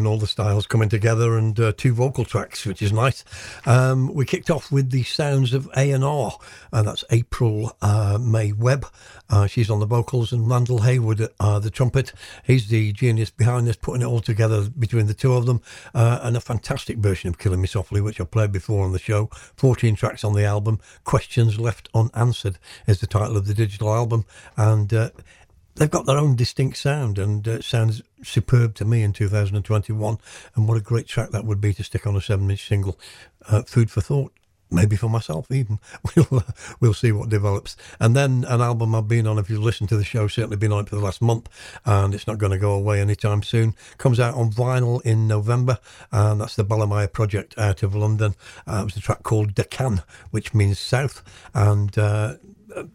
And 0.00 0.06
all 0.06 0.16
the 0.16 0.26
styles 0.26 0.66
coming 0.66 0.88
together 0.88 1.36
and 1.36 1.60
uh, 1.60 1.72
two 1.76 1.92
vocal 1.92 2.24
tracks, 2.24 2.64
which 2.64 2.80
is 2.80 2.90
nice. 2.90 3.22
Um, 3.66 4.12
we 4.14 4.24
kicked 4.24 4.50
off 4.50 4.72
with 4.72 4.90
the 4.90 5.02
sounds 5.02 5.52
of 5.52 5.68
A&R, 5.76 6.38
and 6.72 6.88
that's 6.88 7.04
April 7.10 7.76
uh, 7.82 8.16
May 8.18 8.52
Webb. 8.52 8.86
Uh, 9.28 9.46
she's 9.46 9.68
on 9.68 9.78
the 9.78 9.86
vocals 9.86 10.32
and 10.32 10.48
Randall 10.48 10.80
Haywood 10.80 11.28
uh, 11.38 11.58
the 11.58 11.70
trumpet. 11.70 12.14
He's 12.44 12.68
the 12.68 12.92
genius 12.92 13.28
behind 13.28 13.66
this, 13.66 13.76
putting 13.76 14.00
it 14.00 14.06
all 14.06 14.20
together 14.20 14.70
between 14.70 15.06
the 15.06 15.14
two 15.14 15.34
of 15.34 15.44
them. 15.44 15.60
Uh, 15.94 16.20
and 16.22 16.34
a 16.34 16.40
fantastic 16.40 16.96
version 16.96 17.28
of 17.28 17.38
Killing 17.38 17.60
Me 17.60 17.68
Softly, 17.68 18.00
which 18.00 18.20
I 18.20 18.24
played 18.24 18.52
before 18.52 18.84
on 18.84 18.92
the 18.92 18.98
show. 18.98 19.26
14 19.56 19.94
tracks 19.96 20.24
on 20.24 20.32
the 20.32 20.44
album. 20.44 20.80
Questions 21.04 21.60
Left 21.60 21.90
Unanswered 21.94 22.58
is 22.86 23.00
the 23.00 23.06
title 23.06 23.36
of 23.36 23.46
the 23.46 23.54
digital 23.54 23.94
album. 23.94 24.24
And 24.56 24.92
uh, 24.94 25.10
they've 25.76 25.90
got 25.90 26.06
their 26.06 26.18
own 26.18 26.36
distinct 26.36 26.76
sound 26.76 27.18
and 27.18 27.46
uh, 27.46 27.60
sounds 27.60 28.02
superb 28.22 28.74
to 28.74 28.84
me 28.84 29.02
in 29.02 29.12
2021 29.12 30.18
and 30.54 30.68
what 30.68 30.76
a 30.76 30.80
great 30.80 31.06
track 31.06 31.30
that 31.30 31.44
would 31.44 31.60
be 31.60 31.72
to 31.72 31.84
stick 31.84 32.06
on 32.06 32.16
a 32.16 32.20
seven 32.20 32.50
inch 32.50 32.66
single 32.66 32.98
uh, 33.48 33.62
food 33.62 33.90
for 33.90 34.00
thought 34.00 34.32
maybe 34.70 34.96
for 34.96 35.08
myself 35.08 35.50
even. 35.50 35.78
We'll 36.16 36.40
uh, 36.40 36.52
we'll 36.80 36.94
see 36.94 37.12
what 37.12 37.28
develops. 37.28 37.76
And 38.00 38.16
then 38.16 38.44
an 38.48 38.60
album 38.60 38.94
i've 38.94 39.06
been 39.06 39.26
on 39.26 39.38
if 39.38 39.48
you've 39.48 39.62
listened 39.62 39.88
to 39.90 39.96
the 39.96 40.04
show 40.04 40.26
certainly 40.26 40.56
been 40.56 40.72
on 40.72 40.84
it 40.84 40.88
for 40.88 40.96
the 40.96 41.04
last 41.04 41.22
month 41.22 41.48
and 41.84 42.14
it's 42.14 42.26
not 42.26 42.38
going 42.38 42.52
to 42.52 42.58
go 42.58 42.72
away 42.72 43.00
anytime 43.00 43.42
soon. 43.42 43.74
Comes 43.98 44.18
out 44.18 44.34
on 44.34 44.50
vinyl 44.50 45.02
in 45.02 45.28
november 45.28 45.78
and 46.10 46.40
that's 46.40 46.56
the 46.56 46.64
Balimaya 46.64 47.12
project 47.12 47.56
out 47.58 47.82
of 47.82 47.94
london. 47.94 48.34
Uh, 48.66 48.80
it 48.82 48.84
was 48.84 48.96
a 48.96 49.00
track 49.00 49.22
called 49.22 49.54
Deccan 49.54 50.02
which 50.30 50.54
means 50.54 50.78
south 50.78 51.22
and 51.54 51.96
uh, 51.98 52.36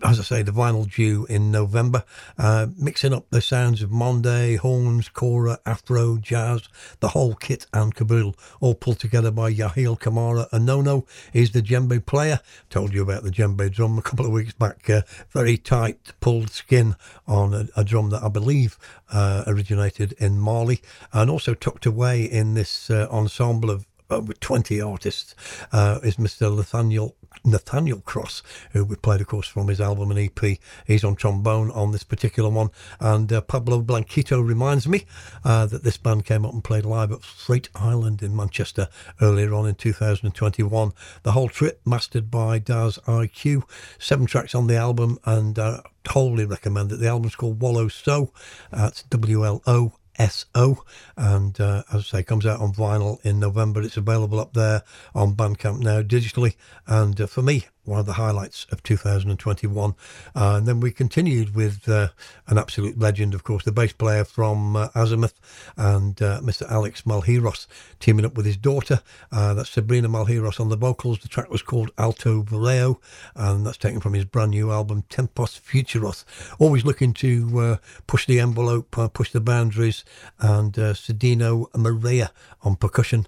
as 0.03 0.19
I 0.19 0.23
say, 0.23 0.41
the 0.41 0.51
vinyl 0.51 0.91
due 0.91 1.25
in 1.27 1.51
November, 1.51 2.03
uh, 2.37 2.67
mixing 2.77 3.13
up 3.13 3.29
the 3.29 3.41
sounds 3.41 3.81
of 3.81 3.91
Mande, 3.91 4.57
horns, 4.57 5.09
kora, 5.09 5.59
afro, 5.65 6.17
jazz, 6.17 6.67
the 6.99 7.09
whole 7.09 7.35
kit 7.35 7.65
and 7.73 7.93
caboodle, 7.93 8.35
all 8.61 8.75
pulled 8.75 8.99
together 8.99 9.31
by 9.31 9.51
Yahael 9.51 9.99
Camara 9.99 10.47
And 10.51 10.67
Onono. 10.67 11.05
He's 11.33 11.51
the 11.51 11.61
djembe 11.61 12.05
player. 12.05 12.39
Told 12.69 12.93
you 12.93 13.01
about 13.01 13.23
the 13.23 13.31
djembe 13.31 13.71
drum 13.71 13.97
a 13.97 14.01
couple 14.01 14.25
of 14.25 14.31
weeks 14.31 14.53
back. 14.53 14.89
Uh, 14.89 15.01
very 15.29 15.57
tight, 15.57 16.13
pulled 16.19 16.51
skin 16.51 16.95
on 17.27 17.53
a, 17.53 17.67
a 17.75 17.83
drum 17.83 18.09
that 18.09 18.23
I 18.23 18.29
believe 18.29 18.77
uh, 19.11 19.43
originated 19.47 20.13
in 20.13 20.39
Mali 20.39 20.81
and 21.13 21.29
also 21.29 21.53
tucked 21.53 21.85
away 21.85 22.23
in 22.23 22.53
this 22.53 22.89
uh, 22.89 23.07
ensemble 23.11 23.69
of 23.69 23.85
over 24.09 24.33
20 24.33 24.81
artists 24.81 25.35
uh, 25.71 25.99
is 26.03 26.17
Mr. 26.17 26.55
Nathaniel 26.55 27.15
Nathaniel 27.43 27.99
Cross, 28.01 28.43
who 28.71 28.85
we 28.85 28.95
played, 28.95 29.21
of 29.21 29.27
course, 29.27 29.47
from 29.47 29.67
his 29.67 29.81
album 29.81 30.11
and 30.11 30.19
EP. 30.19 30.57
He's 30.85 31.03
on 31.03 31.15
trombone 31.15 31.71
on 31.71 31.91
this 31.91 32.03
particular 32.03 32.49
one. 32.49 32.69
And 32.99 33.31
uh, 33.31 33.41
Pablo 33.41 33.81
Blanquito 33.81 34.39
reminds 34.39 34.87
me 34.87 35.05
uh, 35.43 35.65
that 35.67 35.83
this 35.83 35.97
band 35.97 36.25
came 36.25 36.45
up 36.45 36.53
and 36.53 36.63
played 36.63 36.85
live 36.85 37.11
at 37.11 37.23
Freight 37.23 37.69
Island 37.75 38.23
in 38.23 38.35
Manchester 38.35 38.87
earlier 39.21 39.53
on 39.53 39.67
in 39.67 39.75
2021. 39.75 40.93
The 41.23 41.31
whole 41.33 41.49
trip 41.49 41.81
mastered 41.85 42.31
by 42.31 42.59
Daz 42.59 42.99
IQ. 43.05 43.63
Seven 43.99 44.25
tracks 44.25 44.55
on 44.55 44.67
the 44.67 44.77
album, 44.77 45.19
and 45.25 45.57
uh, 45.59 45.81
totally 46.03 46.45
recommend 46.45 46.91
it. 46.91 46.99
The 46.99 47.07
album's 47.07 47.35
called 47.35 47.61
Wolo 47.61 47.87
So. 47.87 48.31
That's 48.71 49.03
W 49.03 49.45
L 49.45 49.61
O 49.67 49.93
SO. 50.19 50.83
And 51.17 51.59
uh, 51.59 51.83
as 51.93 52.13
I 52.13 52.17
say, 52.19 52.23
comes 52.23 52.45
out 52.45 52.59
on 52.59 52.73
vinyl 52.73 53.23
in 53.25 53.39
November. 53.39 53.81
It's 53.81 53.97
available 53.97 54.39
up 54.39 54.53
there 54.53 54.83
on 55.13 55.35
Bandcamp 55.35 55.79
now 55.79 56.01
digitally. 56.01 56.55
And 56.87 57.19
uh, 57.19 57.27
for 57.27 57.41
me, 57.41 57.65
one 57.85 57.99
of 57.99 58.05
the 58.05 58.13
highlights 58.13 58.65
of 58.71 58.81
2021. 58.83 59.95
Uh, 60.35 60.55
and 60.57 60.67
then 60.67 60.79
we 60.79 60.91
continued 60.91 61.55
with 61.55 61.87
uh, 61.87 62.09
an 62.47 62.57
absolute 62.57 62.97
legend, 62.97 63.33
of 63.33 63.43
course, 63.43 63.63
the 63.63 63.71
bass 63.71 63.93
player 63.93 64.23
from 64.23 64.75
uh, 64.75 64.89
Azimuth 64.95 65.39
and 65.77 66.21
uh, 66.21 66.39
Mr. 66.41 66.69
Alex 66.69 67.03
Malheiros 67.03 67.67
teaming 67.99 68.25
up 68.25 68.35
with 68.35 68.45
his 68.45 68.57
daughter. 68.57 69.01
Uh, 69.31 69.53
that's 69.53 69.69
Sabrina 69.69 70.09
Malheiros 70.09 70.59
on 70.59 70.69
the 70.69 70.75
vocals. 70.75 71.19
The 71.19 71.27
track 71.27 71.49
was 71.49 71.61
called 71.61 71.91
Alto 71.97 72.43
Voleo, 72.43 72.97
and 73.35 73.65
that's 73.65 73.77
taken 73.77 73.99
from 73.99 74.13
his 74.13 74.25
brand 74.25 74.51
new 74.51 74.71
album 74.71 75.03
Tempos 75.09 75.59
Futuros. 75.59 76.23
Always 76.59 76.85
looking 76.85 77.13
to 77.15 77.59
uh, 77.59 77.77
push 78.07 78.25
the 78.25 78.39
envelope, 78.39 78.91
push 79.13 79.31
the 79.31 79.41
boundaries, 79.41 80.03
and 80.39 80.73
Sedino 80.73 81.67
Maria 81.75 82.31
on 82.63 82.75
percussion. 82.75 83.27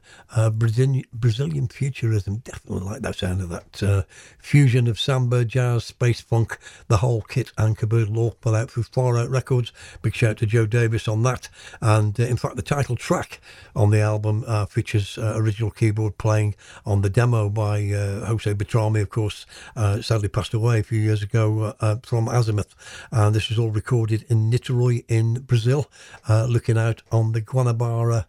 Brazilian, 0.54 1.04
Brazilian 1.14 1.68
futurism, 1.68 2.38
definitely 2.38 2.86
like 2.86 3.02
that 3.02 3.16
sound 3.16 3.42
of 3.42 3.50
that 3.50 4.06
fusion 4.48 4.88
of 4.88 4.98
samba, 4.98 5.44
jazz, 5.44 5.84
space 5.84 6.22
funk, 6.22 6.58
the 6.88 6.98
whole 6.98 7.22
kit 7.22 7.52
and 7.58 7.78
caboodle 7.78 8.18
all 8.18 8.32
put 8.32 8.56
out 8.56 8.72
through 8.72 8.84
Far 8.84 9.18
Out 9.18 9.30
Records. 9.30 9.74
Big 10.02 10.16
shout 10.16 10.30
out 10.30 10.38
to 10.38 10.46
Joe 10.46 10.66
Davis 10.66 11.06
on 11.06 11.22
that. 11.24 11.50
And 11.82 12.18
uh, 12.18 12.24
in 12.24 12.38
fact, 12.38 12.56
the 12.56 12.62
title 12.62 12.96
track 12.96 13.42
on 13.76 13.90
the 13.90 14.00
album 14.00 14.46
uh, 14.48 14.66
features 14.66 15.18
uh, 15.18 15.34
original 15.36 15.70
keyboard 15.70 16.18
playing 16.18 16.56
on 16.86 17.02
the 17.02 17.10
demo 17.10 17.50
by 17.50 17.92
uh, 17.92 18.26
Jose 18.26 18.54
Bertrami, 18.54 19.02
of 19.02 19.10
course, 19.10 19.46
uh, 19.76 20.02
sadly 20.02 20.30
passed 20.30 20.54
away 20.54 20.80
a 20.80 20.84
few 20.84 21.02
years 21.02 21.22
ago 21.22 21.76
uh, 21.82 21.98
from 22.04 22.30
Azimuth. 22.30 22.74
And 23.12 23.36
this 23.36 23.50
was 23.50 23.60
all 23.60 23.72
recorded 23.72 24.24
in 24.30 24.50
Niterói 24.50 25.04
in 25.10 25.42
Brazil, 25.42 25.92
looking 26.30 26.78
out 26.78 27.04
on 27.12 27.34
the 27.34 27.42
Guanabara 27.42 28.26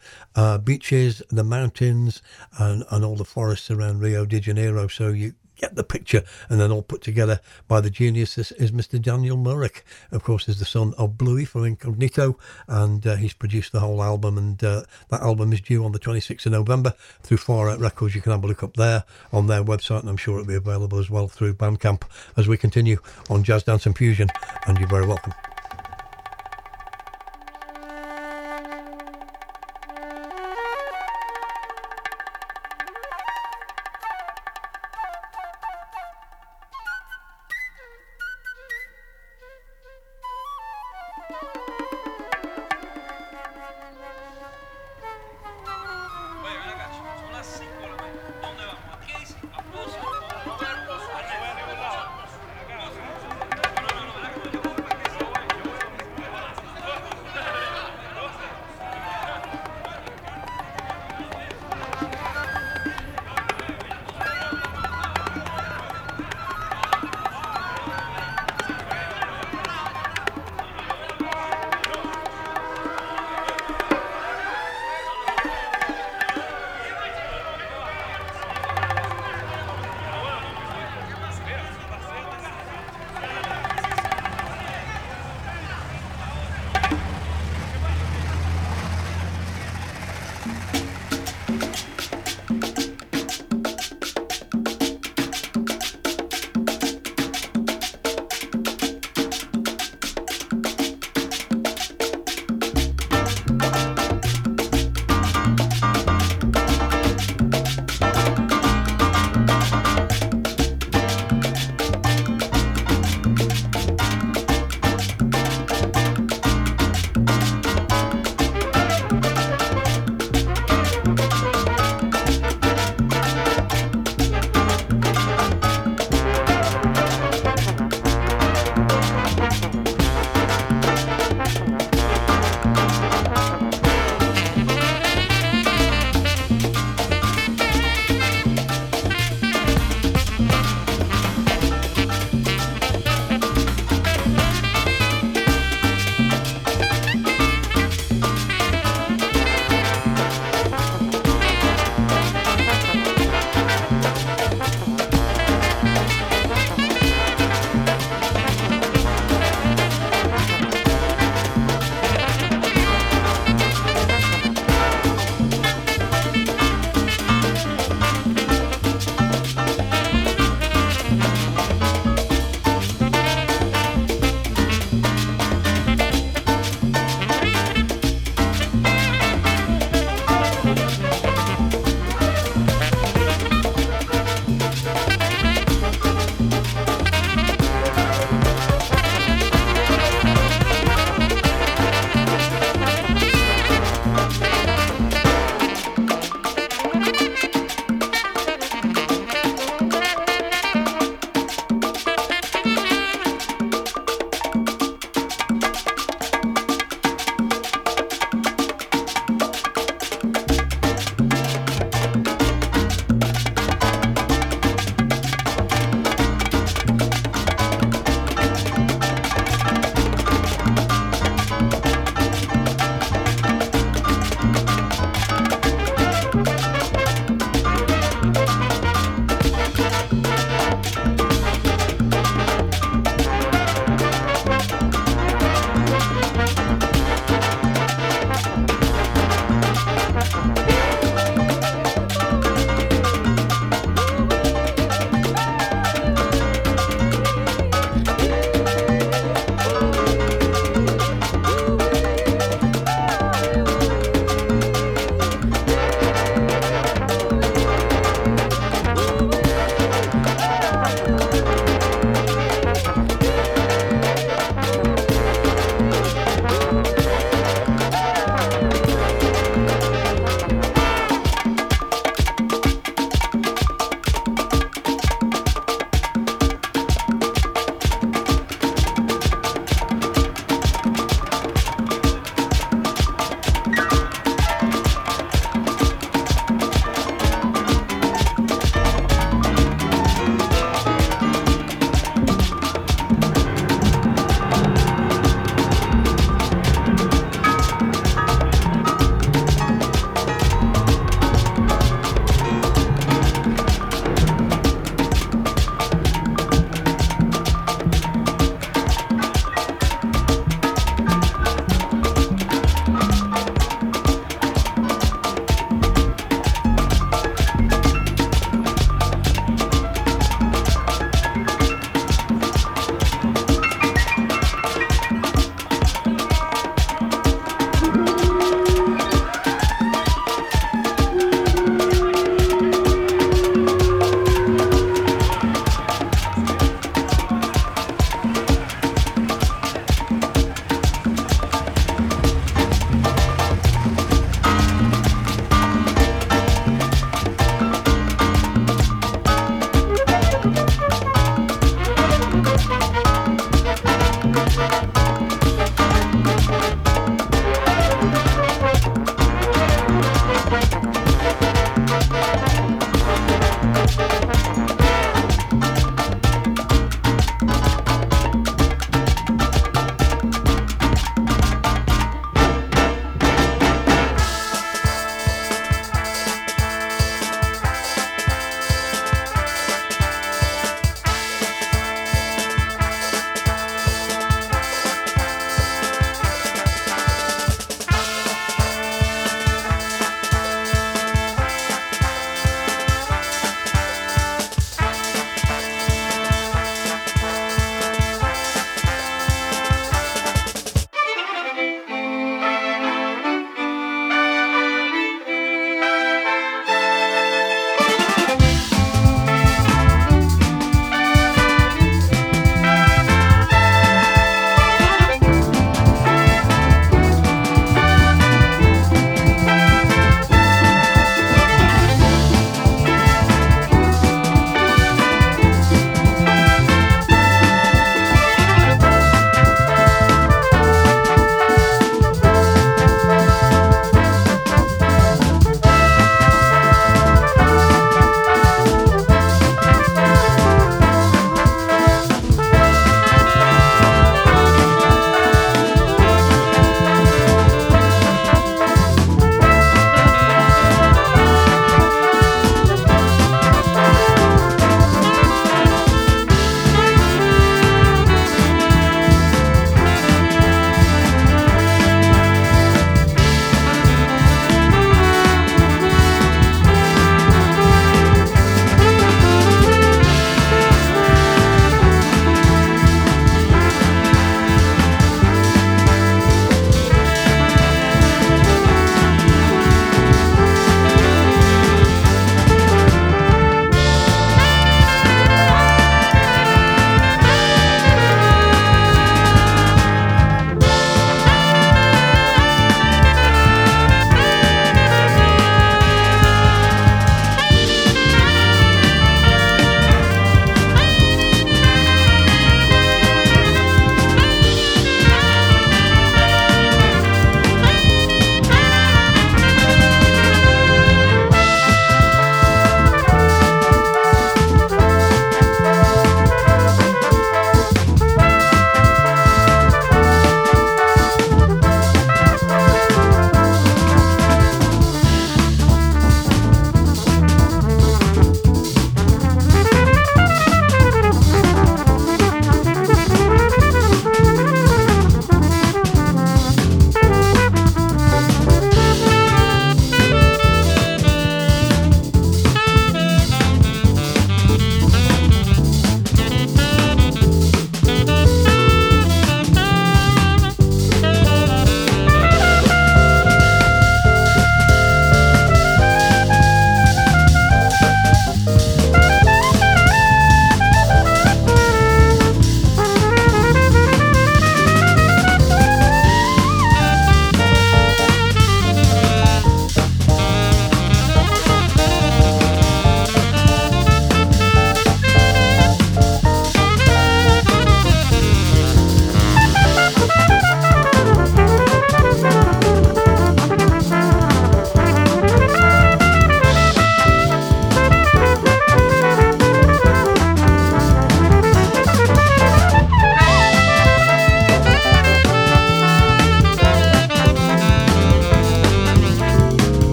beaches, 0.65 1.23
the 1.31 1.45
mountains, 1.45 2.23
and, 2.59 2.83
and 2.91 3.05
all 3.05 3.15
the 3.15 3.25
forests 3.25 3.71
around 3.71 4.01
Rio 4.01 4.27
de 4.27 4.41
Janeiro. 4.41 4.89
So 4.89 5.11
you 5.11 5.35
get 5.59 5.75
the 5.75 5.85
picture, 5.85 6.23
and 6.49 6.61
then 6.61 6.73
all 6.73 6.83
put 6.83 7.03
together 7.03 7.41
by 7.67 7.81
the 7.81 7.91
genius 7.91 8.37
this 8.37 8.53
is 8.53 8.73
Mr. 8.73 9.01
Daniel 9.01 9.37
Maunick. 9.37 9.83
Of 10.11 10.23
course, 10.23 10.49
is 10.49 10.59
the 10.59 10.65
son 10.65 10.95
of 10.97 11.19
Bluey 11.19 11.45
from 11.45 11.65
Incognito, 11.65 12.39
and 12.67 13.07
uh, 13.07 13.17
he's 13.17 13.35
produced 13.35 13.73
the 13.73 13.81
whole 13.81 14.03
album. 14.03 14.39
And 14.39 14.63
uh, 14.63 14.83
that 15.11 15.21
album 15.21 15.53
is 15.53 15.61
due 15.61 15.85
on 15.85 15.93
the 15.93 15.99
26th 15.99 16.47
of 16.47 16.53
November 16.53 16.95
through 17.23 17.39
Far 17.39 17.69
Out 17.69 17.81
Records. 17.81 18.15
You 18.15 18.23
can 18.23 18.33
have 18.33 18.45
a 18.45 18.47
look 18.47 18.63
up 18.63 18.77
there 18.77 19.05
on 19.33 19.47
their 19.47 19.65
website, 19.65 20.01
and 20.01 20.09
I'm 20.09 20.17
sure 20.17 20.39
it'll 20.39 20.47
be 20.47 20.55
available 20.55 20.99
as 20.99 21.11
well 21.11 21.29
through 21.29 21.55
Bandcamp 21.55 22.03
as 22.37 22.49
we 22.49 22.57
continue 22.57 22.99
on 23.29 23.45
Jazz 23.45 23.65
Dance 23.65 23.87
and 23.87 23.97
Fusion. 23.97 24.29
And 24.67 24.79
you're 24.79 24.89
very 24.89 25.07
welcome. 25.07 25.33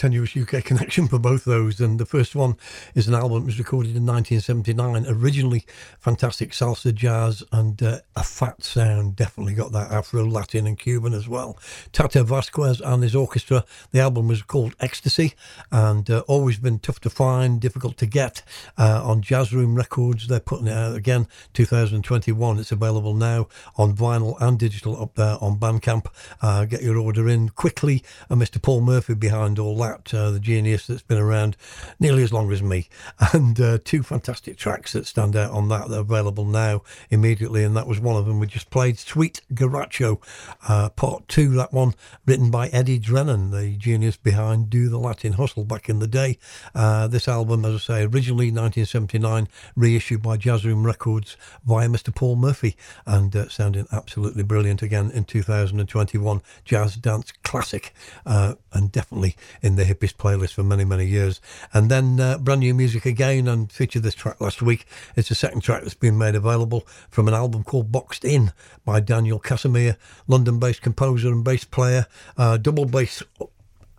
Tenuous 0.00 0.34
UK 0.34 0.64
connection 0.64 1.06
for 1.06 1.18
both 1.18 1.44
those. 1.44 1.78
And 1.78 2.00
the 2.00 2.06
first 2.06 2.34
one 2.34 2.56
is 2.94 3.06
an 3.06 3.14
album 3.14 3.40
that 3.40 3.46
was 3.46 3.58
recorded 3.58 3.94
in 3.94 4.06
1979. 4.06 5.04
Originally, 5.06 5.66
fantastic 5.98 6.52
salsa, 6.52 6.94
jazz, 6.94 7.42
and 7.52 7.82
uh, 7.82 7.98
a 8.16 8.22
fat 8.22 8.64
sound. 8.64 9.16
Definitely 9.16 9.52
got 9.52 9.72
that 9.72 9.92
Afro, 9.92 10.24
Latin, 10.24 10.66
and 10.66 10.78
Cuban 10.78 11.12
as 11.12 11.28
well. 11.28 11.58
Tata 11.92 12.24
Vasquez 12.24 12.80
and 12.80 13.02
his 13.02 13.14
orchestra. 13.14 13.62
The 13.90 14.00
album 14.00 14.28
was 14.28 14.40
called 14.40 14.74
Ecstasy, 14.80 15.34
and 15.72 16.10
uh, 16.10 16.20
always 16.26 16.58
been 16.58 16.78
tough 16.78 17.00
to 17.00 17.10
find, 17.10 17.60
difficult 17.60 17.96
to 17.98 18.06
get 18.06 18.42
uh, 18.78 19.02
on 19.04 19.22
Jazz 19.22 19.52
Room 19.52 19.74
Records. 19.74 20.26
They're 20.26 20.40
putting 20.40 20.66
it 20.66 20.72
out 20.72 20.96
again, 20.96 21.28
2021. 21.54 22.58
It's 22.58 22.72
available 22.72 23.14
now 23.14 23.48
on 23.76 23.94
vinyl 23.94 24.40
and 24.40 24.58
digital 24.58 25.00
up 25.00 25.14
there 25.14 25.36
on 25.40 25.58
Bandcamp. 25.58 26.06
Uh, 26.42 26.64
get 26.64 26.82
your 26.82 26.98
order 26.98 27.28
in 27.28 27.50
quickly. 27.50 28.02
And 28.28 28.40
Mr. 28.40 28.60
Paul 28.60 28.80
Murphy 28.80 29.14
behind 29.14 29.58
all 29.58 29.76
that, 29.78 30.12
uh, 30.12 30.30
the 30.30 30.40
genius 30.40 30.86
that's 30.86 31.02
been 31.02 31.18
around 31.18 31.56
nearly 31.98 32.22
as 32.22 32.32
long 32.32 32.50
as 32.52 32.62
me. 32.62 32.88
And 33.32 33.60
uh, 33.60 33.78
two 33.84 34.02
fantastic 34.02 34.56
tracks 34.56 34.92
that 34.92 35.06
stand 35.06 35.36
out 35.36 35.52
on 35.52 35.68
that. 35.68 35.88
They're 35.88 36.00
available 36.00 36.44
now 36.44 36.82
immediately, 37.10 37.62
and 37.62 37.76
that 37.76 37.86
was 37.86 38.00
one 38.00 38.16
of 38.16 38.26
them 38.26 38.40
we 38.40 38.46
just 38.48 38.70
played. 38.70 38.98
Sweet 38.98 39.40
Garacho, 39.52 40.20
uh, 40.68 40.88
part 40.90 41.28
two, 41.28 41.50
that 41.54 41.72
one 41.72 41.94
written 42.26 42.50
by 42.50 42.68
Eddie 42.68 42.98
Drennon, 42.98 43.50
the 43.50 43.76
genius 43.76 44.16
behind 44.16 44.68
Do 44.68 44.88
the 44.88 44.98
Latin 44.98 45.34
Hustle 45.34 45.59
back 45.64 45.88
in 45.88 45.98
the 45.98 46.06
day. 46.06 46.38
Uh, 46.74 47.06
this 47.08 47.28
album, 47.28 47.64
as 47.64 47.74
I 47.74 47.78
say, 47.78 48.02
originally 48.02 48.46
1979, 48.46 49.48
reissued 49.76 50.22
by 50.22 50.36
Jazz 50.36 50.64
Room 50.64 50.86
Records 50.86 51.36
via 51.64 51.88
Mr. 51.88 52.14
Paul 52.14 52.36
Murphy, 52.36 52.76
and 53.06 53.34
uh, 53.34 53.48
sounding 53.48 53.86
absolutely 53.92 54.42
brilliant 54.42 54.82
again 54.82 55.10
in 55.10 55.24
2021. 55.24 56.42
Jazz 56.64 56.96
dance 56.96 57.32
classic, 57.42 57.94
uh, 58.26 58.54
and 58.72 58.92
definitely 58.92 59.36
in 59.62 59.76
the 59.76 59.84
hippiest 59.84 60.16
playlist 60.16 60.54
for 60.54 60.62
many, 60.62 60.84
many 60.84 61.06
years. 61.06 61.40
And 61.72 61.90
then 61.90 62.20
uh, 62.20 62.38
brand 62.38 62.60
new 62.60 62.74
music 62.74 63.06
again, 63.06 63.48
and 63.48 63.70
featured 63.70 64.02
this 64.02 64.14
track 64.14 64.40
last 64.40 64.62
week. 64.62 64.86
It's 65.16 65.28
the 65.28 65.34
second 65.34 65.60
track 65.60 65.82
that's 65.82 65.94
been 65.94 66.18
made 66.18 66.34
available 66.34 66.86
from 67.10 67.28
an 67.28 67.34
album 67.34 67.64
called 67.64 67.92
Boxed 67.92 68.24
In 68.24 68.52
by 68.84 69.00
Daniel 69.00 69.38
Casimir, 69.38 69.96
London 70.26 70.58
based 70.58 70.82
composer 70.82 71.28
and 71.28 71.44
bass 71.44 71.64
player, 71.64 72.06
uh, 72.36 72.56
double 72.56 72.86
bass 72.86 73.22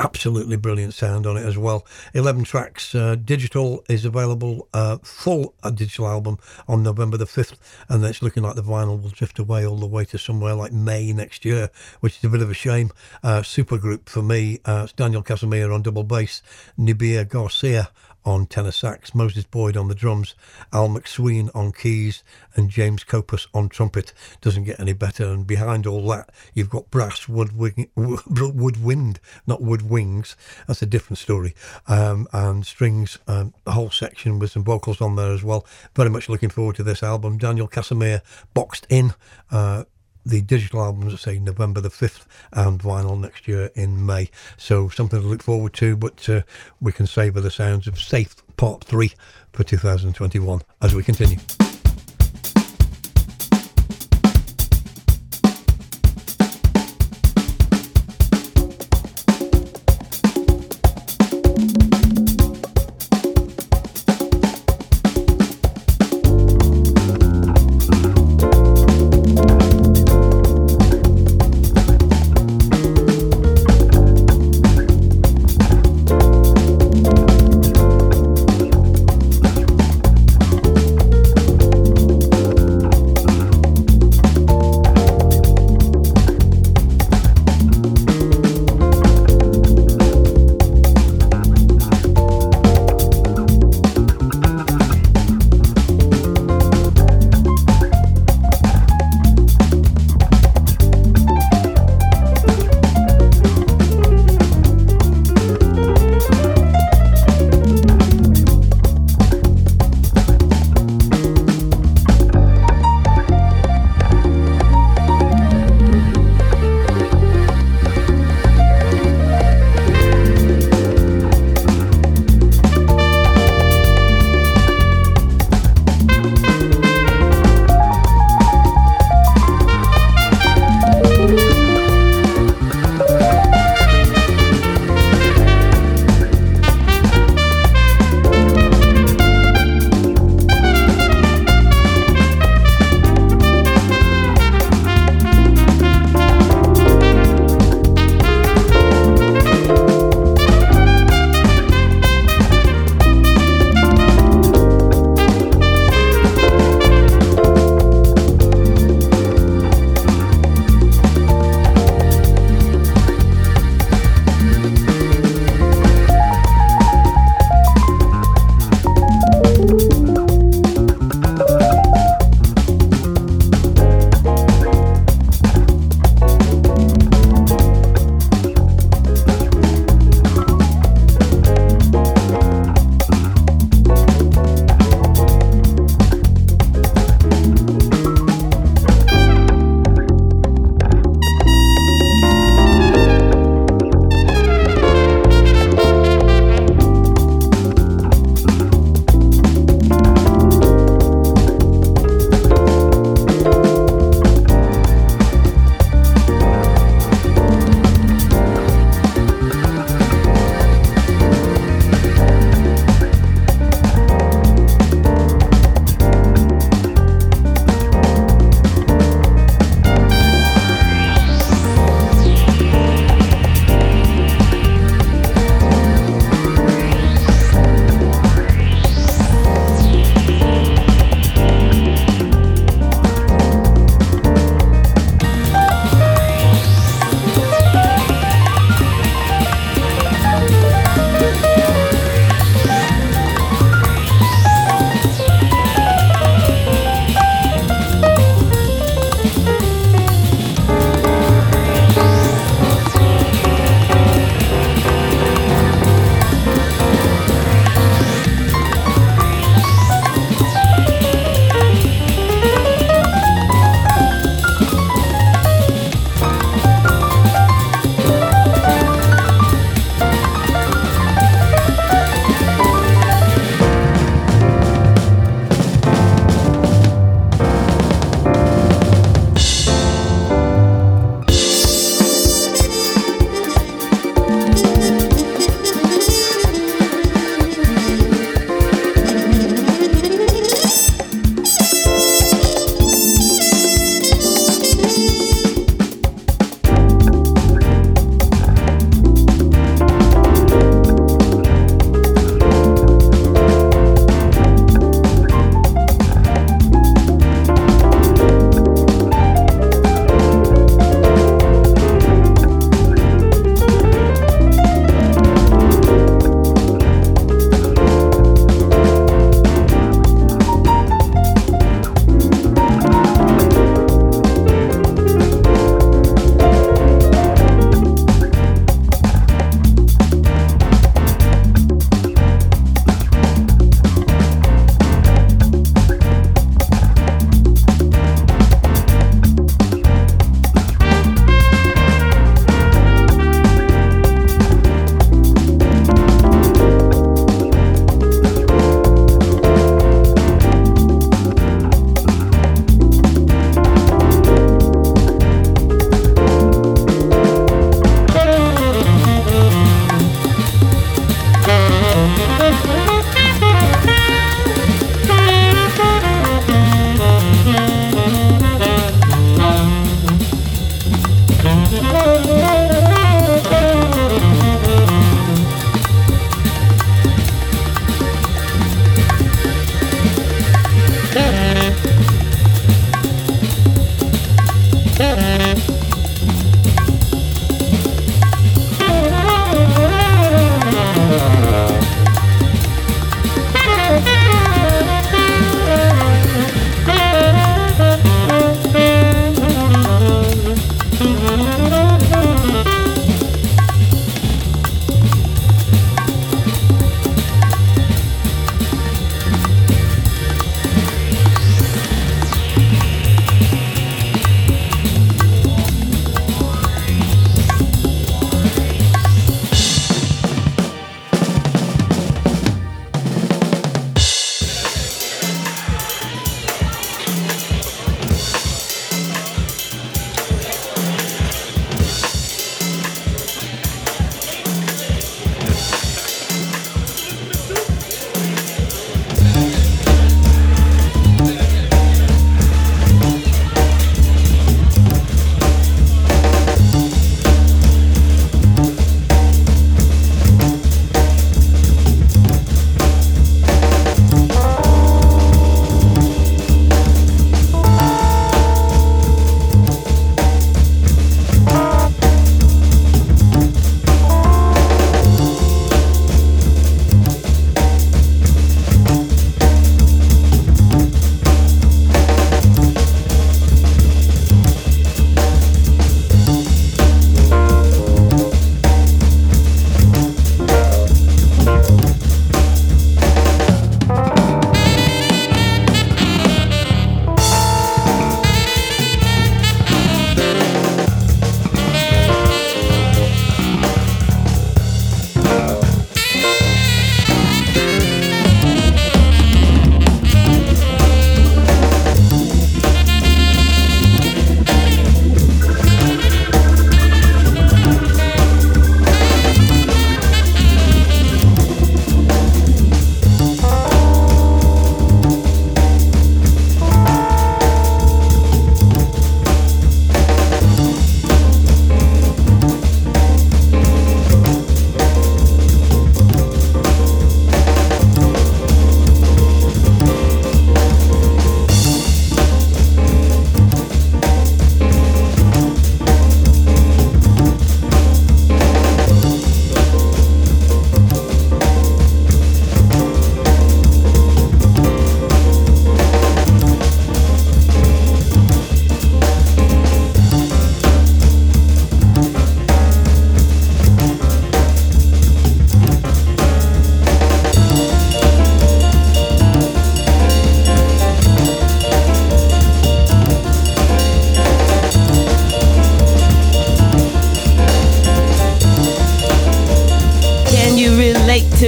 absolutely 0.03 0.57
brilliant 0.57 0.93
sound 0.93 1.27
on 1.27 1.37
it 1.37 1.45
as 1.45 1.57
well. 1.57 1.85
11 2.13 2.43
tracks. 2.43 2.95
Uh, 2.95 3.15
digital 3.15 3.83
is 3.87 4.03
available, 4.03 4.67
uh, 4.73 4.97
full 5.03 5.53
uh, 5.61 5.69
digital 5.69 6.07
album 6.07 6.39
on 6.67 6.81
November 6.81 7.17
the 7.17 7.25
5th, 7.25 7.57
and 7.87 8.03
it's 8.03 8.21
looking 8.21 8.41
like 8.41 8.55
the 8.55 8.63
vinyl 8.63 9.01
will 9.01 9.09
drift 9.09 9.37
away 9.37 9.65
all 9.65 9.77
the 9.77 9.85
way 9.85 10.03
to 10.05 10.17
somewhere 10.17 10.55
like 10.55 10.71
May 10.71 11.13
next 11.13 11.45
year, 11.45 11.69
which 11.99 12.17
is 12.17 12.23
a 12.23 12.29
bit 12.29 12.41
of 12.41 12.49
a 12.49 12.55
shame. 12.55 12.91
Uh, 13.23 13.43
super 13.43 13.77
group 13.77 14.09
for 14.09 14.23
me. 14.23 14.59
Uh, 14.65 14.81
it's 14.85 14.93
Daniel 14.93 15.21
Casimir 15.21 15.71
on 15.71 15.83
double 15.83 16.03
bass, 16.03 16.41
Nubya 16.79 17.27
Garcia 17.27 17.89
on 18.25 18.45
tenor 18.45 18.71
sax, 18.71 19.15
Moses 19.15 19.45
Boyd 19.45 19.75
on 19.75 19.87
the 19.87 19.95
drums, 19.95 20.35
Al 20.71 20.89
MacSween 20.89 21.49
on 21.55 21.71
keys, 21.71 22.23
and 22.55 22.69
James 22.69 23.03
Copus 23.03 23.47
on 23.53 23.69
trumpet. 23.69 24.13
Doesn't 24.41 24.63
get 24.65 24.79
any 24.79 24.93
better. 24.93 25.25
And 25.25 25.45
behind 25.45 25.87
all 25.87 26.07
that, 26.09 26.29
you've 26.53 26.69
got 26.69 26.91
brass, 26.91 27.27
wood, 27.27 27.57
wing, 27.57 27.89
wood 27.95 28.83
wind, 28.83 29.19
not 29.47 29.61
wood 29.61 29.89
wings. 29.89 30.35
That's 30.67 30.81
a 30.81 30.85
different 30.85 31.17
story. 31.17 31.55
Um, 31.87 32.27
and 32.33 32.65
strings, 32.65 33.17
um, 33.27 33.53
a 33.65 33.71
whole 33.71 33.91
section 33.91 34.39
with 34.39 34.51
some 34.51 34.63
vocals 34.63 35.01
on 35.01 35.15
there 35.15 35.31
as 35.31 35.43
well. 35.43 35.65
Very 35.95 36.09
much 36.09 36.29
looking 36.29 36.49
forward 36.49 36.75
to 36.77 36.83
this 36.83 37.03
album. 37.03 37.37
Daniel 37.37 37.67
Casimir 37.67 38.21
boxed 38.53 38.85
in. 38.89 39.13
Uh, 39.49 39.83
the 40.25 40.41
digital 40.41 40.81
albums, 40.81 41.19
say 41.21 41.39
November 41.39 41.81
the 41.81 41.89
5th, 41.89 42.25
and 42.51 42.79
vinyl 42.79 43.19
next 43.19 43.47
year 43.47 43.71
in 43.75 44.05
May. 44.05 44.29
So 44.57 44.89
something 44.89 45.21
to 45.21 45.27
look 45.27 45.43
forward 45.43 45.73
to, 45.73 45.95
but 45.95 46.27
uh, 46.29 46.41
we 46.79 46.91
can 46.91 47.07
savour 47.07 47.41
the 47.41 47.51
sounds 47.51 47.87
of 47.87 47.99
Safe 47.99 48.35
Part 48.57 48.83
3 48.83 49.11
for 49.53 49.63
2021 49.63 50.61
as 50.81 50.93
we 50.93 51.03
continue. 51.03 51.37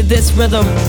This 0.07 0.31
rhythm? 0.33 0.82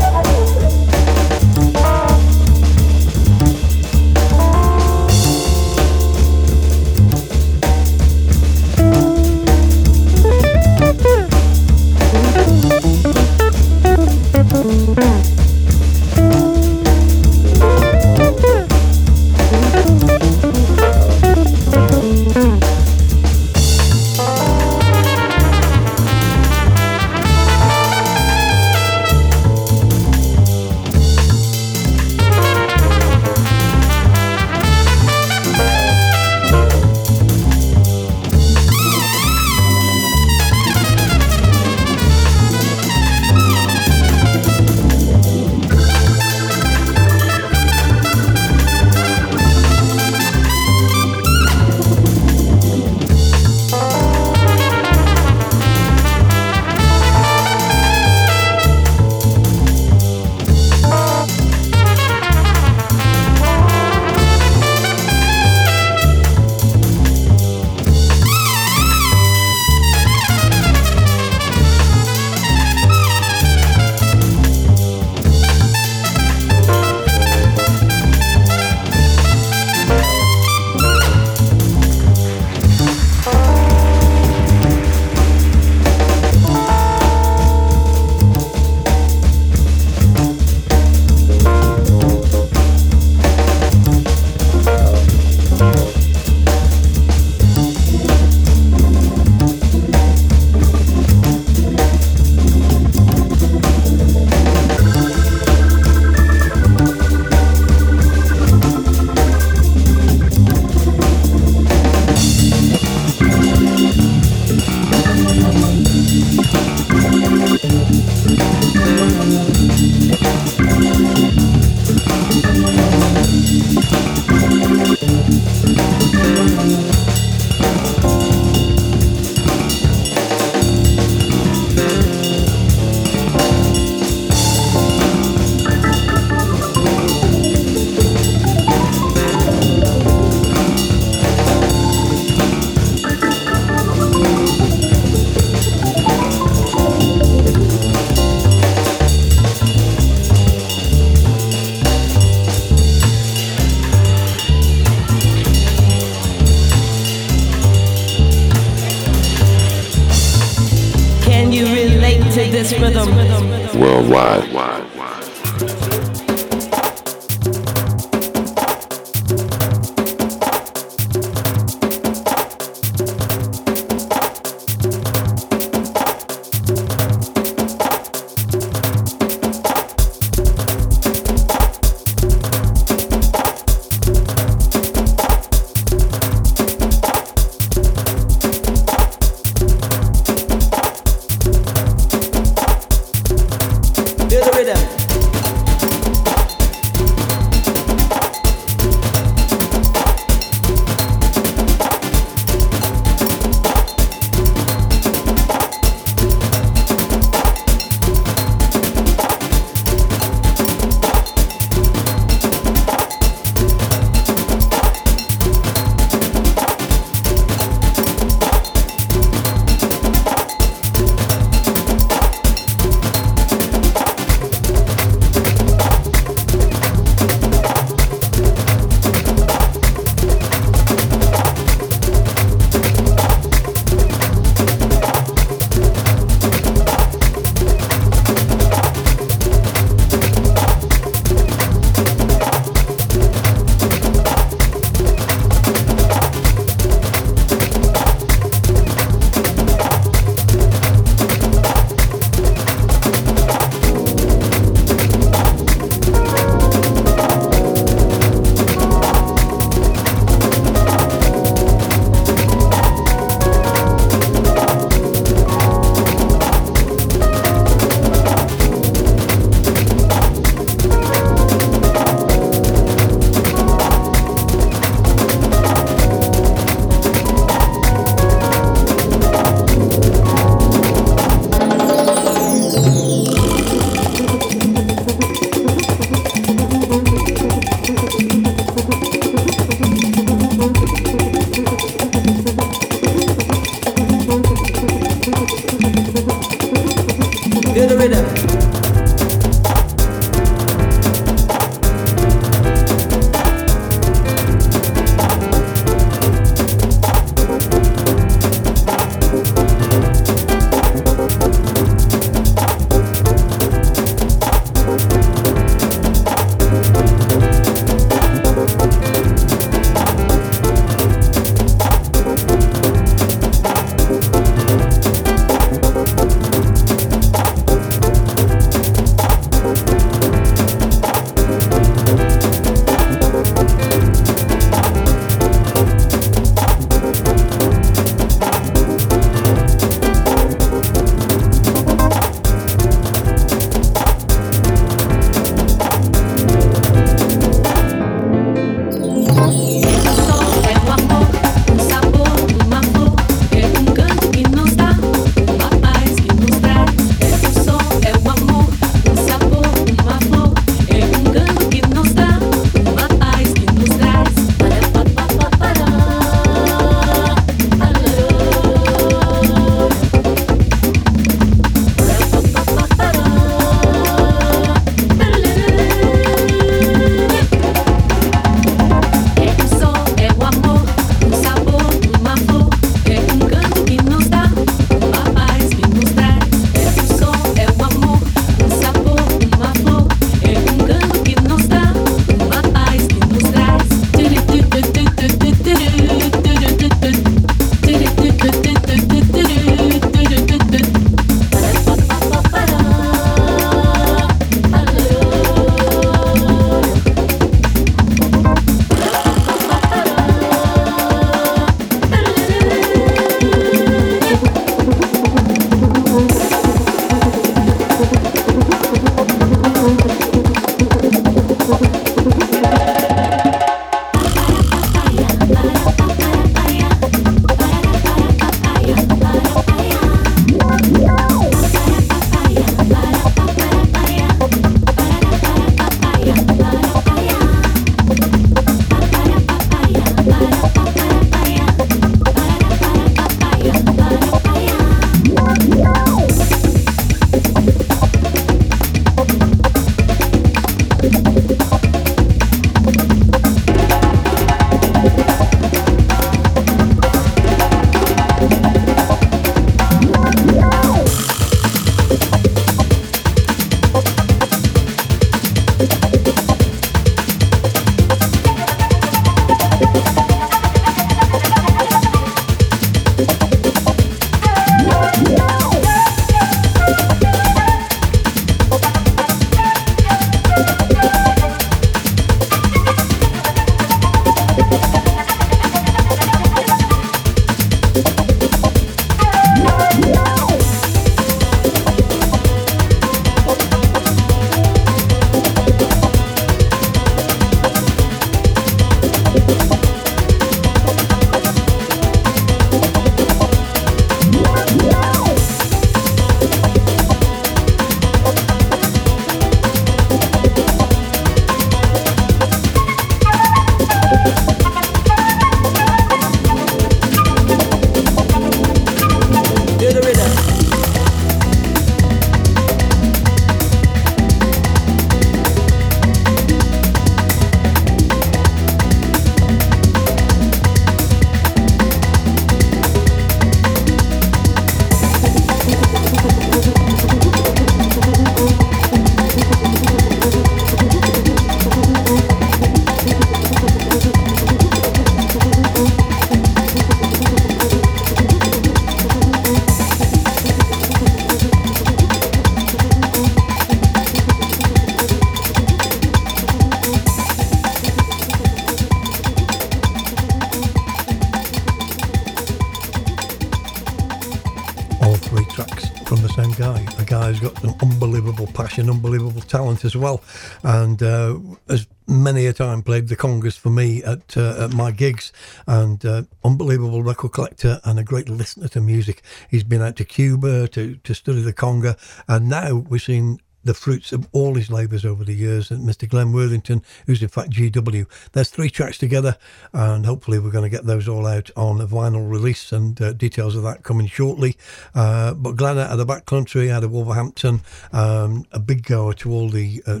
Played 573.04 573.08
the 573.08 573.22
congas 573.22 573.58
for 573.58 573.70
me 573.70 574.02
at, 574.02 574.36
uh, 574.36 574.64
at 574.64 574.72
my 574.72 574.90
gigs. 574.90 575.32
And 575.66 576.04
uh, 576.04 576.22
unbelievable 576.44 577.02
record 577.02 577.32
collector 577.32 577.80
and 577.84 577.98
a 577.98 578.04
great 578.04 578.28
listener 578.28 578.68
to 578.68 578.80
music. 578.80 579.22
He's 579.50 579.64
been 579.64 579.82
out 579.82 579.96
to 579.96 580.04
Cuba 580.04 580.68
to 580.68 580.96
to 580.96 581.14
study 581.14 581.42
the 581.42 581.52
conga, 581.52 581.96
and 582.28 582.48
now 582.48 582.76
we're 582.76 582.98
seeing 582.98 583.40
the 583.64 583.74
fruits 583.74 584.12
of 584.12 584.28
all 584.32 584.54
his 584.54 584.70
labours 584.70 585.06
over 585.06 585.24
the 585.24 585.34
years, 585.34 585.70
and 585.70 585.88
Mr. 585.88 586.06
Glenn 586.06 586.32
Worthington, 586.32 586.82
who's 587.06 587.22
in 587.22 587.28
fact 587.28 587.50
GW. 587.50 588.06
There's 588.32 588.50
three 588.50 588.68
tracks 588.68 588.98
together, 588.98 589.38
and 589.72 590.04
hopefully 590.04 590.38
we're 590.38 590.50
going 590.50 590.70
to 590.70 590.76
get 590.76 590.84
those 590.84 591.08
all 591.08 591.26
out 591.26 591.50
on 591.56 591.80
a 591.80 591.86
vinyl 591.86 592.30
release, 592.30 592.72
and 592.72 593.00
uh, 593.00 593.14
details 593.14 593.56
of 593.56 593.62
that 593.62 593.82
coming 593.82 594.06
shortly. 594.06 594.56
Uh, 594.94 595.32
but 595.34 595.56
Glenn 595.56 595.78
out 595.78 595.90
of 595.90 595.98
the 595.98 596.04
back 596.04 596.26
country, 596.26 596.70
out 596.70 596.84
of 596.84 596.92
Wolverhampton, 596.92 597.62
um, 597.92 598.44
a 598.52 598.58
big 598.58 598.84
goer 598.84 599.14
to 599.14 599.32
all 599.32 599.48
the 599.48 599.82
uh, 599.86 600.00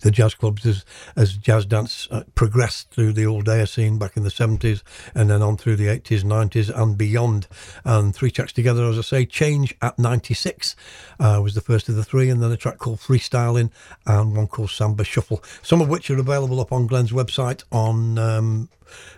the 0.00 0.10
jazz 0.10 0.34
clubs 0.34 0.66
as, 0.66 0.84
as 1.16 1.34
jazz 1.34 1.66
dance 1.66 2.08
uh, 2.10 2.22
progressed 2.40 2.88
through 2.88 3.12
the 3.12 3.26
all 3.26 3.42
day 3.42 3.62
scene 3.66 3.98
back 3.98 4.16
in 4.16 4.22
the 4.22 4.30
70s 4.30 4.82
and 5.14 5.28
then 5.28 5.42
on 5.42 5.58
through 5.58 5.76
the 5.76 5.88
80s, 5.88 6.22
90s, 6.22 6.74
and 6.74 6.96
beyond. 6.96 7.46
And 7.84 8.14
three 8.14 8.30
tracks 8.30 8.54
together, 8.54 8.82
as 8.84 8.96
I 8.96 9.02
say, 9.02 9.26
Change 9.26 9.76
at 9.82 9.98
96 9.98 10.74
uh, 11.20 11.40
was 11.42 11.54
the 11.54 11.60
first 11.60 11.88
of 11.88 11.94
the 11.94 12.04
three, 12.04 12.30
and 12.30 12.42
then 12.42 12.50
a 12.50 12.56
track 12.56 12.78
called 12.78 12.98
Freestyling 12.98 13.70
and 14.06 14.36
one 14.36 14.48
called 14.48 14.70
Samba 14.70 15.04
Shuffle, 15.04 15.42
some 15.62 15.80
of 15.80 15.88
which 15.88 16.10
are 16.10 16.18
available 16.18 16.60
up 16.60 16.72
on 16.72 16.86
Glenn's 16.86 17.12
website 17.12 17.62
on. 17.70 18.18
Um, 18.18 18.68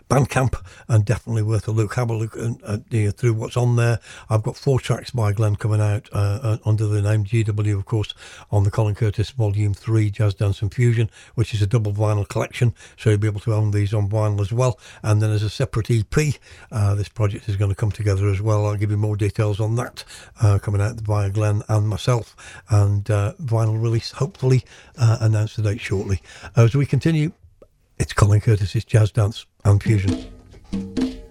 Bandcamp 0.09 0.63
and 0.89 1.05
definitely 1.05 1.43
worth 1.43 1.67
a 1.69 1.71
look. 1.71 1.95
Have 1.95 2.11
a 2.11 2.15
look 2.15 2.37
uh, 2.37 2.79
through 3.13 3.33
what's 3.33 3.57
on 3.57 3.77
there. 3.77 3.99
I've 4.29 4.43
got 4.43 4.57
four 4.57 4.79
tracks 4.79 5.11
by 5.11 5.33
Glenn 5.33 5.57
coming 5.57 5.81
out 5.81 6.09
uh, 6.13 6.39
uh 6.43 6.57
under 6.67 6.87
the 6.87 7.01
name 7.01 7.25
GW, 7.25 7.79
of 7.79 7.87
course, 7.87 8.13
on 8.51 8.65
the 8.65 8.71
Colin 8.71 8.95
Curtis 8.95 9.31
Volume 9.31 9.73
3 9.73 10.11
Jazz 10.11 10.35
Dance 10.35 10.61
and 10.61 10.73
Fusion, 10.73 11.11
which 11.35 11.55
is 11.55 11.63
a 11.63 11.67
double 11.67 11.93
vinyl 11.93 12.29
collection. 12.29 12.75
So 12.99 13.11
you'll 13.11 13.21
be 13.21 13.27
able 13.27 13.41
to 13.41 13.55
own 13.55 13.71
these 13.71 13.95
on 13.95 14.09
vinyl 14.11 14.41
as 14.41 14.53
well. 14.53 14.79
And 15.03 15.23
then 15.23 15.31
as 15.31 15.43
a 15.43 15.51
separate 15.51 15.91
EP, 15.91 16.35
uh, 16.71 16.95
this 16.95 17.09
project 17.09 17.49
is 17.49 17.57
going 17.57 17.71
to 17.71 17.75
come 17.75 17.93
together 17.93 18.29
as 18.29 18.43
well. 18.43 18.67
I'll 18.67 18.77
give 18.77 18.91
you 18.91 18.99
more 18.99 19.17
details 19.17 19.61
on 19.61 19.77
that 19.77 20.05
coming 20.61 20.83
out 20.83 21.01
via 21.01 21.31
Glenn 21.31 21.63
and 21.69 21.89
myself. 21.93 22.35
And 22.69 23.11
uh, 23.11 23.35
vinyl 23.41 23.81
release, 23.81 24.13
hopefully, 24.13 24.65
announced 24.97 25.57
the 25.57 25.63
date 25.63 25.81
shortly. 25.81 26.21
as 26.57 26.75
we 26.75 26.87
continue, 26.87 27.33
it's 27.99 28.13
Colin 28.13 28.41
Curtis's 28.41 28.85
Jazz 28.85 29.13
Dance 29.13 29.47
and 29.65 29.83
Fusion. 29.83 31.22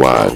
why 0.00 0.29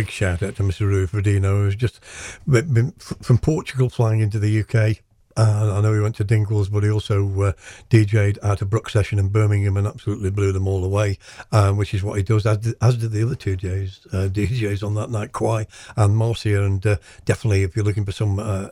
big 0.00 0.10
shout 0.10 0.42
out 0.42 0.56
to 0.56 0.62
Mr. 0.62 0.86
Rui 0.86 1.06
Ferdino, 1.06 1.62
who's 1.62 1.76
just 1.76 2.00
been, 2.48 2.92
from 3.20 3.36
Portugal 3.36 3.90
flying 3.90 4.20
into 4.20 4.38
the 4.38 4.60
UK. 4.60 4.96
Uh, 5.36 5.74
I 5.76 5.82
know 5.82 5.92
he 5.92 6.00
went 6.00 6.16
to 6.16 6.24
Dingwalls, 6.24 6.72
but 6.72 6.82
he 6.82 6.90
also 6.90 7.22
uh, 7.42 7.52
DJ'd 7.90 8.38
at 8.38 8.62
a 8.62 8.64
Brook 8.64 8.88
session 8.88 9.18
in 9.18 9.28
Birmingham 9.28 9.76
and 9.76 9.86
absolutely 9.86 10.30
blew 10.30 10.52
them 10.52 10.66
all 10.66 10.84
away, 10.84 11.18
um, 11.52 11.76
which 11.76 11.92
is 11.92 12.02
what 12.02 12.16
he 12.16 12.22
does, 12.22 12.46
as 12.46 12.56
did, 12.56 12.74
as 12.80 12.96
did 12.96 13.10
the 13.10 13.22
other 13.22 13.34
two 13.34 13.58
DJs, 13.58 14.14
uh, 14.14 14.28
DJs 14.32 14.82
on 14.82 14.94
that 14.94 15.10
night, 15.10 15.32
Kwai 15.32 15.66
and 15.96 16.16
Marcia. 16.16 16.64
And 16.64 16.84
uh, 16.86 16.96
definitely, 17.26 17.62
if 17.62 17.76
you're 17.76 17.84
looking 17.84 18.06
for 18.06 18.12
some 18.12 18.38
uh, 18.38 18.68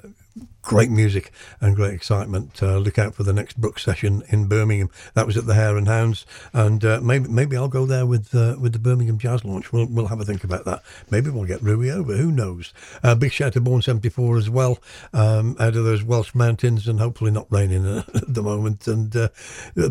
great 0.68 0.90
music 0.90 1.32
and 1.62 1.74
great 1.74 1.94
excitement. 1.94 2.62
Uh, 2.62 2.76
look 2.76 2.98
out 2.98 3.14
for 3.14 3.22
the 3.22 3.32
next 3.32 3.58
Brook 3.58 3.78
session 3.78 4.22
in 4.28 4.48
Birmingham. 4.48 4.90
That 5.14 5.26
was 5.26 5.38
at 5.38 5.46
the 5.46 5.54
Hare 5.54 5.78
and 5.78 5.88
Hounds, 5.88 6.26
and 6.52 6.84
uh, 6.84 7.00
maybe 7.02 7.26
maybe 7.26 7.56
I'll 7.56 7.68
go 7.68 7.86
there 7.86 8.04
with 8.04 8.34
uh, 8.34 8.54
with 8.60 8.74
the 8.74 8.78
Birmingham 8.78 9.16
Jazz 9.18 9.46
launch. 9.46 9.72
We'll 9.72 9.86
we'll 9.86 10.08
have 10.08 10.20
a 10.20 10.26
think 10.26 10.44
about 10.44 10.66
that. 10.66 10.82
Maybe 11.10 11.30
we'll 11.30 11.46
get 11.46 11.62
Rui 11.62 11.90
over. 11.90 12.14
Who 12.14 12.30
knows? 12.30 12.74
Uh, 13.02 13.14
big 13.14 13.32
shout 13.32 13.54
to 13.54 13.62
Born 13.62 13.80
seventy 13.80 14.10
four 14.10 14.36
as 14.36 14.50
well, 14.50 14.78
um, 15.14 15.56
out 15.58 15.74
of 15.74 15.84
those 15.84 16.04
Welsh 16.04 16.34
mountains, 16.34 16.86
and 16.86 17.00
hopefully 17.00 17.30
not 17.30 17.46
raining 17.50 17.86
uh, 17.86 18.02
at 18.14 18.34
the 18.34 18.42
moment. 18.42 18.86
And 18.86 19.16
uh, 19.16 19.28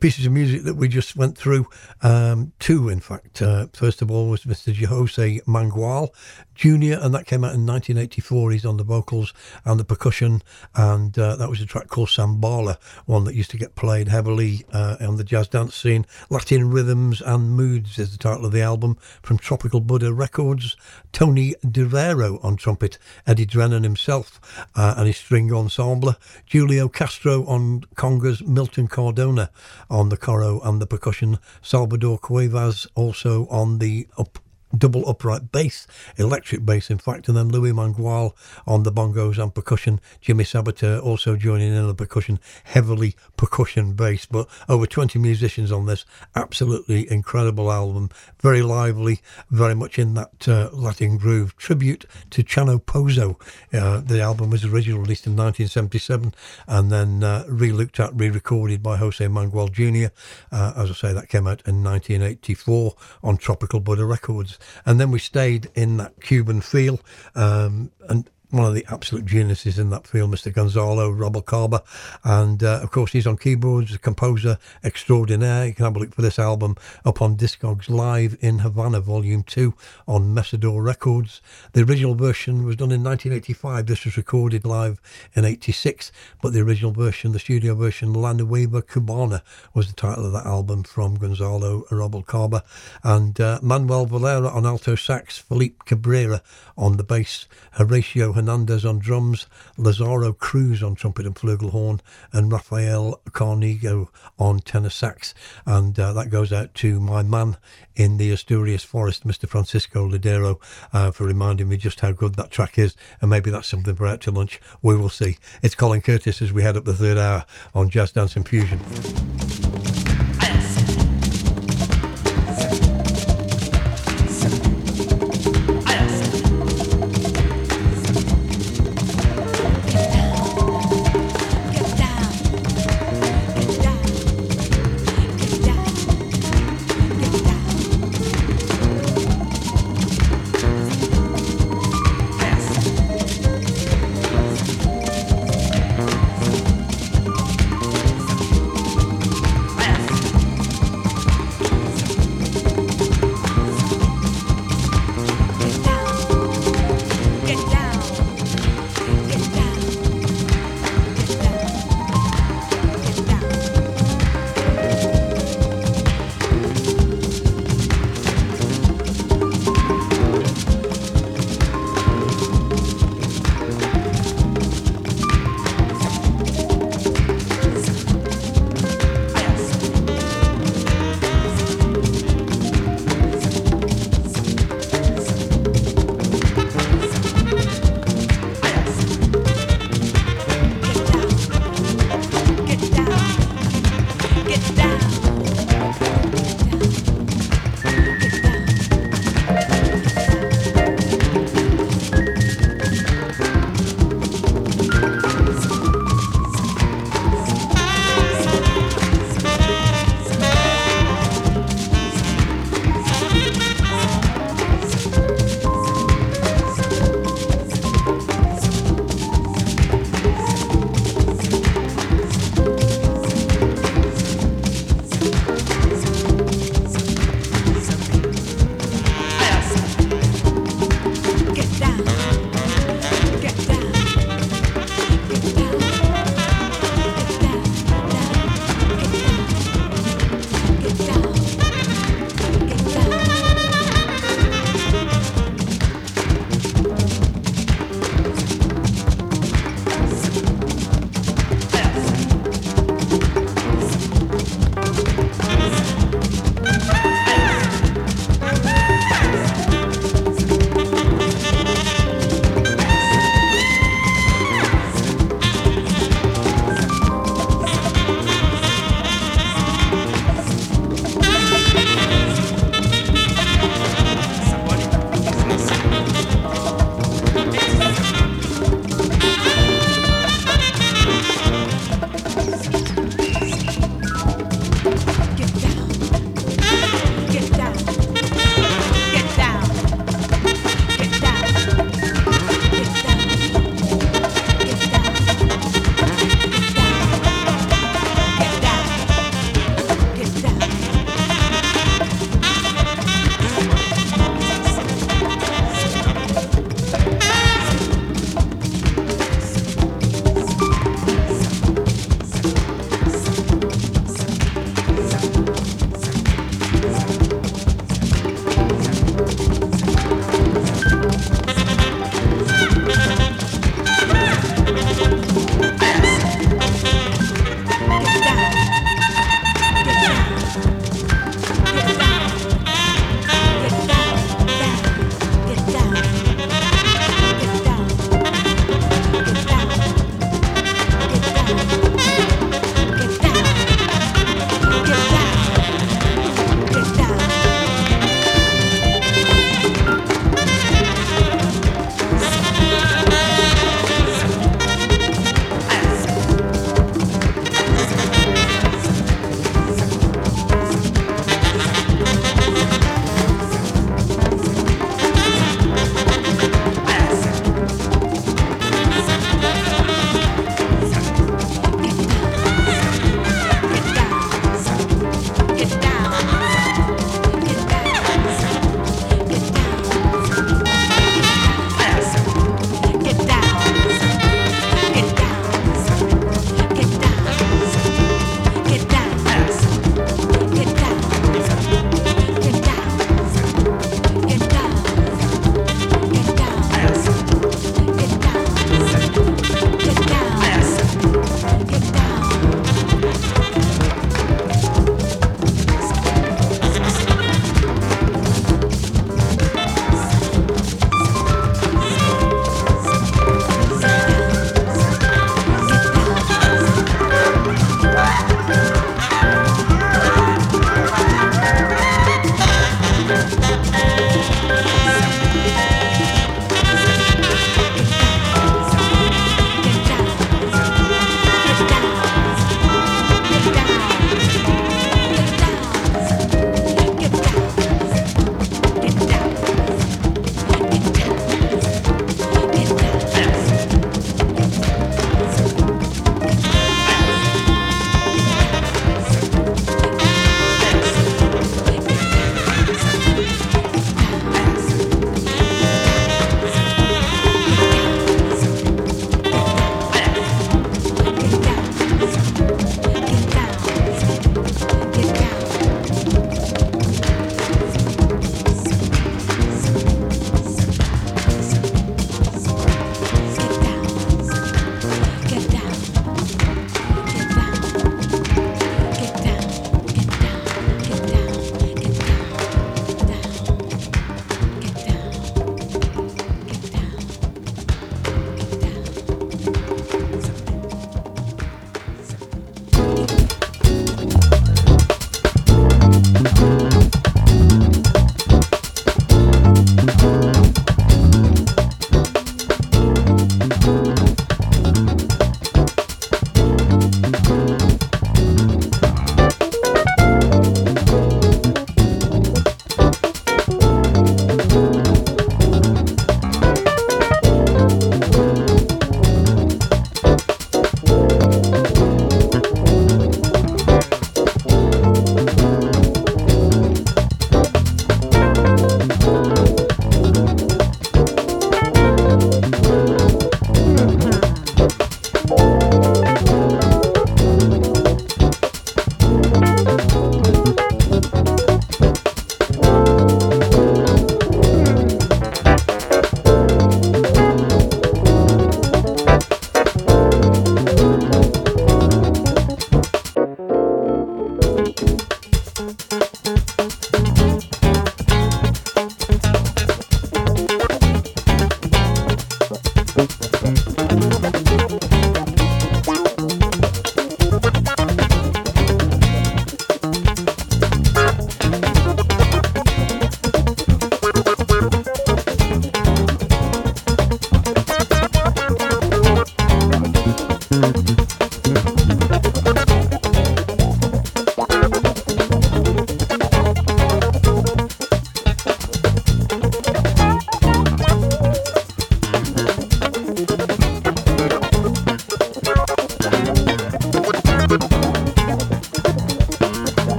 pieces 0.00 0.24
of 0.24 0.32
music 0.32 0.62
that 0.62 0.76
we 0.76 0.88
just 0.88 1.16
went 1.16 1.36
through. 1.36 1.66
Um, 2.00 2.52
two, 2.58 2.88
in 2.88 3.00
fact. 3.00 3.42
first 3.74 4.00
of 4.00 4.10
all 4.10 4.30
was 4.30 4.44
Mr. 4.44 4.74
Jose 4.86 5.40
Mangual 5.40 6.08
Jr., 6.54 6.98
and 7.00 7.14
that 7.14 7.26
came 7.26 7.44
out 7.44 7.54
in 7.54 7.66
1984. 7.66 8.52
He's 8.52 8.64
on 8.64 8.76
the 8.76 8.84
vocals 8.84 9.32
and 9.64 9.78
the 9.78 9.84
percussion 9.84 10.42
and 10.74 11.18
uh, 11.18 11.36
that 11.36 11.48
was 11.48 11.60
a 11.60 11.66
track 11.66 11.88
called 11.88 12.08
Sambala, 12.08 12.76
one 13.06 13.24
that 13.24 13.34
used 13.34 13.50
to 13.50 13.56
get 13.56 13.74
played 13.74 14.08
heavily 14.08 14.64
uh, 14.72 14.96
on 15.00 15.16
the 15.16 15.24
jazz 15.24 15.48
dance 15.48 15.74
scene. 15.74 16.06
Latin 16.30 16.70
Rhythms 16.70 17.20
and 17.20 17.50
Moods 17.50 17.98
is 17.98 18.12
the 18.12 18.18
title 18.18 18.46
of 18.46 18.52
the 18.52 18.62
album 18.62 18.96
from 19.22 19.38
Tropical 19.38 19.80
Buddha 19.80 20.12
Records. 20.12 20.76
Tony 21.12 21.54
DeVero 21.64 22.42
on 22.44 22.56
trumpet, 22.56 22.98
Eddie 23.26 23.46
Drennon 23.46 23.82
himself 23.82 24.40
uh, 24.74 24.94
and 24.96 25.06
his 25.06 25.16
string 25.16 25.52
ensemble, 25.52 26.14
Julio 26.50 26.88
Castro 26.88 27.44
on 27.46 27.82
congas, 27.94 28.46
Milton 28.46 28.88
Cardona 28.88 29.50
on 29.90 30.08
the 30.08 30.16
coro 30.16 30.60
and 30.60 30.80
the 30.80 30.86
percussion, 30.86 31.38
Salvador 31.60 32.18
Cuevas 32.18 32.86
also 32.94 33.46
on 33.48 33.78
the 33.78 34.06
up 34.18 34.38
double 34.76 35.08
upright 35.08 35.52
bass, 35.52 35.86
electric 36.16 36.64
bass, 36.64 36.90
in 36.90 36.98
fact, 36.98 37.28
and 37.28 37.36
then 37.36 37.48
Louis 37.48 37.72
Mangual 37.72 38.32
on 38.66 38.82
the 38.82 38.92
bongos 38.92 39.42
and 39.42 39.54
percussion. 39.54 40.00
Jimmy 40.20 40.44
Sabater 40.44 41.02
also 41.02 41.36
joining 41.36 41.72
in 41.72 41.78
on 41.78 41.88
the 41.88 41.94
percussion, 41.94 42.38
heavily 42.64 43.14
percussion 43.36 43.92
bass, 43.92 44.26
but 44.26 44.48
over 44.68 44.86
20 44.86 45.18
musicians 45.18 45.70
on 45.70 45.86
this. 45.86 46.04
Absolutely 46.34 47.10
incredible 47.10 47.70
album, 47.70 48.10
very 48.40 48.62
lively, 48.62 49.20
very 49.50 49.74
much 49.74 49.98
in 49.98 50.14
that 50.14 50.48
uh, 50.48 50.70
Latin 50.72 51.18
groove. 51.18 51.56
Tribute 51.56 52.06
to 52.30 52.42
Chano 52.42 52.82
Pozo. 52.82 53.40
Uh, 53.72 54.00
the 54.00 54.20
album 54.20 54.50
was 54.50 54.64
originally 54.64 55.00
released 55.00 55.26
in 55.26 55.36
1977 55.36 56.34
and 56.66 56.90
then 56.90 57.22
uh, 57.22 57.44
re 57.48 57.72
looked 57.72 58.00
at, 58.00 58.14
re 58.14 58.30
recorded 58.30 58.82
by 58.82 58.96
Jose 58.96 59.24
Mangual 59.26 59.70
Jr. 59.70 60.12
Uh, 60.50 60.72
as 60.76 60.90
I 60.90 60.94
say, 60.94 61.12
that 61.12 61.28
came 61.28 61.46
out 61.46 61.62
in 61.66 61.82
1984 61.82 62.94
on 63.22 63.36
Tropical 63.36 63.80
Buddha 63.80 64.04
Records 64.04 64.58
and 64.84 65.00
then 65.00 65.10
we 65.10 65.18
stayed 65.18 65.70
in 65.74 65.96
that 65.98 66.20
Cuban 66.20 66.60
feel. 66.60 67.00
Um, 67.34 67.90
and 68.08 68.28
one 68.52 68.66
of 68.66 68.74
the 68.74 68.84
absolute 68.90 69.24
geniuses 69.24 69.78
in 69.78 69.88
that 69.88 70.06
field, 70.06 70.30
Mr. 70.30 70.52
Gonzalo 70.52 71.10
Rubalcaba. 71.10 71.82
And 72.22 72.62
uh, 72.62 72.80
of 72.82 72.90
course, 72.90 73.12
he's 73.12 73.26
on 73.26 73.38
keyboards, 73.38 73.94
a 73.94 73.98
composer 73.98 74.58
extraordinaire. 74.84 75.66
You 75.66 75.74
can 75.74 75.86
have 75.86 75.96
a 75.96 75.98
look 75.98 76.14
for 76.14 76.20
this 76.20 76.38
album 76.38 76.76
up 77.02 77.22
on 77.22 77.38
Discogs 77.38 77.88
Live 77.88 78.36
in 78.40 78.58
Havana, 78.58 79.00
Volume 79.00 79.42
2 79.42 79.72
on 80.06 80.34
Messidor 80.34 80.84
Records. 80.84 81.40
The 81.72 81.82
original 81.82 82.14
version 82.14 82.64
was 82.64 82.76
done 82.76 82.92
in 82.92 83.02
1985. 83.02 83.86
This 83.86 84.04
was 84.04 84.18
recorded 84.18 84.66
live 84.66 85.00
in 85.34 85.46
86, 85.46 86.12
but 86.42 86.52
the 86.52 86.60
original 86.60 86.92
version, 86.92 87.32
the 87.32 87.38
studio 87.38 87.74
version, 87.74 88.12
La 88.12 88.34
Nueva 88.34 88.82
Cubana, 88.82 89.40
was 89.72 89.88
the 89.88 89.94
title 89.94 90.26
of 90.26 90.32
that 90.32 90.44
album 90.44 90.82
from 90.82 91.14
Gonzalo 91.14 91.84
Rubalcaba. 91.90 92.62
And 93.02 93.40
uh, 93.40 93.60
Manuel 93.62 94.04
Valera 94.04 94.50
on 94.50 94.66
alto 94.66 94.94
sax, 94.94 95.38
Felipe 95.38 95.86
Cabrera 95.86 96.42
on 96.76 96.98
the 96.98 97.04
bass, 97.04 97.46
Horatio 97.72 98.41
Hernandez 98.42 98.84
on 98.84 98.98
drums, 98.98 99.46
Lazaro 99.76 100.32
Cruz 100.32 100.82
on 100.82 100.96
trumpet 100.96 101.26
and 101.26 101.36
flugelhorn, 101.36 102.00
and 102.32 102.50
Rafael 102.50 103.20
Carnigo 103.30 104.08
on 104.36 104.58
tenor 104.58 104.90
sax. 104.90 105.32
And 105.64 105.96
uh, 105.96 106.12
that 106.14 106.28
goes 106.28 106.52
out 106.52 106.74
to 106.74 106.98
my 106.98 107.22
man 107.22 107.56
in 107.94 108.16
the 108.16 108.32
Asturias 108.32 108.82
forest, 108.82 109.24
Mr. 109.24 109.48
Francisco 109.48 110.08
Ladero, 110.08 110.60
uh, 110.92 111.12
for 111.12 111.24
reminding 111.24 111.68
me 111.68 111.76
just 111.76 112.00
how 112.00 112.10
good 112.10 112.34
that 112.34 112.50
track 112.50 112.80
is. 112.80 112.96
And 113.20 113.30
maybe 113.30 113.52
that's 113.52 113.68
something 113.68 113.94
for 113.94 114.08
out 114.08 114.20
to 114.22 114.32
lunch. 114.32 114.60
We 114.82 114.96
will 114.96 115.08
see. 115.08 115.38
It's 115.62 115.76
Colin 115.76 116.00
Curtis 116.00 116.42
as 116.42 116.52
we 116.52 116.64
head 116.64 116.76
up 116.76 116.84
the 116.84 116.94
third 116.94 117.18
hour 117.18 117.46
on 117.76 117.90
Jazz 117.90 118.10
Dance 118.10 118.36
Infusion. 118.36 118.80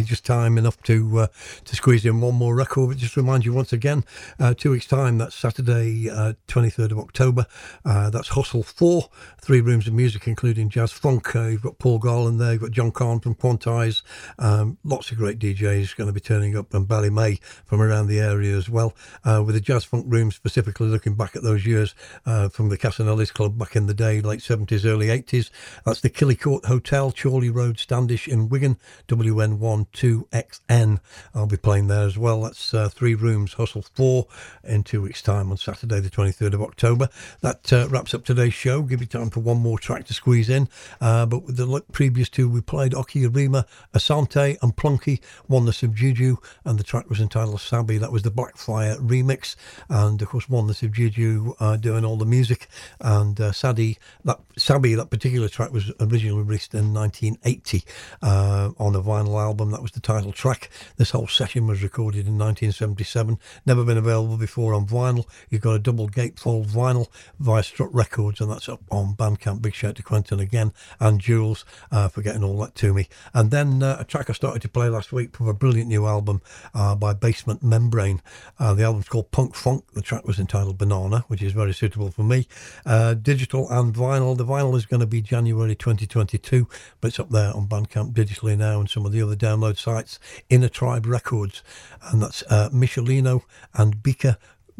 Me 0.00 0.06
just 0.06 0.24
time 0.24 0.56
enough 0.56 0.82
to 0.82 1.20
uh, 1.20 1.26
to 1.64 1.76
squeeze 1.76 2.04
in 2.04 2.20
one 2.20 2.34
more 2.34 2.54
record. 2.54 2.88
But 2.88 2.98
just 2.98 3.16
remind 3.16 3.44
you 3.44 3.52
once 3.52 3.72
again, 3.72 4.04
uh, 4.38 4.54
two 4.54 4.70
weeks' 4.70 4.86
time, 4.86 5.18
that's 5.18 5.34
Saturday, 5.34 6.08
uh, 6.08 6.34
23rd 6.48 6.92
of 6.92 6.98
October. 6.98 7.46
Uh, 7.84 8.10
that's 8.10 8.28
Hustle 8.28 8.62
4, 8.62 9.08
three 9.40 9.60
rooms 9.60 9.86
of 9.86 9.92
music, 9.92 10.26
including 10.26 10.70
jazz 10.70 10.92
funk. 10.92 11.34
Uh, 11.36 11.48
you've 11.48 11.62
got 11.62 11.78
Paul 11.78 11.98
Garland 11.98 12.40
there, 12.40 12.52
you've 12.52 12.62
got 12.62 12.70
John 12.70 12.90
Kahn 12.90 13.20
from 13.20 13.34
Quantize, 13.34 13.99
um, 14.40 14.78
lots 14.84 15.10
of 15.10 15.18
great 15.18 15.38
DJs 15.38 15.96
going 15.96 16.08
to 16.08 16.12
be 16.12 16.20
turning 16.20 16.56
up, 16.56 16.74
and 16.74 16.88
Bally 16.88 17.10
May 17.10 17.38
from 17.64 17.80
around 17.80 18.08
the 18.08 18.18
area 18.18 18.56
as 18.56 18.68
well. 18.68 18.94
Uh, 19.24 19.42
with 19.44 19.54
the 19.54 19.60
jazz 19.60 19.84
funk 19.84 20.06
room 20.08 20.32
specifically 20.32 20.88
looking 20.88 21.14
back 21.14 21.36
at 21.36 21.42
those 21.42 21.64
years 21.64 21.94
from 22.24 22.68
the 22.68 22.78
Casanellis 22.78 23.32
Club 23.32 23.56
back 23.58 23.76
in 23.76 23.86
the 23.86 23.94
day, 23.94 24.20
late 24.20 24.40
70s, 24.40 24.84
early 24.84 25.06
80s. 25.08 25.50
That's 25.84 26.00
the 26.00 26.10
Kilhey 26.10 26.40
Court 26.40 26.64
Hotel, 26.64 27.12
Chorley 27.12 27.50
Road, 27.50 27.78
Standish 27.78 28.26
in 28.26 28.48
Wigan, 28.48 28.78
WN12XN. 29.08 30.99
I'll 31.34 31.46
be 31.46 31.56
playing 31.56 31.88
there 31.88 32.06
as 32.06 32.18
well. 32.18 32.42
That's 32.42 32.72
uh, 32.74 32.88
three 32.88 33.14
rooms, 33.14 33.54
Hustle 33.54 33.82
4 33.82 34.26
in 34.64 34.82
two 34.82 35.02
weeks' 35.02 35.22
time 35.22 35.50
on 35.50 35.56
Saturday, 35.56 36.00
the 36.00 36.10
23rd 36.10 36.54
of 36.54 36.62
October. 36.62 37.08
That 37.40 37.72
uh, 37.72 37.88
wraps 37.88 38.14
up 38.14 38.24
today's 38.24 38.54
show. 38.54 38.82
Give 38.82 39.00
you 39.00 39.06
time 39.06 39.30
for 39.30 39.40
one 39.40 39.58
more 39.58 39.78
track 39.78 40.06
to 40.06 40.14
squeeze 40.14 40.48
in. 40.48 40.68
Uh, 41.00 41.26
but 41.26 41.44
with 41.44 41.56
the 41.56 41.82
previous 41.92 42.28
two, 42.28 42.48
we 42.48 42.60
played 42.60 42.92
Okyerema, 42.92 43.64
Asante, 43.94 44.56
and 44.62 44.76
Plunky, 44.76 45.20
Oneness 45.48 45.82
of 45.82 45.94
Juju, 45.94 46.36
and 46.64 46.78
the 46.78 46.84
track 46.84 47.08
was 47.08 47.20
entitled 47.20 47.60
Sabi. 47.60 47.98
That 47.98 48.12
was 48.12 48.22
the 48.22 48.30
Blackfire 48.30 48.98
remix. 48.98 49.56
And 49.88 50.20
of 50.20 50.28
course, 50.28 50.48
Oneness 50.48 50.82
of 50.82 50.92
Juju 50.92 51.54
uh, 51.60 51.76
doing 51.76 52.04
all 52.04 52.16
the 52.16 52.26
music. 52.26 52.68
And 53.00 53.40
uh, 53.40 53.52
Sadi, 53.52 53.98
that 54.24 54.40
Sabi, 54.56 54.94
that 54.94 55.10
particular 55.10 55.48
track 55.48 55.72
was 55.72 55.92
originally 56.00 56.42
released 56.42 56.74
in 56.74 56.92
1980 56.94 57.84
uh, 58.22 58.70
on 58.78 58.94
a 58.94 59.02
vinyl 59.02 59.40
album. 59.40 59.70
That 59.70 59.82
was 59.82 59.92
the 59.92 60.00
title 60.00 60.32
track. 60.32 60.70
This 61.10 61.16
whole 61.16 61.26
session 61.26 61.66
was 61.66 61.82
recorded 61.82 62.28
in 62.28 62.38
1977. 62.38 63.36
Never 63.66 63.82
been 63.82 63.98
available 63.98 64.36
before 64.36 64.74
on 64.74 64.86
vinyl. 64.86 65.26
You've 65.48 65.60
got 65.60 65.72
a 65.72 65.80
double 65.80 66.08
gatefold 66.08 66.68
vinyl 66.68 67.08
via 67.40 67.64
Strut 67.64 67.92
Records, 67.92 68.40
and 68.40 68.48
that's 68.48 68.68
up 68.68 68.80
on 68.92 69.16
Bandcamp. 69.16 69.60
Big 69.60 69.74
shout 69.74 69.96
to 69.96 70.04
Quentin 70.04 70.38
again 70.38 70.72
and 71.00 71.20
Jules 71.20 71.64
uh, 71.90 72.06
for 72.06 72.22
getting 72.22 72.44
all 72.44 72.56
that 72.60 72.76
to 72.76 72.94
me. 72.94 73.08
And 73.34 73.50
then 73.50 73.82
uh, 73.82 73.96
a 73.98 74.04
track 74.04 74.30
I 74.30 74.34
started 74.34 74.62
to 74.62 74.68
play 74.68 74.88
last 74.88 75.12
week 75.12 75.36
from 75.36 75.48
a 75.48 75.52
brilliant 75.52 75.88
new 75.88 76.06
album 76.06 76.42
uh, 76.74 76.94
by 76.94 77.12
Basement 77.12 77.60
Membrane. 77.60 78.22
Uh, 78.60 78.74
the 78.74 78.84
album's 78.84 79.08
called 79.08 79.32
Punk 79.32 79.56
Funk. 79.56 79.90
The 79.94 80.02
track 80.02 80.28
was 80.28 80.38
entitled 80.38 80.78
Banana, 80.78 81.24
which 81.26 81.42
is 81.42 81.50
very 81.50 81.74
suitable 81.74 82.12
for 82.12 82.22
me. 82.22 82.46
Uh, 82.86 83.14
digital 83.14 83.68
and 83.68 83.92
vinyl. 83.92 84.36
The 84.36 84.46
vinyl 84.46 84.76
is 84.76 84.86
going 84.86 85.00
to 85.00 85.06
be 85.06 85.22
January 85.22 85.74
2022, 85.74 86.68
but 87.00 87.08
it's 87.08 87.18
up 87.18 87.30
there 87.30 87.52
on 87.52 87.66
Bandcamp 87.66 88.12
digitally 88.12 88.56
now 88.56 88.78
and 88.78 88.88
some 88.88 89.04
of 89.04 89.10
the 89.10 89.20
other 89.22 89.34
download 89.34 89.76
sites. 89.76 90.20
Inner 90.48 90.68
Tribe 90.68 90.99
Records, 91.06 91.62
and 92.02 92.22
that's 92.22 92.42
uh, 92.48 92.70
Michelino 92.72 93.42
and 93.74 93.96
Bika 93.96 94.36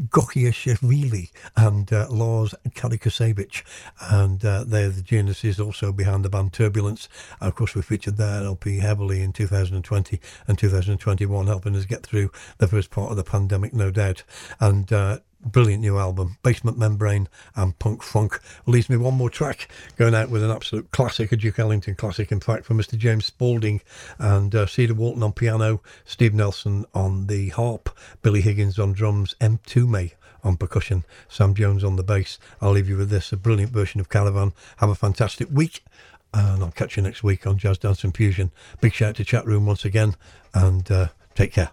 Gokiashvili 0.09 1.31
and 1.57 1.93
uh, 1.93 2.07
Lars 2.11 2.55
Kalikasevich. 2.71 3.63
And 4.11 4.45
uh, 4.45 4.65
they're 4.67 4.89
the 4.89 5.03
geniuses 5.03 5.61
also 5.61 5.93
behind 5.93 6.25
the 6.25 6.31
band 6.31 6.53
Turbulence. 6.53 7.09
Of 7.41 7.55
course, 7.55 7.75
we 7.75 7.83
featured 7.83 8.17
their 8.17 8.43
LP 8.45 8.79
heavily 8.79 9.23
in 9.23 9.33
2020 9.33 10.21
and 10.47 10.59
2021, 10.59 11.47
helping 11.47 11.77
us 11.77 11.85
get 11.85 12.05
through 12.05 12.31
the 12.59 12.69
first 12.69 12.91
part 12.91 13.11
of 13.11 13.17
the 13.17 13.25
pandemic, 13.25 13.75
no 13.75 13.91
doubt. 13.91 14.23
And 14.59 14.91
uh, 14.93 15.19
brilliant 15.45 15.81
new 15.81 15.99
album, 15.99 16.37
Basement 16.43 16.79
Membrane 16.79 17.29
and 17.57 17.79
Punk 17.79 18.03
Funk. 18.03 18.41
Leaves 18.67 18.91
me 18.91 18.97
one 18.97 19.15
more 19.15 19.31
track 19.31 19.69
going 19.97 20.15
out 20.15 20.31
with 20.31 20.43
an 20.43 20.51
absolute 20.51 20.91
classic, 20.91 21.33
a 21.33 21.37
Duke 21.37 21.59
Ellington 21.59 21.95
classic, 21.95 22.31
in 22.31 22.41
fact, 22.41 22.65
from 22.65 22.79
Mr. 22.79 22.97
James 22.97 23.27
Spaulding 23.27 23.81
and 24.19 24.55
uh, 24.55 24.67
Cedar 24.67 24.95
Walton 24.95 25.23
on 25.23 25.33
piano, 25.33 25.81
Steve 26.05 26.35
Nelson 26.35 26.85
on 26.95 27.27
the 27.27 27.49
harp, 27.51 27.91
Billy 28.23 28.41
Higgins 28.41 28.79
on 28.79 28.93
drums, 28.93 29.35
Mtume 29.41 30.13
on 30.43 30.57
percussion, 30.57 31.05
Sam 31.29 31.55
Jones 31.55 31.85
on 31.85 31.97
the 31.97 32.03
bass. 32.03 32.39
I'll 32.61 32.73
leave 32.73 32.89
you 32.89 32.97
with 32.97 33.11
this, 33.11 33.33
a 33.33 33.37
brilliant 33.37 33.73
version 33.73 34.01
of 34.01 34.09
Caravan. 34.09 34.53
Have 34.79 34.91
a 34.91 34.95
fantastic 34.95 35.49
week. 35.51 35.85
And 36.33 36.63
I'll 36.63 36.71
catch 36.71 36.97
you 36.97 37.03
next 37.03 37.25
week 37.25 37.45
on 37.45 37.59
Jazz 37.59 37.79
Dance 37.79 38.05
and 38.05 38.17
Fusion. 38.17 38.53
Big 38.81 38.93
shout 38.93 39.11
out 39.11 39.17
to 39.17 39.25
Chat 39.25 39.45
Room 39.47 39.67
once 39.67 39.85
again, 39.85 40.15
and 40.55 40.89
uh, 40.89 41.09
take 41.35 41.53
care. 41.53 41.71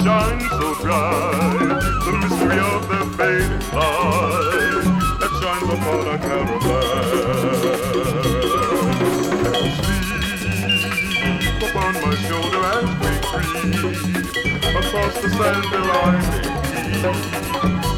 Shine 0.03 0.39
so 0.39 0.75
bright. 0.81 1.79
The 2.05 2.11
mystery 2.21 2.59
of 2.59 2.81
their 2.89 3.07
fading 3.17 3.63
light 3.75 4.85
that 5.19 5.31
shines 5.39 5.69
upon 5.75 6.07
our 6.07 6.17
caravan. 6.17 7.03
Sleep 11.19 11.61
upon 11.69 11.93
my 12.03 12.13
shoulder 12.27 12.61
as 12.75 12.89
we 13.01 13.11
creep 13.27 13.55
across 14.79 15.13
the 15.21 15.29
sand 15.37 15.65
where 15.71 15.91
I 15.91 16.11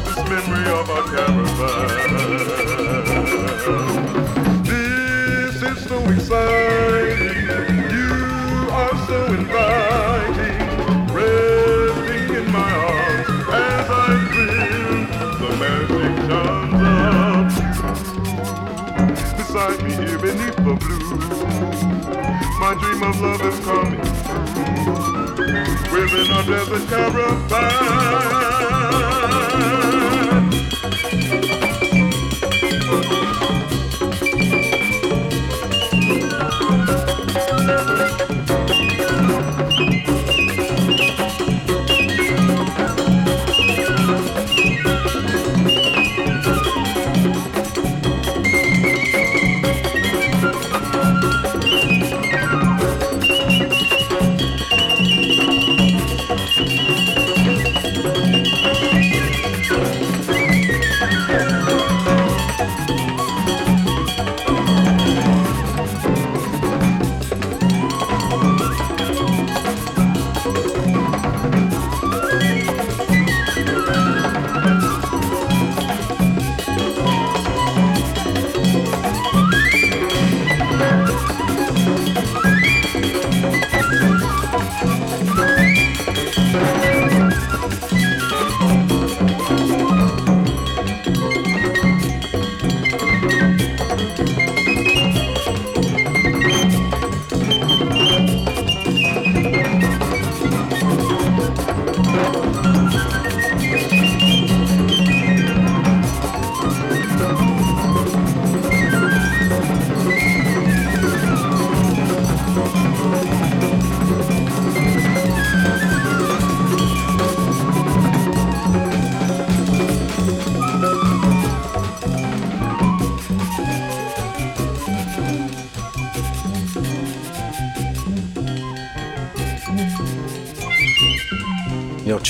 this 0.04 0.20
memory 0.30 0.66
of 0.78 0.86
our 0.90 1.04
caravan. 1.12 1.98
This 4.64 5.56
is 5.62 5.78
so 5.88 5.98
exciting. 6.10 7.46
You 7.94 8.10
are 8.70 8.96
so 9.06 9.18
inviting. 9.26 9.91
My 12.52 12.70
as 13.52 13.88
I 13.90 14.02
feel 14.30 14.98
the 15.40 15.48
magic. 15.60 16.12
Beside 19.36 19.80
me 19.82 19.90
here 19.92 20.18
beneath 20.18 20.56
the 20.56 20.74
blue, 20.80 21.16
my 22.60 22.72
dream 22.80 23.02
of 23.02 23.20
love 23.20 23.42
is 23.42 23.58
coming 23.64 24.02
true. 25.92 26.22
A 26.22 26.42
desert 26.44 26.88
caravan. 26.88 27.52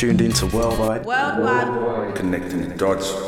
Tuned 0.02 0.20
into 0.20 0.46
Worldwide. 0.46 1.04
Worldwide. 1.04 2.16
Connecting 2.16 2.68
the 2.68 2.74
dots. 2.74 3.21